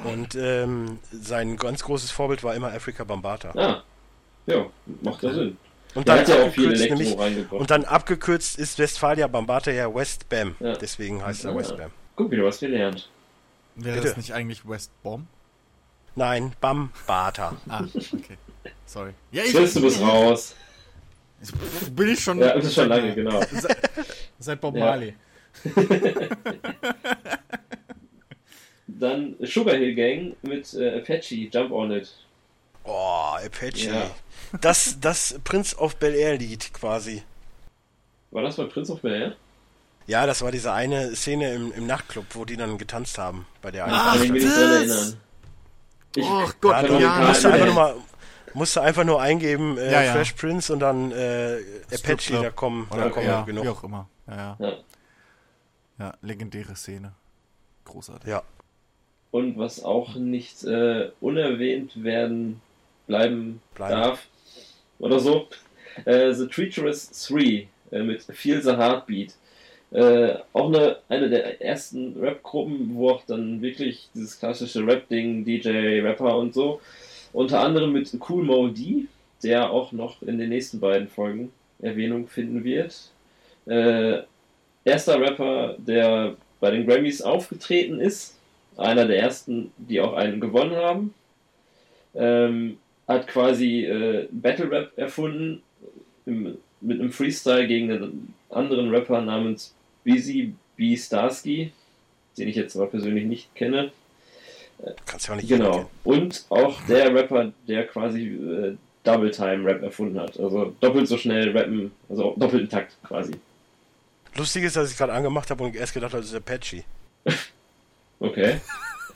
[0.03, 3.49] Und ähm, sein ganz großes Vorbild war immer Afrika Bambata.
[3.57, 3.83] Ah,
[4.45, 4.67] ja,
[5.01, 5.57] macht ja Sinn.
[5.95, 9.25] Und Der dann, hat ja auch viel abgekürzt, Elektro nämlich, und dann abgekürzt ist Westfalia
[9.25, 10.55] Bambata ja Westbam.
[10.59, 10.73] Ja.
[10.73, 11.57] Deswegen heißt er Ja.
[11.57, 11.91] Westbam.
[12.15, 13.09] Guck, wieder was gelernt.
[13.75, 14.09] Wäre Bitte.
[14.09, 15.25] das nicht eigentlich West Bomb?
[16.15, 17.55] Nein, Bambata.
[17.67, 18.37] Ah, okay.
[18.85, 19.11] Sorry.
[19.31, 20.53] Ja, Chris, du bist raus.
[21.91, 22.39] Bin ich schon.
[22.39, 23.41] Ja, das ist schon lange, genau.
[24.39, 24.85] Seit Bob Ja.
[24.85, 25.15] Marley.
[28.87, 32.09] Dann Sugar Hill Gang mit äh, Apache, Jump On It.
[32.83, 33.87] Oh, Apache.
[33.89, 34.09] Ja.
[34.61, 37.23] Das, das Prince of Bel Air Lied quasi.
[38.31, 39.35] War das bei Prince of Bel Air?
[40.07, 43.45] Ja, das war diese eine Szene im, im Nachtclub, wo die dann getanzt haben.
[43.61, 45.17] Bei der einen Ach, ich mich nicht erinnern.
[46.15, 47.19] Ich, Oh Gott, Ja, du ja.
[47.27, 47.95] musst, nicht einfach mehr- nur mal,
[48.53, 50.13] musst du einfach nur eingeben, äh, Ja, ja.
[50.13, 51.59] Fresh Prince und dann äh,
[51.93, 53.63] Apache, da kommen, da Oder kommen ja, genug.
[53.65, 54.09] wie auch immer.
[54.27, 54.57] Ja, ja.
[54.59, 54.73] Ja.
[55.99, 57.13] ja, legendäre Szene.
[57.85, 58.29] Großartig.
[58.29, 58.43] Ja.
[59.31, 62.61] Und was auch nicht äh, unerwähnt werden
[63.07, 63.93] bleiben Bleiben.
[63.93, 64.27] darf
[64.99, 65.47] oder so,
[66.05, 69.33] äh, The Treacherous 3 äh, mit Feel the Heartbeat.
[69.91, 76.01] Äh, auch eine, eine der ersten Rap-Gruppen, wo auch dann wirklich dieses klassische Rap-Ding, DJ,
[76.01, 76.79] Rapper und so,
[77.33, 79.05] unter anderem mit Cool Mo D,
[79.43, 81.51] der auch noch in den nächsten beiden Folgen
[81.81, 83.11] Erwähnung finden wird.
[83.65, 84.23] Äh,
[84.83, 88.35] erster Rapper, der bei den Grammys aufgetreten ist,
[88.77, 91.13] einer der ersten, die auch einen gewonnen haben.
[92.15, 92.77] Ähm,
[93.07, 95.61] hat quasi äh, Battle Rap erfunden
[96.25, 99.73] im, mit einem Freestyle gegen einen anderen Rapper namens
[100.03, 100.95] Busy B.
[100.95, 101.71] Starsky,
[102.37, 103.91] den ich jetzt aber persönlich nicht kenne.
[105.05, 105.71] Kannst ja auch nicht Genau.
[105.71, 105.85] kennen.
[106.03, 110.39] Und auch der Rapper, der quasi äh, Double Time Rap erfunden hat.
[110.39, 113.33] Also doppelt so schnell rappen, also doppelten Takt quasi.
[114.35, 116.83] Lustig ist, dass ich gerade angemacht habe und erst gedacht habe, das ist Apache.
[118.21, 118.59] Okay,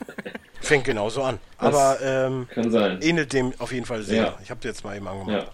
[0.62, 1.38] Fängt genauso an.
[1.60, 3.02] Das- Aber ähm, kann sein.
[3.02, 4.22] ähnelt dem auf jeden Fall sehr.
[4.22, 4.38] Ja.
[4.42, 5.46] Ich habe jetzt mal eben angemacht.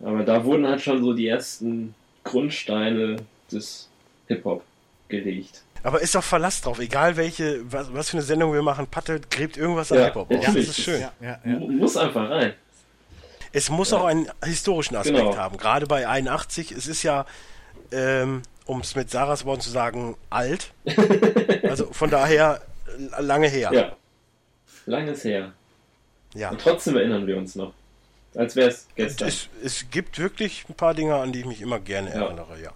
[0.00, 0.06] Ja.
[0.08, 1.94] Aber da wurden halt schon so die ersten
[2.24, 3.16] Grundsteine
[3.52, 3.88] des
[4.28, 4.62] Hip-Hop
[5.08, 5.62] gelegt.
[5.86, 9.20] Aber ist doch Verlass drauf, egal welche, was, was für eine Sendung wir machen, Patte
[9.30, 10.44] gräbt irgendwas an Ja, Hip-Hop auf.
[10.44, 11.00] Das ist schön.
[11.00, 12.54] Ja, ja, Mu- Muss einfach rein.
[13.52, 15.36] Es muss auch einen historischen Aspekt Genau.
[15.36, 15.56] haben.
[15.58, 17.24] Gerade bei 81, es ist ja,
[17.92, 20.72] ähm, um es mit Sarahs Worten zu sagen, alt.
[21.62, 22.62] also von daher
[23.20, 23.70] lange her.
[23.72, 23.92] Ja.
[24.86, 25.52] Langes her.
[26.34, 26.50] Ja.
[26.50, 27.72] Und trotzdem erinnern wir uns noch.
[28.34, 29.28] Als wäre es gestern.
[29.28, 32.24] Es, es gibt wirklich ein paar Dinge, an die ich mich immer gerne Ja.
[32.24, 32.72] erinnere, ja.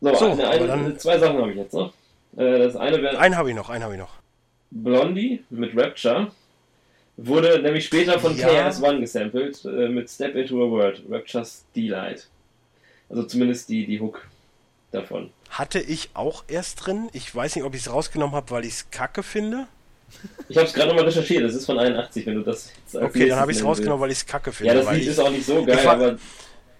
[0.00, 1.92] So, So, eine, eine, zwei Sachen habe ich jetzt noch.
[2.36, 4.14] Äh, Das eine wäre Einen habe ich noch, einen habe ich noch.
[4.70, 6.30] Blondie mit Rapture.
[7.16, 8.68] Wurde nämlich später von Ja.
[8.68, 12.28] KS1 gesampelt äh, mit Step Into a World, Rapture's Delight.
[13.08, 14.24] Also zumindest die, die Hook
[14.92, 15.30] davon.
[15.50, 17.08] Hatte ich auch erst drin.
[17.12, 19.66] Ich weiß nicht, ob ich es rausgenommen habe, weil ich es kacke finde.
[20.48, 23.28] Ich habe es gerade nochmal recherchiert, das ist von 81, wenn du das jetzt Okay,
[23.28, 24.72] dann habe ich es rausgenommen, weil ich es kacke finde.
[24.74, 26.18] Ja, das Lied ich, ist auch nicht so geil, war- aber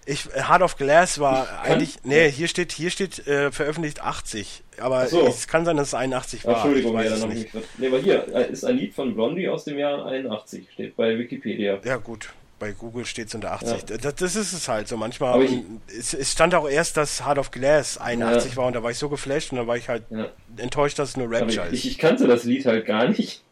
[0.09, 5.07] ich, Heart of Glass war eigentlich, nee, hier steht, hier steht äh, veröffentlicht 80, aber
[5.07, 5.27] so.
[5.27, 6.55] es kann sein, dass es 81 war.
[6.55, 7.49] Entschuldigung, ich ja, weiß dann es nicht.
[7.77, 11.17] Nee, aber hier äh, ist ein Lied von Blondie aus dem Jahr 81, steht bei
[11.17, 11.79] Wikipedia.
[11.83, 13.89] Ja gut, bei Google steht es unter 80.
[13.89, 13.97] Ja.
[13.97, 15.41] Das, das ist es halt so manchmal.
[15.43, 15.61] Ich-
[15.97, 18.57] es, es stand auch erst, dass Heart of Glass 81 Ja.
[18.57, 20.29] war und da war ich so geflasht und dann war ich halt Ja.
[20.57, 21.85] enttäuscht, dass es nur Rapture ich, ist.
[21.85, 23.43] ich, ich kannte das Lied halt gar nicht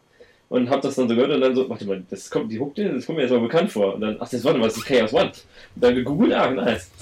[0.48, 2.74] und habe das dann so gehört und dann so, warte mal, das kommt, die Hook,
[2.74, 3.94] das kommt mir jetzt mal bekannt vor.
[3.94, 5.26] Und dann, ach, das warte mal, das ist Chaos One.
[5.26, 5.36] Und
[5.74, 6.90] dann gegoogelt, ah, nice.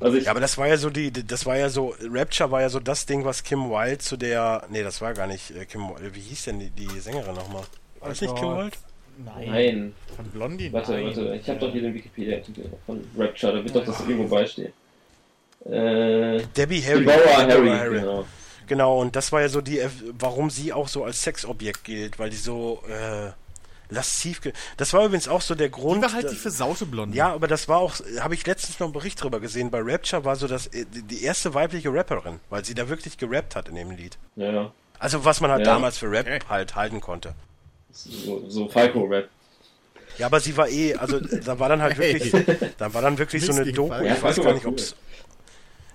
[0.00, 2.60] Also ich, Ja, aber das war ja so die, das war ja so, Rapture war
[2.60, 5.64] ja so das Ding, was Kim Wilde zu der, nee, das war gar nicht äh,
[5.64, 7.64] Kim Wilde, wie hieß denn die, die Sängerin nochmal?
[7.98, 8.48] War das nicht Kim.
[8.48, 8.76] Wilde?
[9.24, 9.50] Nein.
[9.50, 10.72] nein, Von Blondie?
[10.72, 11.06] warte, nein.
[11.06, 14.72] warte, ich habe doch hier den Wikipedia-Artikel von Rapture, da wird doch das irgendwo beistehen.
[15.64, 17.00] Äh, Debbie Harry.
[17.00, 18.24] Deborah Deborah Harry, genau.
[18.68, 19.88] Genau, und das war ja so die, äh,
[20.18, 23.30] warum sie auch so als Sexobjekt gilt, weil die so äh,
[23.88, 24.40] lasziv.
[24.42, 26.02] Ge das war übrigens auch so der Die Grund.
[26.02, 27.16] war halt die versaute Blondie.
[27.16, 29.70] ja, aber das war auch, habe ich letztens noch einen Bericht drüber gesehen.
[29.70, 33.16] Bei Rapture war so das äh, die- die erste weibliche Rapperin, weil sie da wirklich
[33.16, 34.18] gerappt hat in dem Lied.
[34.36, 34.72] Ja, ja.
[34.98, 35.72] Also was man halt Ja.
[35.74, 36.38] damals für Rap Okay.
[36.48, 37.34] halt halten konnte.
[37.90, 39.28] So, so Falco-Rap.
[40.18, 42.14] Ja, aber sie war eh, also da war dann halt Hey.
[42.20, 43.94] wirklich, da war dann wirklich so eine Doku.
[44.04, 44.72] Ich weiß gar nicht, cool.
[44.72, 44.94] ob's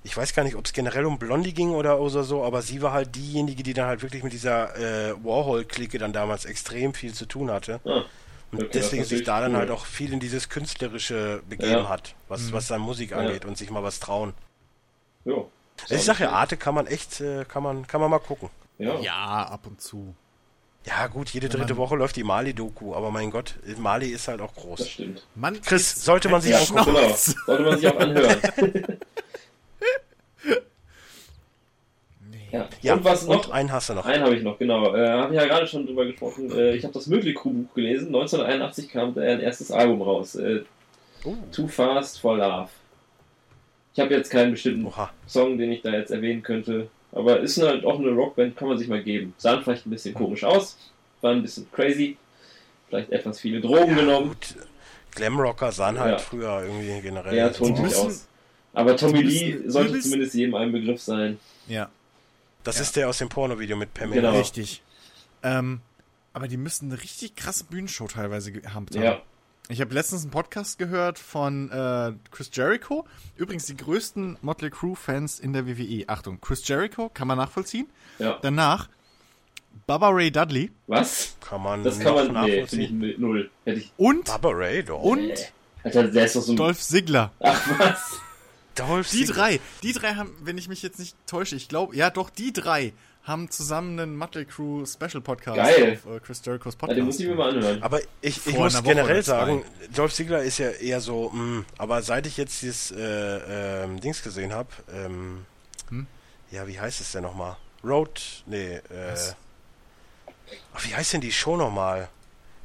[0.04, 2.82] ich weiß gar nicht, ob es generell um Blondie ging oder, oder so, aber sie
[2.82, 7.14] war halt diejenige, die dann halt wirklich mit dieser äh, Warhol-Clique dann damals extrem viel
[7.14, 7.80] zu tun hatte.
[7.86, 8.04] Ah,
[8.51, 11.72] Und okay, das deswegen ist sich da dann halt auch viel in dieses Künstlerische begeben
[11.72, 11.89] Ja.
[11.89, 13.18] hat, was, was dann Musik Ja.
[13.18, 14.34] angeht und sich mal was trauen.
[15.26, 15.49] Jo.
[15.89, 18.49] Ich sag ja, Arte kann man echt, äh, kann man, kann man mal gucken.
[18.78, 18.99] Ja.
[18.99, 20.14] Ja, ab und zu.
[20.86, 24.41] Ja gut, jede dritte man- Woche läuft die Mali-Doku, aber mein Gott, Mali ist halt
[24.41, 24.89] auch das groß.
[24.89, 25.26] stimmt.
[25.34, 26.93] Mann, Chris, sollte man sich angucken.
[26.93, 27.16] Genau.
[27.16, 28.39] Sollte man sich auch anhören.
[32.51, 32.69] ja.
[32.81, 33.45] Ja, Und was noch?
[33.47, 34.05] und einen hast du noch.
[34.05, 34.95] Einen habe ich noch, genau.
[34.95, 36.51] Äh, habe ich ja gerade schon drüber gesprochen.
[36.51, 38.07] Äh, ich habe das Möglich Crew Buch gelesen.
[38.07, 40.35] 1981 kam deren erstes Album raus.
[40.35, 40.63] Äh,
[41.25, 41.35] Oh.
[41.53, 42.67] Too Fast for Love.
[43.93, 45.09] Ich habe jetzt keinen bestimmten Oha.
[45.25, 46.89] Song, den ich da jetzt erwähnen könnte.
[47.13, 49.33] Aber ist halt auch eine Rockband, kann man sich mal geben.
[49.37, 50.77] Sah vielleicht ein bisschen komisch aus.
[51.21, 52.17] War ein bisschen crazy.
[52.89, 54.27] Vielleicht etwas viele Drogen genommen.
[54.29, 54.55] Gut,
[55.15, 56.17] Glamrocker sahen halt Ja.
[56.17, 57.37] früher irgendwie generell.
[57.37, 58.27] Ja, so sich müssen- aus.
[58.74, 61.39] Aber Tommy Lee sollte zumindest jedem ein Begriff sein.
[61.67, 61.89] Ja,
[62.63, 62.82] Das Ja.
[62.84, 64.21] ist der aus dem Pornovideo mit Pamela.
[64.30, 64.38] Genau.
[64.39, 64.82] richtig.
[65.43, 65.82] Ähm,
[66.32, 69.03] aber die müssen eine richtig krasse Bühnenshow teilweise gehabt haben.
[69.03, 69.21] Ja.
[69.69, 73.05] Ich habe letztens einen Podcast gehört von äh, Chris Jericho.
[73.36, 76.03] Übrigens die größten Motley Crue-Fans in der WWE.
[76.07, 77.88] Achtung, Chris Jericho, kann man nachvollziehen.
[78.19, 78.39] Ja.
[78.41, 78.89] Danach
[79.88, 81.36] Baba Ray Dudley Was?
[81.41, 82.45] Kann man Das kann man.
[82.45, 83.21] Nee, finde ich nachvollziehen.
[83.21, 83.49] null.
[83.65, 83.91] Hätte ich.
[83.97, 85.01] und, Baba Ray, doch.
[85.01, 85.36] und Nee.
[85.84, 86.55] Alter, der ist doch so ein.
[86.57, 87.32] Dolph Ziggler.
[87.41, 88.19] Ach was?
[88.76, 89.36] Dolph Die Ziggler.
[89.36, 92.51] drei, die drei haben, wenn ich mich jetzt nicht täusche, ich glaube, ja doch, die
[92.53, 92.93] drei
[93.24, 95.99] haben zusammen einen Motley Crew Special Podcast Geil.
[96.05, 96.97] auf äh, Chris Jerichos Ja, Podcast.
[96.97, 97.82] den muss ich mir mal anhören.
[97.82, 99.63] Aber ich, ich muss generell sagen,
[99.95, 104.21] Dolph Ziggler ist ja eher so, mh, aber seit ich jetzt dieses äh, ähm, Dings
[104.24, 105.45] gesehen habe, ähm,
[105.89, 106.05] Hm?
[106.51, 107.55] ja, wie heißt es denn nochmal?
[107.84, 108.82] Road, nee, äh,
[110.74, 112.09] ach, wie heißt denn die Show nochmal?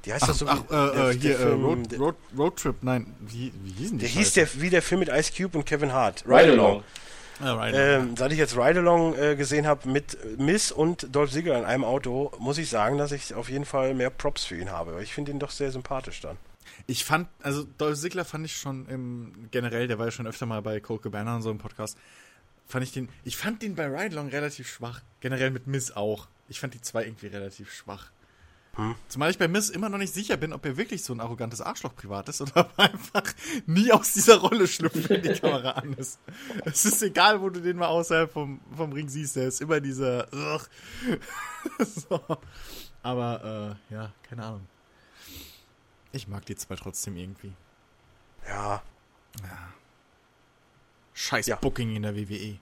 [0.04, 1.98] Die heißt ach, doch so ach wie- äh, der- äh, hier, der äh, Film, Road,
[1.98, 4.04] Road, Road Trip, nein, wie, wie hießen die?
[4.04, 4.34] der hieß Scheiße?
[4.56, 6.24] der wie der Film mit Ice Cube und Kevin Hart.
[6.26, 6.82] Ride Ride Along.
[7.40, 7.68] Ah.
[7.72, 11.64] Ähm, seit ich jetzt Ride Along äh, gesehen habe mit Miss und Dolph Ziggler in
[11.64, 15.00] einem Auto, muss ich sagen, dass ich auf jeden Fall mehr Props für ihn habe.
[15.04, 16.36] Ich finde ihn doch sehr sympathisch dann.
[16.88, 20.46] Ich fand, also Dolph Ziggler fand ich schon im, generell, der war ja schon öfter
[20.46, 21.96] mal bei Cold Cabana und so im Podcast,
[22.66, 25.00] fand ich den, ich fand den bei Ride Along relativ schwach.
[25.20, 26.26] Generell mit Miss auch.
[26.48, 28.10] Ich fand die zwei irgendwie relativ schwach.
[29.08, 31.60] Zumal ich bei Miss immer noch nicht sicher bin, ob er wirklich so ein arrogantes
[31.60, 33.24] Arschloch privat ist oder ob er einfach
[33.66, 36.20] nie aus dieser Rolle schlüpft, wenn die Kamera an ist.
[36.64, 39.80] Es ist egal, wo du den mal außerhalb vom, vom Ring siehst, der ist immer
[39.80, 40.28] dieser.
[41.78, 42.20] So.
[43.02, 44.66] Aber, äh, ja, keine Ahnung.
[46.12, 47.52] Ich mag die zwei trotzdem irgendwie.
[48.48, 48.82] Ja,
[51.18, 51.56] Scheiß Ja.
[51.56, 52.58] Booking in der WWE.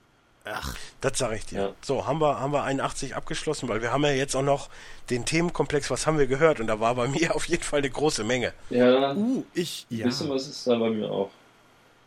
[0.53, 1.59] Ach, das sage ich dir.
[1.59, 1.69] Ja.
[1.81, 4.69] So, haben wir, haben wir 81 abgeschlossen, weil wir haben ja jetzt auch noch
[5.09, 6.59] den Themenkomplex, was haben wir gehört?
[6.59, 8.53] Und da war bei mir auf jeden Fall eine große Menge.
[8.69, 10.05] Ja, uh, ich, ein ja.
[10.05, 11.29] bisschen was ist da bei mir auch.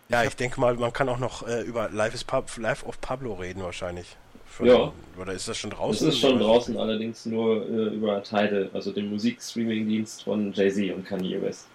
[0.09, 3.01] Ja, ich denke mal, man kann auch noch äh, über Live, is Pab Live of
[3.01, 4.17] Pablo reden wahrscheinlich.
[4.47, 4.93] Von- Ja.
[5.21, 6.09] Oder ist das schon draußen?
[6.09, 11.05] ist schon Oder- draußen, allerdings nur äh, über Tidal, also den Musikstreaming-Dienst von Jay-Z und
[11.07, 11.67] Kanye West.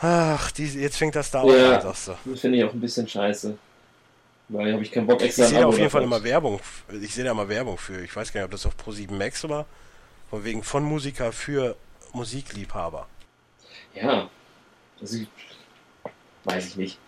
[0.00, 1.70] Ach, die, jetzt fängt das da Ja.
[1.72, 2.12] auch an, sagst du.
[2.30, 3.56] Das finde ich auch ein bisschen scheiße.
[4.52, 6.60] Weil habe ich keinen Bock Ich extra sehe ein da auf jeden Fall immer Werbung.
[7.00, 8.02] Ich sehe da immer Werbung für.
[8.02, 9.64] Ich weiß gar nicht, ob das auf Pro7 Max war.
[10.28, 11.76] Von wegen von Musiker für
[12.12, 13.06] Musikliebhaber.
[13.94, 14.28] Ja,
[15.00, 15.18] also,
[16.44, 16.98] weiß ich nicht.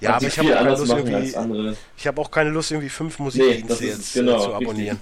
[0.00, 1.74] Ja, aber ich habe keine Lust irgendwie.
[1.96, 4.68] Ich habe auch keine Lust irgendwie fünf Musikdienste ist jetzt genau, äh, zu richtig.
[4.68, 5.00] abonnieren.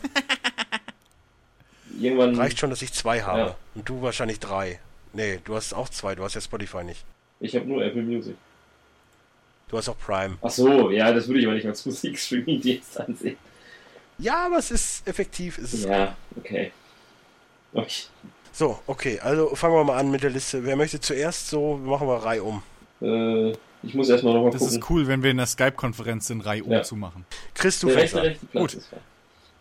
[2.01, 3.41] Irgendwann, Reicht schon, dass ich zwei habe.
[3.41, 3.57] Ja.
[3.75, 4.81] Und du wahrscheinlich drei.
[5.13, 6.15] Nee, du hast auch zwei.
[6.15, 7.05] Du hast ja Spotify nicht.
[7.41, 8.37] ich habe nur Apple Music.
[9.69, 10.39] Du hast auch Prime.
[10.43, 13.37] Ach so, ja, das würde ich aber nicht als Musikstreaming-Dienst ansehen.
[14.19, 15.59] Ja, aber es ist effektiv.
[15.59, 16.71] Es ist Ja, okay.
[17.73, 17.91] okay.
[18.53, 19.19] So, okay.
[19.21, 20.65] Also fangen wir mal an mit der Liste.
[20.65, 21.77] Wer möchte zuerst so?
[21.77, 22.63] Machen wir Reihe um.
[23.03, 23.51] Äh,
[23.83, 24.79] ich muss erstmal nochmal Das gucken.
[24.79, 26.79] ist cool, wenn wir in der Skype-Konferenz den Reihe Ja.
[26.79, 27.27] umzumachen.
[27.55, 28.27] Chris, du rechte, an.
[28.27, 28.83] rechte Platz Gut.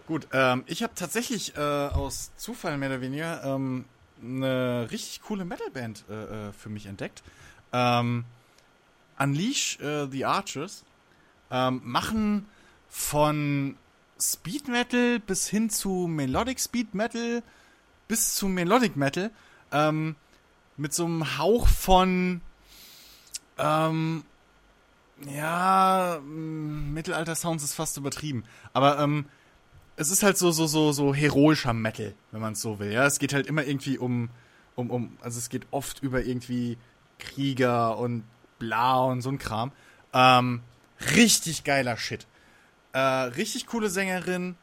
[0.08, 3.86] Gut, ähm, ich habe tatsächlich äh, aus Zufall mehr oder weniger ähm,
[4.24, 6.14] eine richtig coole Metalband äh,
[6.50, 7.24] äh, für mich entdeckt.
[7.74, 8.24] Ähm,
[9.18, 10.84] Unleash äh, the Archers
[11.52, 12.48] ähm, machen
[12.90, 13.78] von
[14.20, 17.44] Speed Metal bis hin zu Melodic Speed Metal
[18.08, 19.32] bis zu Melodic Metal
[19.72, 20.16] ähm,
[20.78, 22.42] mit so einem Hauch von
[23.58, 24.24] ähm,
[25.26, 28.44] ja, m, Mittelalter-Sounds ist fast übertrieben.
[28.74, 29.26] Aber ähm,
[29.96, 32.92] es ist halt so, so, so, so heroischer Metal, wenn man es so will.
[32.92, 34.30] Ja, es geht halt immer irgendwie um,
[34.76, 36.78] um, um, also es geht oft über irgendwie
[37.18, 38.24] Krieger und
[38.60, 39.72] bla und so ein Kram.
[40.14, 40.62] Ähm,
[41.16, 42.28] richtig geiler Shit.
[42.94, 44.56] Äh, richtig coole Sängerin,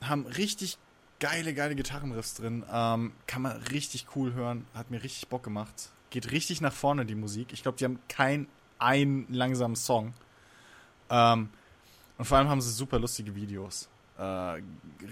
[0.00, 0.78] haben richtig
[1.20, 2.64] geile, geile Gitarrenriffs drin.
[2.70, 5.90] Ähm, kann man richtig cool hören, hat mir richtig Bock gemacht.
[6.10, 7.52] Geht richtig nach vorne, die Musik.
[7.52, 10.14] Ich glaube, die haben keinen einen langsamen Song.
[11.10, 11.48] Ähm,
[12.18, 13.88] und vor allem haben sie super lustige Videos.
[14.18, 14.62] Äh,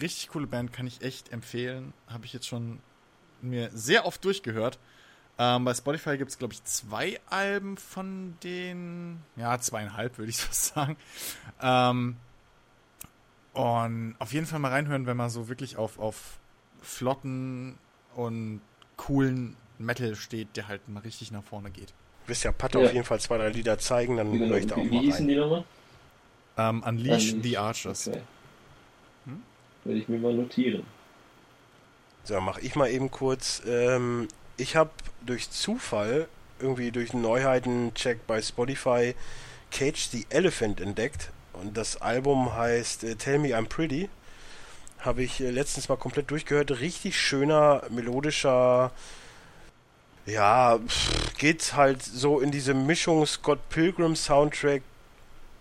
[0.00, 1.92] richtig coole Band, kann ich echt empfehlen.
[2.06, 2.80] Habe ich jetzt schon
[3.42, 4.78] mir sehr oft durchgehört.
[5.38, 10.36] Ähm, bei Spotify gibt es, glaube ich, zwei Alben von den, ja, zweieinhalb, würde ich
[10.40, 10.96] fast sagen.
[11.60, 12.16] Ähm,
[13.52, 16.38] und auf jeden Fall mal reinhören, wenn man so wirklich auf, auf
[16.82, 17.78] flotten
[18.14, 18.60] und
[18.96, 21.90] coolen Metal steht, der halt mal richtig nach vorne geht.
[22.24, 22.86] Du wirst ja Patte Ja.
[22.86, 24.94] auf jeden Fall zwei, drei Lieder zeigen, dann Wie, höre ich da auch wie, wie
[24.96, 25.28] mal hießen rein.
[25.28, 25.64] die nochmal?
[26.56, 27.42] Ähm, Unleash Unleash.
[27.42, 28.08] the Archers.
[28.08, 28.22] Okay.
[29.26, 29.42] Hm?
[29.84, 30.84] Werde ich mir mal notieren.
[32.24, 33.62] So, mache ich mal eben kurz.
[33.66, 34.90] Ähm, ich habe
[35.22, 36.28] durch Zufall,
[36.60, 39.14] irgendwie durch einen Neuheiten-Check bei Spotify,
[39.70, 41.30] Cage the Elephant entdeckt.
[41.52, 44.08] Und das Album heißt äh, Tell Me I'm Pretty.
[45.00, 46.80] Habe ich äh, letztens mal komplett durchgehört.
[46.80, 48.92] Richtig schöner, melodischer.
[50.26, 50.78] Ja,
[51.38, 54.82] geht halt so in diese Mischung Scott Pilgrim Soundtrack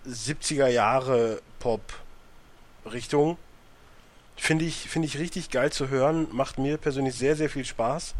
[0.07, 1.81] 70er Jahre Pop
[2.85, 3.37] Richtung.
[4.35, 6.27] Finde ich, finde ich richtig geil zu hören.
[6.31, 8.15] Macht mir persönlich sehr, sehr viel Spaß.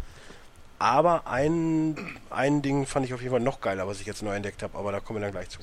[0.80, 1.96] Aber ein,
[2.30, 4.78] ein Ding fand ich auf jeden Fall noch geiler, was ich jetzt neu entdeckt habe.
[4.78, 5.60] Aber da kommen wir dann gleich zu.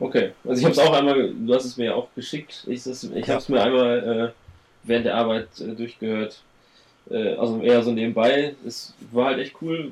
[0.00, 2.64] Okay, also ich habe es auch einmal, du hast es mir ja auch geschickt.
[2.66, 3.34] Ich, das- ich Ja.
[3.34, 6.40] habe es mir einmal äh, während der Arbeit äh, durchgehört.
[7.10, 8.54] Äh, also eher so nebenbei.
[8.66, 9.90] Es war halt echt cool.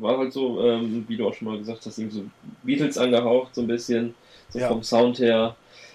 [0.00, 2.24] War halt so, ähm, wie du auch schon mal gesagt hast, irgendwie so
[2.62, 4.14] Beatles angehaucht, so ein bisschen.
[4.50, 4.68] So Ja.
[4.68, 5.54] vom Sound her.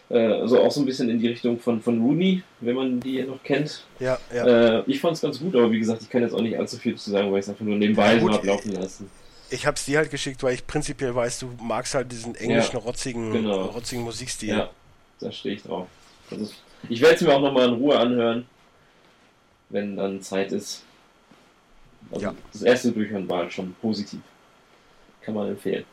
[0.10, 3.22] Äh, also auch so ein bisschen in die Richtung von, von Rooney, wenn man die
[3.24, 3.84] noch kennt.
[4.00, 4.80] Ja, ja.
[4.80, 6.78] Äh, ich fand es ganz gut, aber wie gesagt, ich kann jetzt auch nicht allzu
[6.78, 9.10] viel zu sagen, weil ich es einfach nur nebenbei Ja, so gut, hab laufen lassen.
[9.52, 12.78] Ich habe es dir halt geschickt, weil ich prinzipiell weiß, du magst halt diesen englischen,
[12.78, 13.66] rotzigen, genau.
[13.66, 14.50] rotzigen Musikstil.
[14.50, 14.70] Ja,
[15.20, 15.88] da stehe ich drauf.
[16.32, 16.56] Ist,
[16.88, 18.46] ich werde es mir auch nochmal in Ruhe anhören,
[19.70, 20.84] wenn dann Zeit ist.
[22.12, 22.36] Also Ja.
[22.54, 24.22] Das erste Durchhören war schon positiv.
[25.22, 25.84] Kann man empfehlen.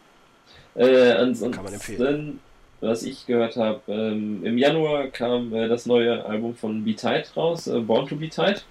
[0.74, 2.40] Äh, ansonsten, Kann man empfehlen.
[2.80, 7.36] Was ich gehört habe, ähm, im Januar kam äh, das neue Album von Be Tight
[7.36, 8.64] raus, äh, Born to Be Tight.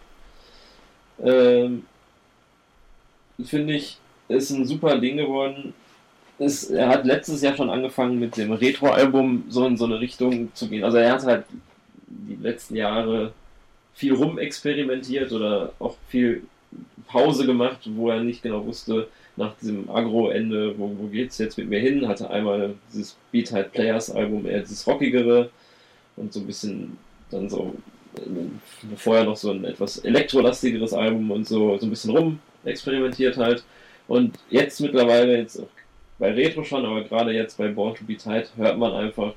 [1.23, 1.85] Ähm,
[3.43, 3.97] Finde ich,
[4.27, 5.73] ist ein super Ding geworden.
[6.37, 10.53] Ist, er hat letztes Jahr schon angefangen mit dem Retro-Album so in so eine Richtung
[10.53, 10.83] zu gehen.
[10.83, 11.45] Also er hat halt
[12.07, 13.33] die letzten Jahre
[13.93, 16.43] viel rumexperimentiert oder auch viel
[17.07, 19.07] Pause gemacht, wo er nicht genau wusste,
[19.37, 23.71] nach diesem Agro-Ende, wo, wo geht's jetzt mit mir hin, hatte einmal dieses Beat Halt
[23.73, 25.49] Players Album, eher dieses rockigere
[26.15, 26.97] und so ein bisschen
[27.31, 27.75] dann so
[28.17, 33.37] äh, vorher noch so ein etwas elektrolastigeres Album und so, so ein bisschen rum experimentiert
[33.37, 33.63] halt.
[34.07, 35.67] Und jetzt mittlerweile, jetzt auch
[36.19, 39.33] bei Retro schon, aber gerade jetzt bei Born to Be Tight, hört man einfach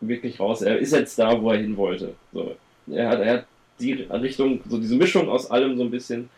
[0.00, 2.14] wirklich raus, er ist jetzt da, wo er hin wollte.
[2.32, 2.56] So,
[2.90, 3.46] er, hat, er hat
[3.80, 6.28] die Richtung, so diese Mischung aus allem so ein bisschen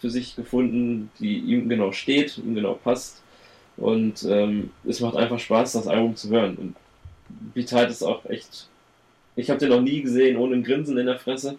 [0.00, 3.22] für sich gefunden, die ihm genau steht, ihm genau passt.
[3.76, 6.74] Und ähm, es macht einfach Spaß, das Album zu hören.
[7.56, 8.68] Und Tight ist auch echt.
[9.36, 11.58] Ich habe den noch nie gesehen ohne ein Grinsen in der Fresse.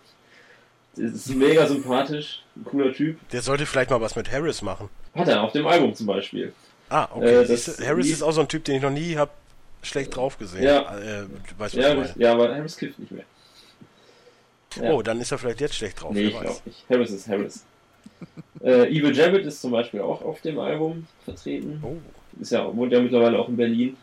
[0.95, 3.17] Das ist mega sympathisch, ein cooler Typ.
[3.29, 4.87] Der sollte vielleicht mal was mit Harris machen.
[5.13, 6.53] Hat er auf dem Album zum Beispiel.
[6.89, 7.41] Ah, okay.
[7.43, 9.31] Äh, das- Harris ist auch so ein Typ, den ich noch nie hab
[9.81, 10.63] schlecht drauf gesehen.
[10.63, 10.97] Ja.
[10.97, 11.25] Äh,
[11.57, 13.25] weißt Ja, ja, aber Harris kifft nicht mehr.
[14.81, 14.91] Ja.
[14.91, 16.13] Oh, dann ist er vielleicht jetzt schlecht drauf.
[16.13, 16.41] nee, ich weiß.
[16.43, 16.85] glaube nicht.
[16.89, 17.65] Harris ist Harris.
[18.61, 21.79] Äh, Evil Jabbit ist zum Beispiel auch auf dem Album vertreten.
[21.83, 21.95] Oh,
[22.41, 23.97] Ist ja, wohnt ja mittlerweile auch in Berlin.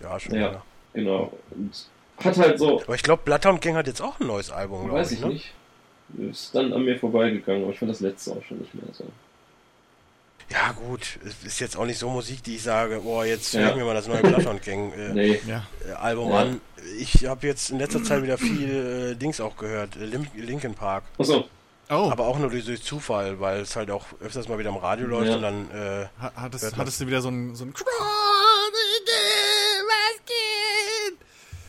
[0.00, 0.50] ja, schon Ja.
[0.50, 0.62] wieder.
[0.94, 1.32] Genau.
[1.50, 1.86] Und
[2.24, 4.98] hat halt so, Aber ich glaube, Bloodhound Gang hat jetzt auch ein neues Album, glaube
[5.00, 5.18] weiß ich.
[5.18, 5.32] ich ne?
[5.32, 5.52] nicht.
[6.30, 9.04] Ist dann an mir vorbeigegangen, aber ich fand das letzte auch schon nicht mehr so.
[10.50, 11.18] Ja, gut.
[11.24, 13.60] Es ist jetzt auch nicht so Musik, die ich sage, boah, jetzt Ja.
[13.60, 15.40] höre ich mir mal das neue Bloodhound Gang äh, Nee.
[15.88, 16.38] Äh, Album Ja.
[16.40, 16.60] an.
[16.98, 19.96] Ich habe jetzt in letzter Zeit wieder viel äh, Dings auch gehört.
[19.96, 20.04] Äh,
[20.36, 21.04] Linkin Park.
[21.16, 21.46] Achso,
[21.92, 25.06] Oh, Aber auch nur durch, Zufall, weil es halt auch öfters mal wieder im Radio
[25.06, 25.36] läuft Ja.
[25.36, 25.70] und dann.
[25.70, 27.74] Äh, ha- hattest, hattest du wieder so ein, so ein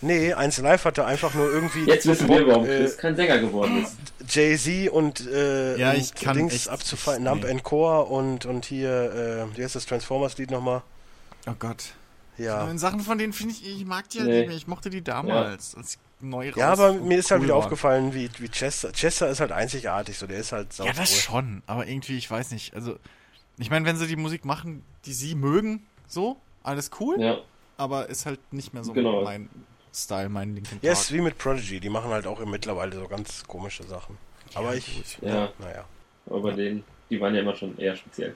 [0.01, 1.86] nee, eins live hatte einfach nur irgendwie.
[1.86, 3.95] jetzt wissen wir, warum äh, Chris kein Sänger geworden ist.
[4.30, 7.51] Jay-Z und, äh, Ja, und ich kann Dings echt- abzufallen, ich- Nump nee.
[7.51, 10.82] and Core und, und hier, äh, wie heißt das Transformers-Lied nochmal?
[11.47, 11.84] Oh Gott.
[12.38, 12.69] Ja.
[12.69, 14.39] In Sachen von denen finde ich, ich mag die halt Nee.
[14.39, 14.57] nicht mehr.
[14.57, 17.63] Ich mochte die damals, als neu Ja, raus- aber mir ist halt cool wieder waren.
[17.63, 18.91] aufgefallen, wie, wie Chester.
[18.91, 21.61] Chester ist halt einzigartig, so der ist halt sau Ja, das schon.
[21.67, 22.74] Aber irgendwie, ich weiß nicht.
[22.76, 22.97] Also,
[23.57, 27.21] ich meine, wenn sie die Musik machen, die sie mögen, so, alles cool.
[27.21, 27.38] Ja,
[27.78, 29.24] Aber ist halt nicht mehr so Genau.
[29.24, 29.49] mein
[29.93, 30.84] Style, mein Linkin Park.
[30.84, 34.17] Ja, ist wie mit Prodigy, die machen halt auch mittlerweile so ganz komische Sachen.
[34.55, 35.86] Aber ich, ja, naja.
[36.28, 38.36] aber bei denen, die waren ja immer schon eher speziell.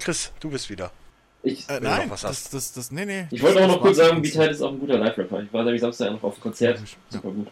[0.00, 0.90] Chris, du bist wieder.
[1.44, 3.26] Ich, Äh, nein, noch was das, das, das, nee, nee.
[3.30, 5.42] ich wollte auch noch kurz sagen, Beat ist auch ein guter Live-Rapper.
[5.42, 6.78] Ich war nämlich Samstag noch auf dem Konzert.
[6.80, 6.84] Ja.
[7.10, 7.48] Super gut.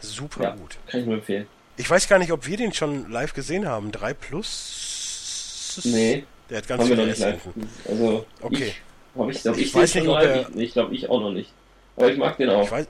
[0.00, 0.50] Super Ja.
[0.54, 0.76] gut.
[0.86, 1.46] Kann ich nur empfehlen.
[1.76, 3.90] Ich weiß gar nicht, ob wir den schon live gesehen haben.
[3.90, 5.80] 3 Plus?
[5.84, 7.42] Nee, Der hat ganz viele nicht S live.
[7.42, 7.68] hinten.
[7.88, 8.72] Also, Okay.
[9.14, 11.32] ich, hab ich, Ich ich, weiß nicht, ob er- Ich, ich glaube, ich auch noch
[11.32, 11.50] nicht.
[11.96, 12.62] Aber ich mag den auch.
[12.64, 12.86] Ich weiß,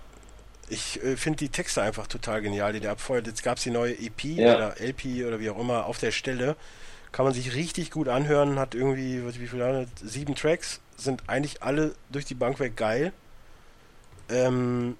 [0.68, 3.26] ich äh, finde die Texte einfach total genial, die der abfeuert.
[3.26, 4.56] Jetzt gab es die neue EP Ja.
[4.56, 6.56] oder LP oder wie auch immer auf der Stelle.
[7.14, 10.12] Kann man sich richtig gut anhören, hat irgendwie, was- wie viele hat es?
[10.12, 13.12] Sieben Tracks, sind eigentlich alle durch die Bank weg geil.
[14.28, 14.96] Ähm,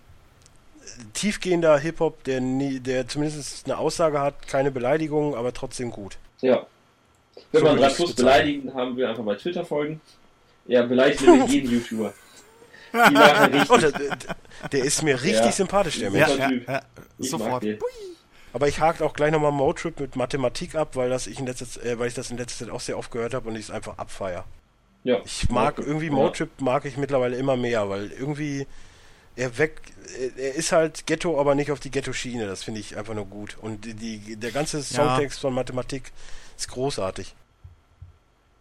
[1.13, 6.17] tiefgehender Hip-Hop, der, nie, der zumindest eine Aussage hat, keine Beleidigung, aber trotzdem gut.
[6.41, 6.67] Ja.
[7.51, 8.25] Wenn So man würde 3 ich's Plus bezeichnen.
[8.63, 10.01] beleidigen, haben wir einfach bei Twitter folgen.
[10.67, 12.15] Ja, beleidigt nämlich jeden YouTuber.
[12.93, 13.71] Die machen richtig.
[13.71, 13.93] Oh, der,
[14.71, 15.51] der, ist mir richtig Ja.
[15.53, 16.39] sympathisch, der Ja, Mensch.
[16.39, 16.83] ja, ja,
[17.19, 17.65] Ich mag sofort.
[18.55, 21.85] Aber ich hake auch gleich nochmal Motrip mit Mathematik ab, weil, das ich in letzter,
[21.85, 23.71] äh, weil ich das in letzter Zeit auch sehr oft gehört habe und ich es
[23.71, 24.45] einfach abfeier.
[25.03, 25.19] Ja.
[25.27, 26.13] Ich mag irgendwie Ja.
[26.13, 28.67] Motrip mag ich mittlerweile immer mehr, weil irgendwie
[29.37, 29.83] er weg,
[30.19, 32.47] er- er ist halt Ghetto, aber nicht auf die Ghetto-Schiene.
[32.47, 33.59] Das finde ich einfach nur gut.
[33.61, 36.13] Und die, die, der ganze Songtext von Mathematik
[36.57, 37.35] ist großartig.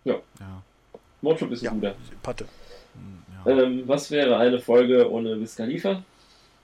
[0.03, 0.15] Ja.
[1.21, 1.71] Motrip ist ein Ja.
[1.71, 1.95] guter.
[2.23, 2.45] Patte.
[3.45, 3.51] ja.
[3.51, 6.03] Ähm, was wäre eine Folge ohne Wiz Khalifa?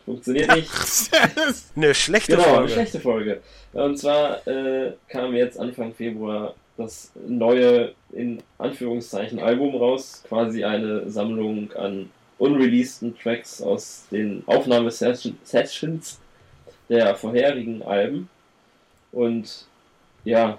[0.09, 0.71] Funktioniert nicht.
[1.75, 2.73] Eine schlechte Genau, eine Folge.
[2.73, 3.41] schlechte Folge.
[3.73, 10.23] Und zwar äh, kam jetzt Anfang Februar das neue, in Anführungszeichen, Album raus.
[10.27, 12.09] Quasi eine Sammlung an
[12.39, 16.19] unreleaseden Tracks aus den Aufnahmesessions
[16.89, 18.29] der vorherigen Alben.
[19.11, 19.67] Und
[20.25, 20.57] ja,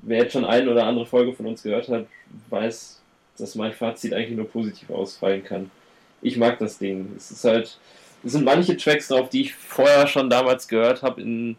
[0.00, 2.06] wer jetzt schon eine oder andere Folge von uns gehört hat,
[2.48, 3.02] weiß,
[3.36, 5.70] dass mein Fazit eigentlich nur positiv ausfallen kann.
[6.22, 7.12] Ich mag das Ding.
[7.18, 7.78] Es ist halt,
[8.24, 11.56] es sind manche Tracks drauf, die ich vorher schon damals gehört habe in,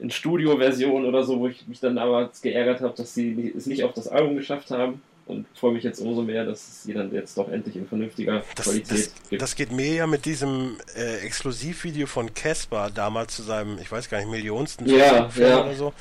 [0.00, 3.84] in Studio-Versionen oder so, wo ich mich dann damals geärgert habe, dass sie es nicht
[3.84, 5.02] auf das Album geschafft haben.
[5.26, 8.42] Und freue mich jetzt umso mehr, dass es sie dann jetzt doch endlich in vernünftiger
[8.56, 9.42] Das, Qualität das, gibt.
[9.42, 14.08] das geht mir ja mit diesem äh, Exklusivvideo von Casper damals zu seinem, ich weiß
[14.08, 15.64] gar nicht, millionsten Ja, Film ja.
[15.64, 15.92] oder so.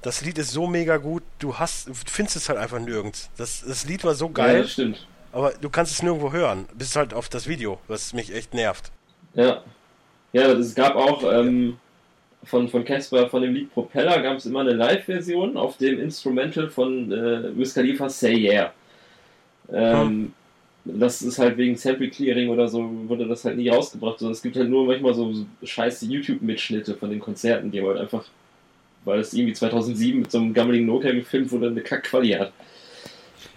[0.00, 3.28] Das Lied ist so mega gut, du hast, findest es halt einfach nirgends.
[3.36, 5.06] Das, das Lied war so ja, geil, das stimmt.
[5.32, 6.66] aber du kannst es nirgendwo hören.
[6.74, 8.90] Bis halt auf das Video, was mich echt nervt.
[9.34, 9.62] Ja.
[10.32, 11.76] Ja, es gab auch ähm,
[12.44, 16.70] von von Casper, von dem Lied Propeller, gab es immer eine Live-Version auf dem Instrumental
[16.70, 18.72] von äh, Wiz Khalifa Say Yeah.
[19.72, 20.34] Ähm,
[20.84, 24.20] Das ist halt wegen Sample Clearing oder so, wurde das halt nie rausgebracht.
[24.22, 25.32] Es gibt halt nur manchmal so,
[25.62, 28.24] scheiße YouTube-Mitschnitte von den Konzerten, die halt einfach
[29.04, 32.52] weil es irgendwie 2007 mit so einem gammeligen Nokia gefilmt wurde eine Kackquali hat.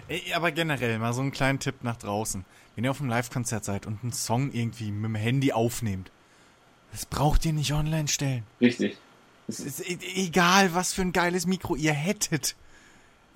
[0.08, 2.46] Ey, aber generell mal so einen kleinen Tipp nach draußen.
[2.76, 6.12] Wenn ihr auf einem Live-Konzert seid und einen Song irgendwie mit dem Handy aufnehmt,
[6.92, 8.44] das braucht ihr nicht online stellen.
[8.62, 8.98] Richtig.
[9.48, 12.56] Es ist e- egal, was für ein geiles Mikro ihr hättet.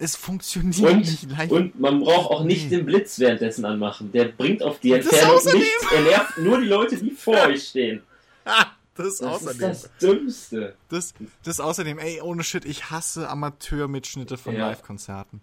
[0.02, 1.52] Es funktioniert Und, nicht live.
[1.52, 2.78] und man braucht auch nicht Nee.
[2.78, 4.12] den Blitz währenddessen anmachen.
[4.12, 5.92] Der bringt auf die Entfernung nichts.
[5.94, 8.02] Er nervt nur die Leute, die vor euch stehen.
[8.96, 9.72] Das ist Das außerdem.
[9.72, 10.76] ist das Dümmste.
[10.90, 11.14] Das,
[11.44, 14.68] das außerdem, ey, ohne Shit, ich hasse Amateurmitschnitte von Ja.
[14.70, 15.42] Live-Konzerten.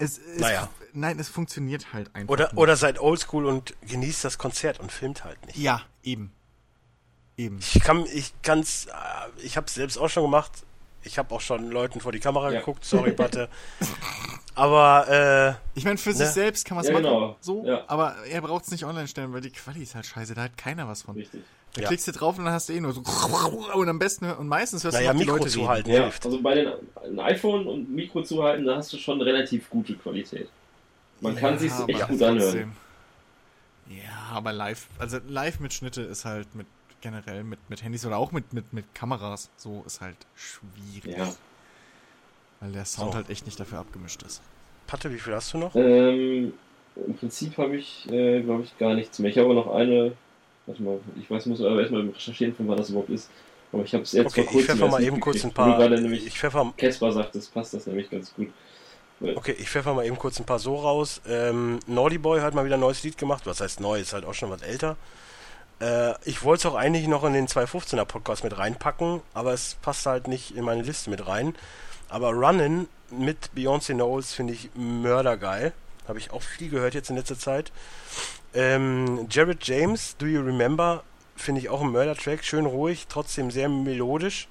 [0.00, 0.68] Es, es, Naja.
[0.92, 2.32] Nein, es funktioniert halt einfach.
[2.32, 2.56] Oder, nicht.
[2.56, 5.56] oder seid oldschool und genießt das Konzert und filmt halt nicht.
[5.58, 6.32] Ja, eben.
[7.36, 7.58] Eben.
[7.58, 8.90] Ich kann, ich kann's, äh,
[9.42, 10.50] ich hab's selbst auch schon gemacht.
[11.02, 12.58] Ich habe auch schon Leuten vor die Kamera Ja.
[12.58, 13.48] geguckt, sorry, Batte.
[14.54, 16.16] Aber, Ich meine, für Ne?
[16.16, 17.04] sich selbst kann man es Ja, machen.
[17.04, 17.36] genau.
[17.40, 17.84] So, Ja.
[17.88, 20.34] aber er braucht es nicht online stellen, weil die Quali ist halt scheiße.
[20.34, 21.14] Da hat keiner was von.
[21.14, 21.42] Richtig.
[21.74, 21.88] Da Ja.
[21.88, 23.00] klickst du drauf und dann hast du eh nur so.
[23.74, 27.20] Und am besten, und meistens hörst naja, du Mikro Leute zuhalten Ja, also bei den
[27.20, 30.48] iPhone und Mikro zuhalten, da hast du schon relativ gute Qualität.
[31.20, 32.28] Man kann sich echt gut trotzdem.
[32.28, 32.72] anhören.
[33.88, 36.66] Ja, aber live, also Live-Mitschnitte ist halt mit
[37.00, 41.16] generell mit, mit Handys oder auch mit, mit, mit Kameras so ist halt schwierig.
[41.18, 41.32] Ja.
[42.60, 43.16] Weil der Sound So.
[43.16, 44.42] halt echt nicht dafür abgemischt ist.
[44.86, 45.74] Patte, wie viel hast du noch?
[45.76, 46.52] Ähm,
[46.96, 49.30] Im Prinzip habe ich, äh, glaube ich, gar nichts mehr.
[49.30, 50.12] Ich habe aber noch eine.
[50.70, 53.28] Warte mal, ich weiß, muss aber erstmal recherchieren, von wann das überhaupt ist.
[53.72, 55.52] Aber ich habe es jetzt Okay, vor ich kurzem pfeffer erst mal eben kurz ein
[55.52, 55.78] paar.
[55.78, 58.48] gerade nämlich Ich pfeffer, Casper sagt, das passt das nämlich ganz gut.
[59.20, 61.20] okay, ich pfeffer mal eben kurz ein paar so raus.
[61.28, 63.46] Ähm, Naughty Boy hat mal wieder ein neues Lied gemacht.
[63.46, 63.98] Was heißt neu?
[63.98, 64.96] Ist halt auch schon was älter.
[65.80, 69.76] Äh, ich wollte es auch eigentlich noch in den 215er Podcast mit reinpacken, aber es
[69.82, 71.54] passt halt nicht in meine Liste mit rein.
[72.08, 75.72] Aber Runnin' mit Beyoncé Knowles finde ich mördergeil.
[76.10, 77.70] Habe ich auch viel gehört jetzt in letzter Zeit.
[78.52, 81.04] Ähm, Jared James, Do You Remember?
[81.36, 82.42] Finde ich auch ein Mörder-Track.
[82.44, 84.48] Schön ruhig, trotzdem sehr melodisch.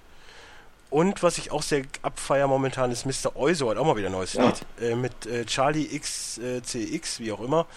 [0.89, 3.35] Und was ich auch sehr abfeier momentan ist Mr.
[3.35, 4.45] Oizo, hat auch mal wieder ein neues Ja.
[4.45, 4.65] Lied.
[4.81, 7.67] Äh, mit äh, Charlie XCX, wie auch immer.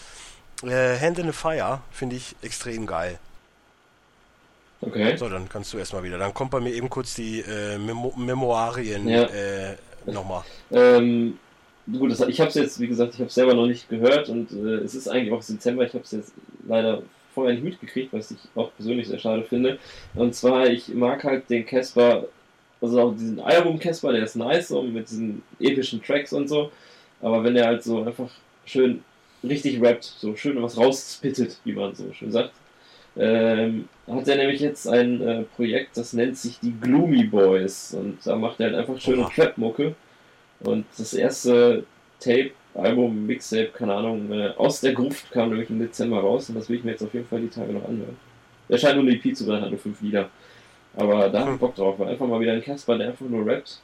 [0.63, 3.19] Äh, Hand in the Fire finde ich extrem geil.
[4.81, 5.17] Okay.
[5.17, 6.19] So, dann kannst du erstmal wieder.
[6.19, 9.25] Dann kommt bei mir eben kurz die äh, Memo Memoirien Ja.
[9.25, 9.77] äh,
[10.07, 10.45] nochmal.
[10.71, 11.39] Ähm,
[11.91, 14.29] gut, das, ich habe es jetzt, wie gesagt, ich habe es selber noch nicht gehört
[14.29, 15.85] und äh, es ist eigentlich auch Dezember.
[15.85, 16.33] Ich habe es jetzt
[16.67, 17.03] leider
[17.35, 19.79] vorher nicht mitgekriegt, was ich auch persönlich sehr schade finde.
[20.15, 22.27] Und zwar, ich mag halt den Casper,
[22.81, 26.71] also auch diesen Album Casper, der ist nice, so mit diesen epischen Tracks und so.
[27.21, 28.31] Aber wenn er halt so einfach
[28.67, 29.03] schön
[29.43, 32.53] richtig rappt, so schön was rausspittet, wie man so schön sagt,
[33.17, 37.95] ähm, hat er nämlich jetzt ein äh, Projekt, das nennt sich die Gloomy Boys.
[37.95, 39.29] Und da macht er halt einfach schöne.
[39.35, 39.95] Trap-Mucke.
[40.65, 41.85] Und das erste
[42.21, 46.49] Tape, Album, Mixtape, keine Ahnung, äh, aus der Gruft kam nämlich im Dezember raus.
[46.49, 48.17] Und das will ich mir jetzt auf jeden Fall die Tage noch anhören.
[48.69, 50.29] Er scheint nur eine EP zu sein, hat nur fünf Lieder.
[50.97, 51.59] Aber da hab ich Hm.
[51.59, 53.81] Bock drauf, weil einfach mal wieder ein Casper, der einfach nur rappt.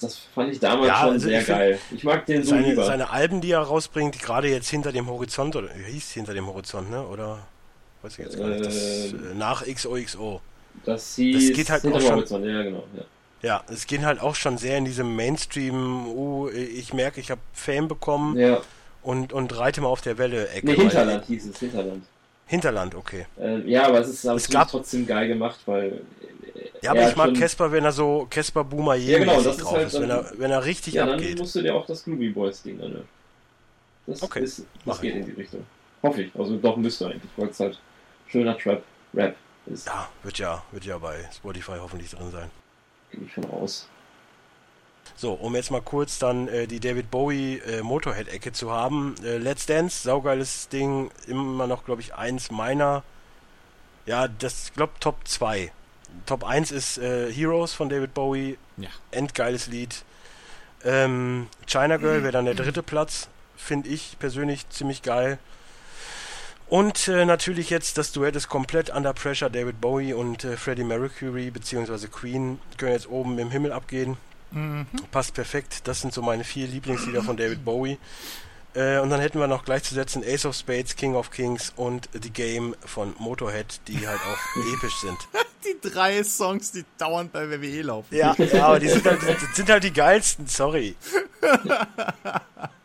[0.00, 1.78] Das fand ich damals Ja, schon also sehr ich geil.
[1.90, 2.84] Ich mag den so Seine, lieber.
[2.84, 6.88] seine Alben, die er rausbringt, gerade jetzt hinter dem Horizont, oder hieß hinter dem Horizont,
[6.90, 7.04] ne?
[7.04, 7.40] Oder
[8.02, 8.64] weiß ich jetzt gar nicht.
[8.64, 9.32] Das, Ähm.
[9.32, 10.40] äh, nach XOXO.
[10.84, 12.84] das hieß geht halt auch schon- Horizont, ja genau.
[12.96, 13.02] Ja.
[13.42, 17.40] Ja, es geht halt auch schon sehr in diesem Mainstream, uh, ich merke, ich habe
[17.52, 18.60] Fame bekommen ja.
[19.02, 20.66] und, und reite mal auf der Welle-Ecke.
[20.66, 22.04] Nee, weil- Hinterland hieß es, Hinterland.
[22.46, 23.26] Hinterland, okay.
[23.38, 25.92] Ähm, ja, aber es ist aber Es gab- trotzdem geil gemacht, weil.
[26.54, 29.36] äh, Ja, aber er ich mag schon- Casper, wenn er so Casper Boomer Ja, genau,
[29.42, 31.38] das ist drauf halt ist, dann- wenn er, wenn er richtig Ja, dann abgeht.
[31.38, 33.06] musst du dir auch das Gloomy Boys Ding anhören.
[34.06, 35.20] Das, Okay, ist, das geht ich.
[35.20, 35.64] in die Richtung.
[36.02, 36.32] Hoffe ich.
[36.36, 37.78] Also doch müsste eigentlich, weil es halt
[38.28, 38.82] schöner Trap,
[39.14, 39.36] Rap
[39.66, 39.86] ist.
[39.86, 42.50] Ja, wird ja, wird ja bei Spotify hoffentlich drin sein.
[43.10, 43.88] Gehe ich von aus.
[45.16, 49.14] So, um jetzt mal kurz dann äh, die David Bowie äh, Motorhead-Ecke zu haben.
[49.24, 53.02] Äh, Let's Dance, saugeiles Ding, immer noch, glaube ich, eins meiner,
[54.06, 55.72] ja, das, glaube Top 2.
[56.26, 58.88] Top 1 ist äh, Heroes von David Bowie, Ja.
[59.10, 60.04] endgeiles Lied.
[60.84, 65.38] Ähm, China Girl wäre dann der dritte Platz, finde ich persönlich ziemlich geil.
[66.68, 69.48] Und äh, natürlich jetzt das Duett ist komplett under pressure.
[69.48, 72.08] David Bowie und äh, Freddie Mercury bzw.
[72.08, 74.18] Queen können jetzt oben im Himmel abgehen.
[74.50, 74.86] Mhm.
[75.10, 75.88] Passt perfekt.
[75.88, 77.98] Das sind so meine vier Lieblingslieder von David Bowie.
[78.74, 82.30] Äh, und dann hätten wir noch gleichzusetzen Ace of Spades, King of Kings und The
[82.30, 84.38] Game von Motorhead, die halt auch
[84.74, 85.16] episch sind.
[85.64, 88.14] Die drei Songs, die dauernd bei WWE laufen.
[88.14, 90.96] Ja, ja aber die sind halt, das sind halt die geilsten, sorry.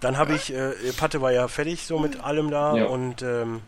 [0.00, 2.86] Dann habe ich, äh, Patte war ja fertig so mit allem da Ja.
[2.86, 3.60] und ähm,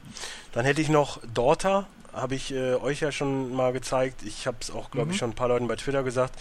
[0.52, 4.22] dann hätte ich noch Daughter, habe ich äh, euch ja schon mal gezeigt.
[4.24, 6.38] Ich habe es auch, glaube ich, schon ein paar Leuten bei Twitter gesagt.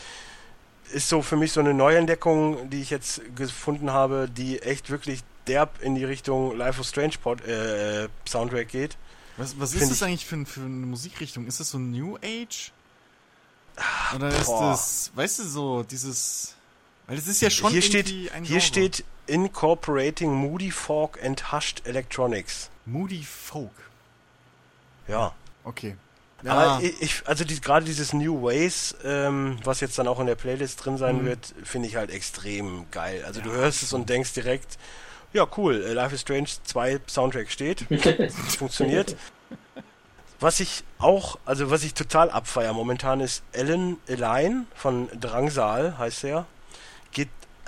[0.93, 5.22] Ist so für mich so eine Neuentdeckung, die ich jetzt gefunden habe, die echt wirklich
[5.47, 8.97] derb in die Richtung Life of Strange Pod, äh, Soundtrack geht.
[9.38, 11.47] Was, was ist das ich- eigentlich für, für eine Musikrichtung?
[11.47, 12.72] Ist das so New Age?
[14.11, 14.72] Dann ist boah.
[14.72, 16.55] das, weißt du, so, dieses.
[17.07, 18.07] Weil das ist ja schon Hier steht,
[18.43, 22.69] hier steht Incorporating Moody Folk and Hushed Electronics.
[22.85, 23.71] Moody Folk.
[25.07, 25.33] Ja.
[25.63, 25.95] Okay.
[26.45, 30.35] Aber ich, also die, gerade dieses New Ways, ähm, was jetzt dann auch in der
[30.35, 31.25] Playlist drin sein Mhm.
[31.25, 33.23] wird, finde ich halt extrem geil.
[33.25, 34.77] Also du hörst es und denkst direkt,
[35.33, 37.85] ja cool, äh, Life is Strange 2 Soundtrack steht,
[38.57, 39.15] funktioniert.
[40.39, 46.23] Was ich auch, also was ich total abfeier momentan ist Alan Align von Drangsal, heißt
[46.23, 46.47] er.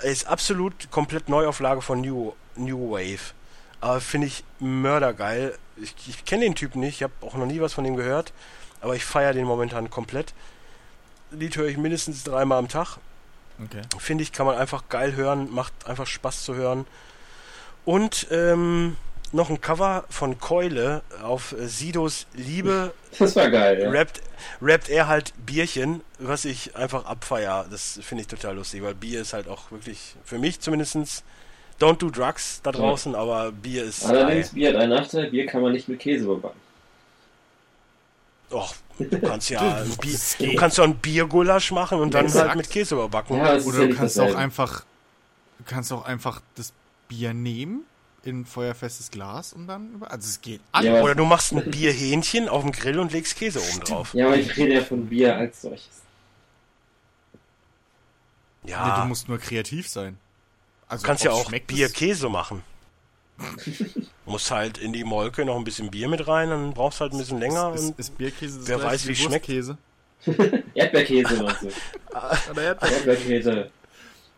[0.04, 3.32] Ist absolut komplett Neuauflage von New, New Wave.
[3.80, 5.56] Aber finde ich mördergeil.
[5.76, 8.34] Ich, ich kenne den Typen nicht, ich habe auch noch nie was von ihm gehört,
[8.82, 10.34] aber ich feiere den momentan komplett.
[11.30, 12.98] Lied höre ich mindestens dreimal am Tag.
[13.62, 13.80] Okay.
[13.98, 16.86] Finde ich, kann man einfach geil hören, macht einfach Spaß zu hören.
[17.86, 18.96] Und ähm,
[19.34, 23.90] noch ein Cover von Keule auf äh, Sidos Liebe Das war geil, ja.
[23.90, 24.22] rappt,
[24.62, 27.66] rappt er halt Bierchen, was ich einfach abfeier.
[27.70, 31.22] Das finde ich total lustig, weil Bier ist halt auch wirklich, für mich zumindestens
[31.80, 34.54] don't do drugs da draußen, aber Bier ist Allerdings, geil.
[34.54, 36.60] Bier hat einen Nachteil, Bier kann man nicht mit Käse überbacken.
[38.50, 42.48] Och, du kannst ja ein Bier, du kannst ja ein Biergulasch machen und dann Exakt.
[42.48, 43.36] halt mit Käse überbacken.
[43.36, 44.84] Ja, Oder ja du kannst auch einfach,
[45.58, 46.72] du kannst auch einfach das
[47.08, 47.84] Bier nehmen
[48.26, 50.10] in feuerfestes Glas und dann über.
[50.10, 50.90] Also es geht alles.
[50.90, 54.14] Ja, Oder du machst ein Bierhähnchen auf dem Grill und legst Käse oben drauf.
[54.14, 56.02] Ja, aber ich rede ja von Bier als solches.
[58.62, 60.18] Nee, Ja, du musst nur kreativ sein.
[60.88, 62.62] Also du kannst ja auch Bier-Käse machen.
[64.26, 67.18] musst halt in die Molke noch ein bisschen Bier mit rein, dann brauchst halt ein
[67.18, 67.74] bisschen länger.
[67.74, 69.48] Ist, und ist, ist Bierkäse wer weiß, wie schmeckt.
[69.48, 69.78] Wurstkäse?
[70.74, 71.36] Erdbeerkäse
[72.80, 73.70] Erdbeerkäse.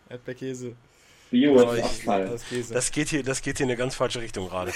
[0.09, 0.75] Erdbeerkäse.
[1.31, 2.05] Bio So, ist ich-.
[2.07, 2.69] Das.
[2.71, 4.73] Das geht hier, das geht hier in eine ganz falsche Richtung gerade.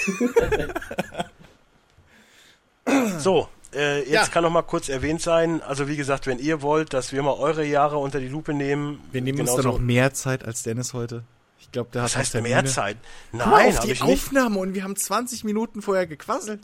[3.18, 4.27] so, äh, jetzt Ja.
[4.27, 7.35] kann noch mal kurz erwähnt sein, also wie gesagt, wenn ihr wollt, dass wir mal
[7.35, 10.62] eure Jahre unter die Lupe nehmen, Wir nehmen genauso- uns da noch mehr Zeit als
[10.62, 11.24] Dennis heute.
[11.60, 12.72] Ich glaube, der Was hat heißt noch mehr Termine.
[12.74, 12.97] Zeit?
[13.32, 14.12] Nein, auf die ich nicht.
[14.24, 16.60] Aufnahme und wir haben 20 Minuten vorher gequasselt.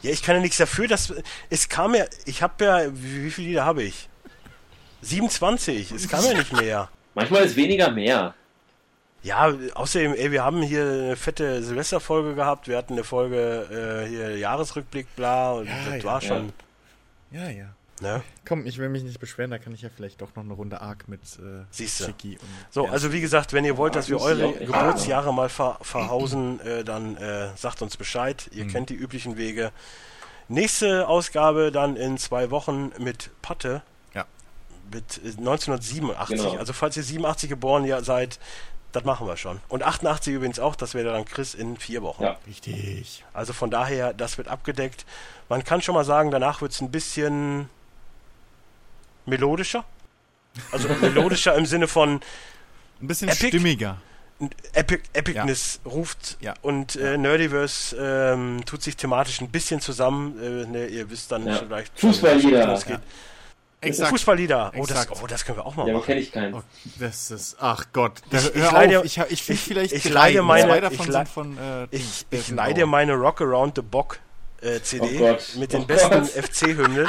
[0.00, 1.12] Ja, ich kann ja nichts dafür, dass
[1.48, 4.08] es kam ja, ich habe ja, wie, wie viele Lieder habe ich?
[5.02, 6.88] 27, es kam ja nicht mehr.
[7.14, 8.34] Manchmal ist weniger mehr.
[9.22, 14.08] Ja, außerdem, ey, wir haben hier eine fette Silvesterfolge gehabt, wir hatten eine Folge äh,
[14.08, 16.28] hier Jahresrückblick, bla, und Ja, das ja, war ja.
[16.28, 16.52] schon,
[17.30, 17.66] Ja, ja.
[18.00, 18.22] ne?
[18.44, 20.80] Komm, ich will mich nicht beschweren, da kann ich ja vielleicht doch noch eine Runde
[20.80, 22.06] Arc mit äh, Siehste.
[22.06, 25.78] Schicki und So, also wie gesagt, wenn ihr wollt, dass wir eure Geburtsjahre mal ver
[25.82, 28.50] verhausen, äh, dann äh, sagt uns Bescheid.
[28.52, 29.70] Ihr kennt die üblichen Wege.
[30.48, 33.82] Nächste Ausgabe dann in zwei Wochen mit Patte.
[34.92, 35.00] Ja.
[35.00, 36.36] Mit äh, 1987.
[36.36, 36.56] Genau.
[36.58, 38.38] Also falls ihr 87 geboren ja seid,
[38.92, 39.60] das machen wir schon.
[39.68, 42.24] Und 88 übrigens auch, das wäre dann Chris in vier Wochen.
[42.24, 42.36] Ja.
[42.46, 43.24] Richtig.
[43.32, 45.06] Also von daher, das wird abgedeckt.
[45.48, 47.68] Man kann schon mal sagen, danach wird es ein bisschen
[49.26, 49.84] melodischer.
[50.70, 52.20] Also melodischer im Sinne von
[53.00, 53.48] Ein bisschen Epic?
[53.48, 53.96] stimmiger.
[54.72, 56.54] Epic, Epicness ruft Ja.
[56.62, 60.36] und äh, Nerdiverse ähm, tut sich thematisch ein bisschen zusammen.
[60.42, 61.56] Äh, ne, ihr wisst dann Ja.
[61.58, 62.66] vielleicht, Fußballlieder.
[62.68, 62.98] was geht.
[63.82, 64.10] Exakt.
[64.10, 64.72] Fußballlieder.
[64.76, 66.06] Oh das, oh, das können wir auch mal Ja, machen.
[66.06, 66.54] kenne ich keinen.
[66.54, 66.62] Oh,
[66.98, 68.22] das ist, ach Gott.
[68.30, 70.10] Da, Ich- ich hör leide- auf, ich, ich finde ich- vielleicht ich drei.
[70.10, 72.86] leide meine- Zwei ich davon le- sind von äh, Ich, ich Bauer.
[72.86, 74.18] meine Rock Around the Bock
[74.60, 76.24] äh, CD Oh mit den Oh besten.
[76.26, 77.08] FC-Hymnen.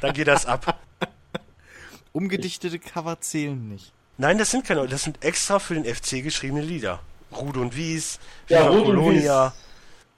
[0.00, 0.78] Dann geht das ab.
[2.12, 3.92] Umgedichtete Cover zählen nicht.
[4.18, 7.00] Nein, das sind keine, das sind extra für den FC geschriebene Lieder.
[7.32, 8.18] Rud und Wies,
[8.48, 9.52] Ja, Viva und Colonia.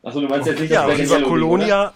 [0.05, 1.95] Achso, du meinst jetzt nicht Ja, Viva Ding, oder?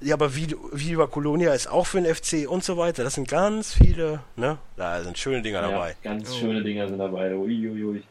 [0.00, 3.02] Ja, aber Vi- Viva Colonia ist auch für den FC und so weiter.
[3.02, 4.58] Das sind ganz viele, ne?
[4.76, 5.96] Da sind schöne Dinger Ja, dabei.
[6.04, 7.34] ganz schöne Dinger sind dabei.
[7.34, 8.04] Uiuiui.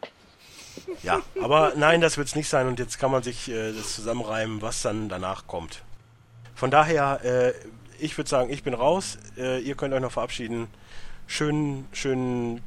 [1.01, 3.95] Ja, aber nein, das wird es nicht sein und jetzt kann man sich äh, das
[3.95, 5.81] zusammenreimen, was dann danach kommt.
[6.55, 7.53] Von daher, äh,
[7.99, 9.17] ich würde sagen, ich bin raus.
[9.37, 10.67] Äh, ihr könnt euch noch verabschieden.
[11.25, 12.61] Schönen, schönen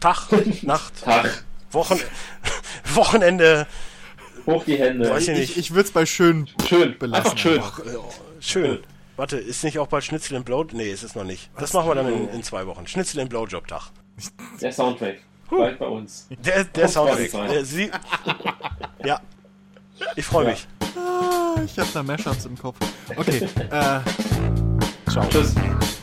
[0.00, 0.28] Tag,
[0.62, 1.44] Nacht, Tag.
[1.72, 1.98] Wochen,
[2.94, 3.66] Wochenende.
[4.48, 5.10] Hoch die Hände.
[5.10, 5.56] Weiß ich Ich, nicht.
[5.56, 6.96] ich würde es bei schön Schön.
[6.98, 7.26] belassen.
[7.26, 7.60] Einfach schön.
[7.62, 7.82] Ach, äh,
[8.40, 8.78] schön.
[9.16, 10.64] Warte, ist nicht auch bald Schnitzel im Blow?
[10.72, 11.50] Nee, ist es noch nicht.
[11.58, 12.86] Das machen wir dann in, in zwei Wochen.
[12.86, 13.90] Schnitzel im Blowjob-Tag.
[14.60, 15.16] Der Soundtrack.
[15.50, 16.28] Bald bei uns.
[16.44, 17.30] Der, der Soundtrack.
[17.50, 17.90] Der, sie,
[19.04, 19.20] ja.
[20.14, 20.50] Ich freue Ja.
[20.52, 20.68] mich.
[20.96, 22.76] Ah, ich habe da Mashups im Kopf.
[23.16, 24.00] Okay, äh,
[25.10, 25.26] ciao.
[25.30, 25.54] Tschüss.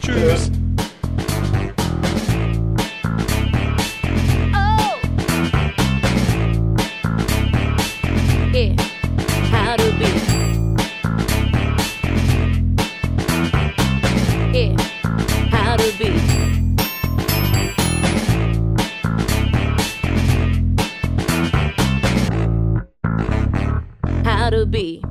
[0.02, 0.52] Tschüss.
[15.98, 16.12] be.
[24.24, 25.02] How to be.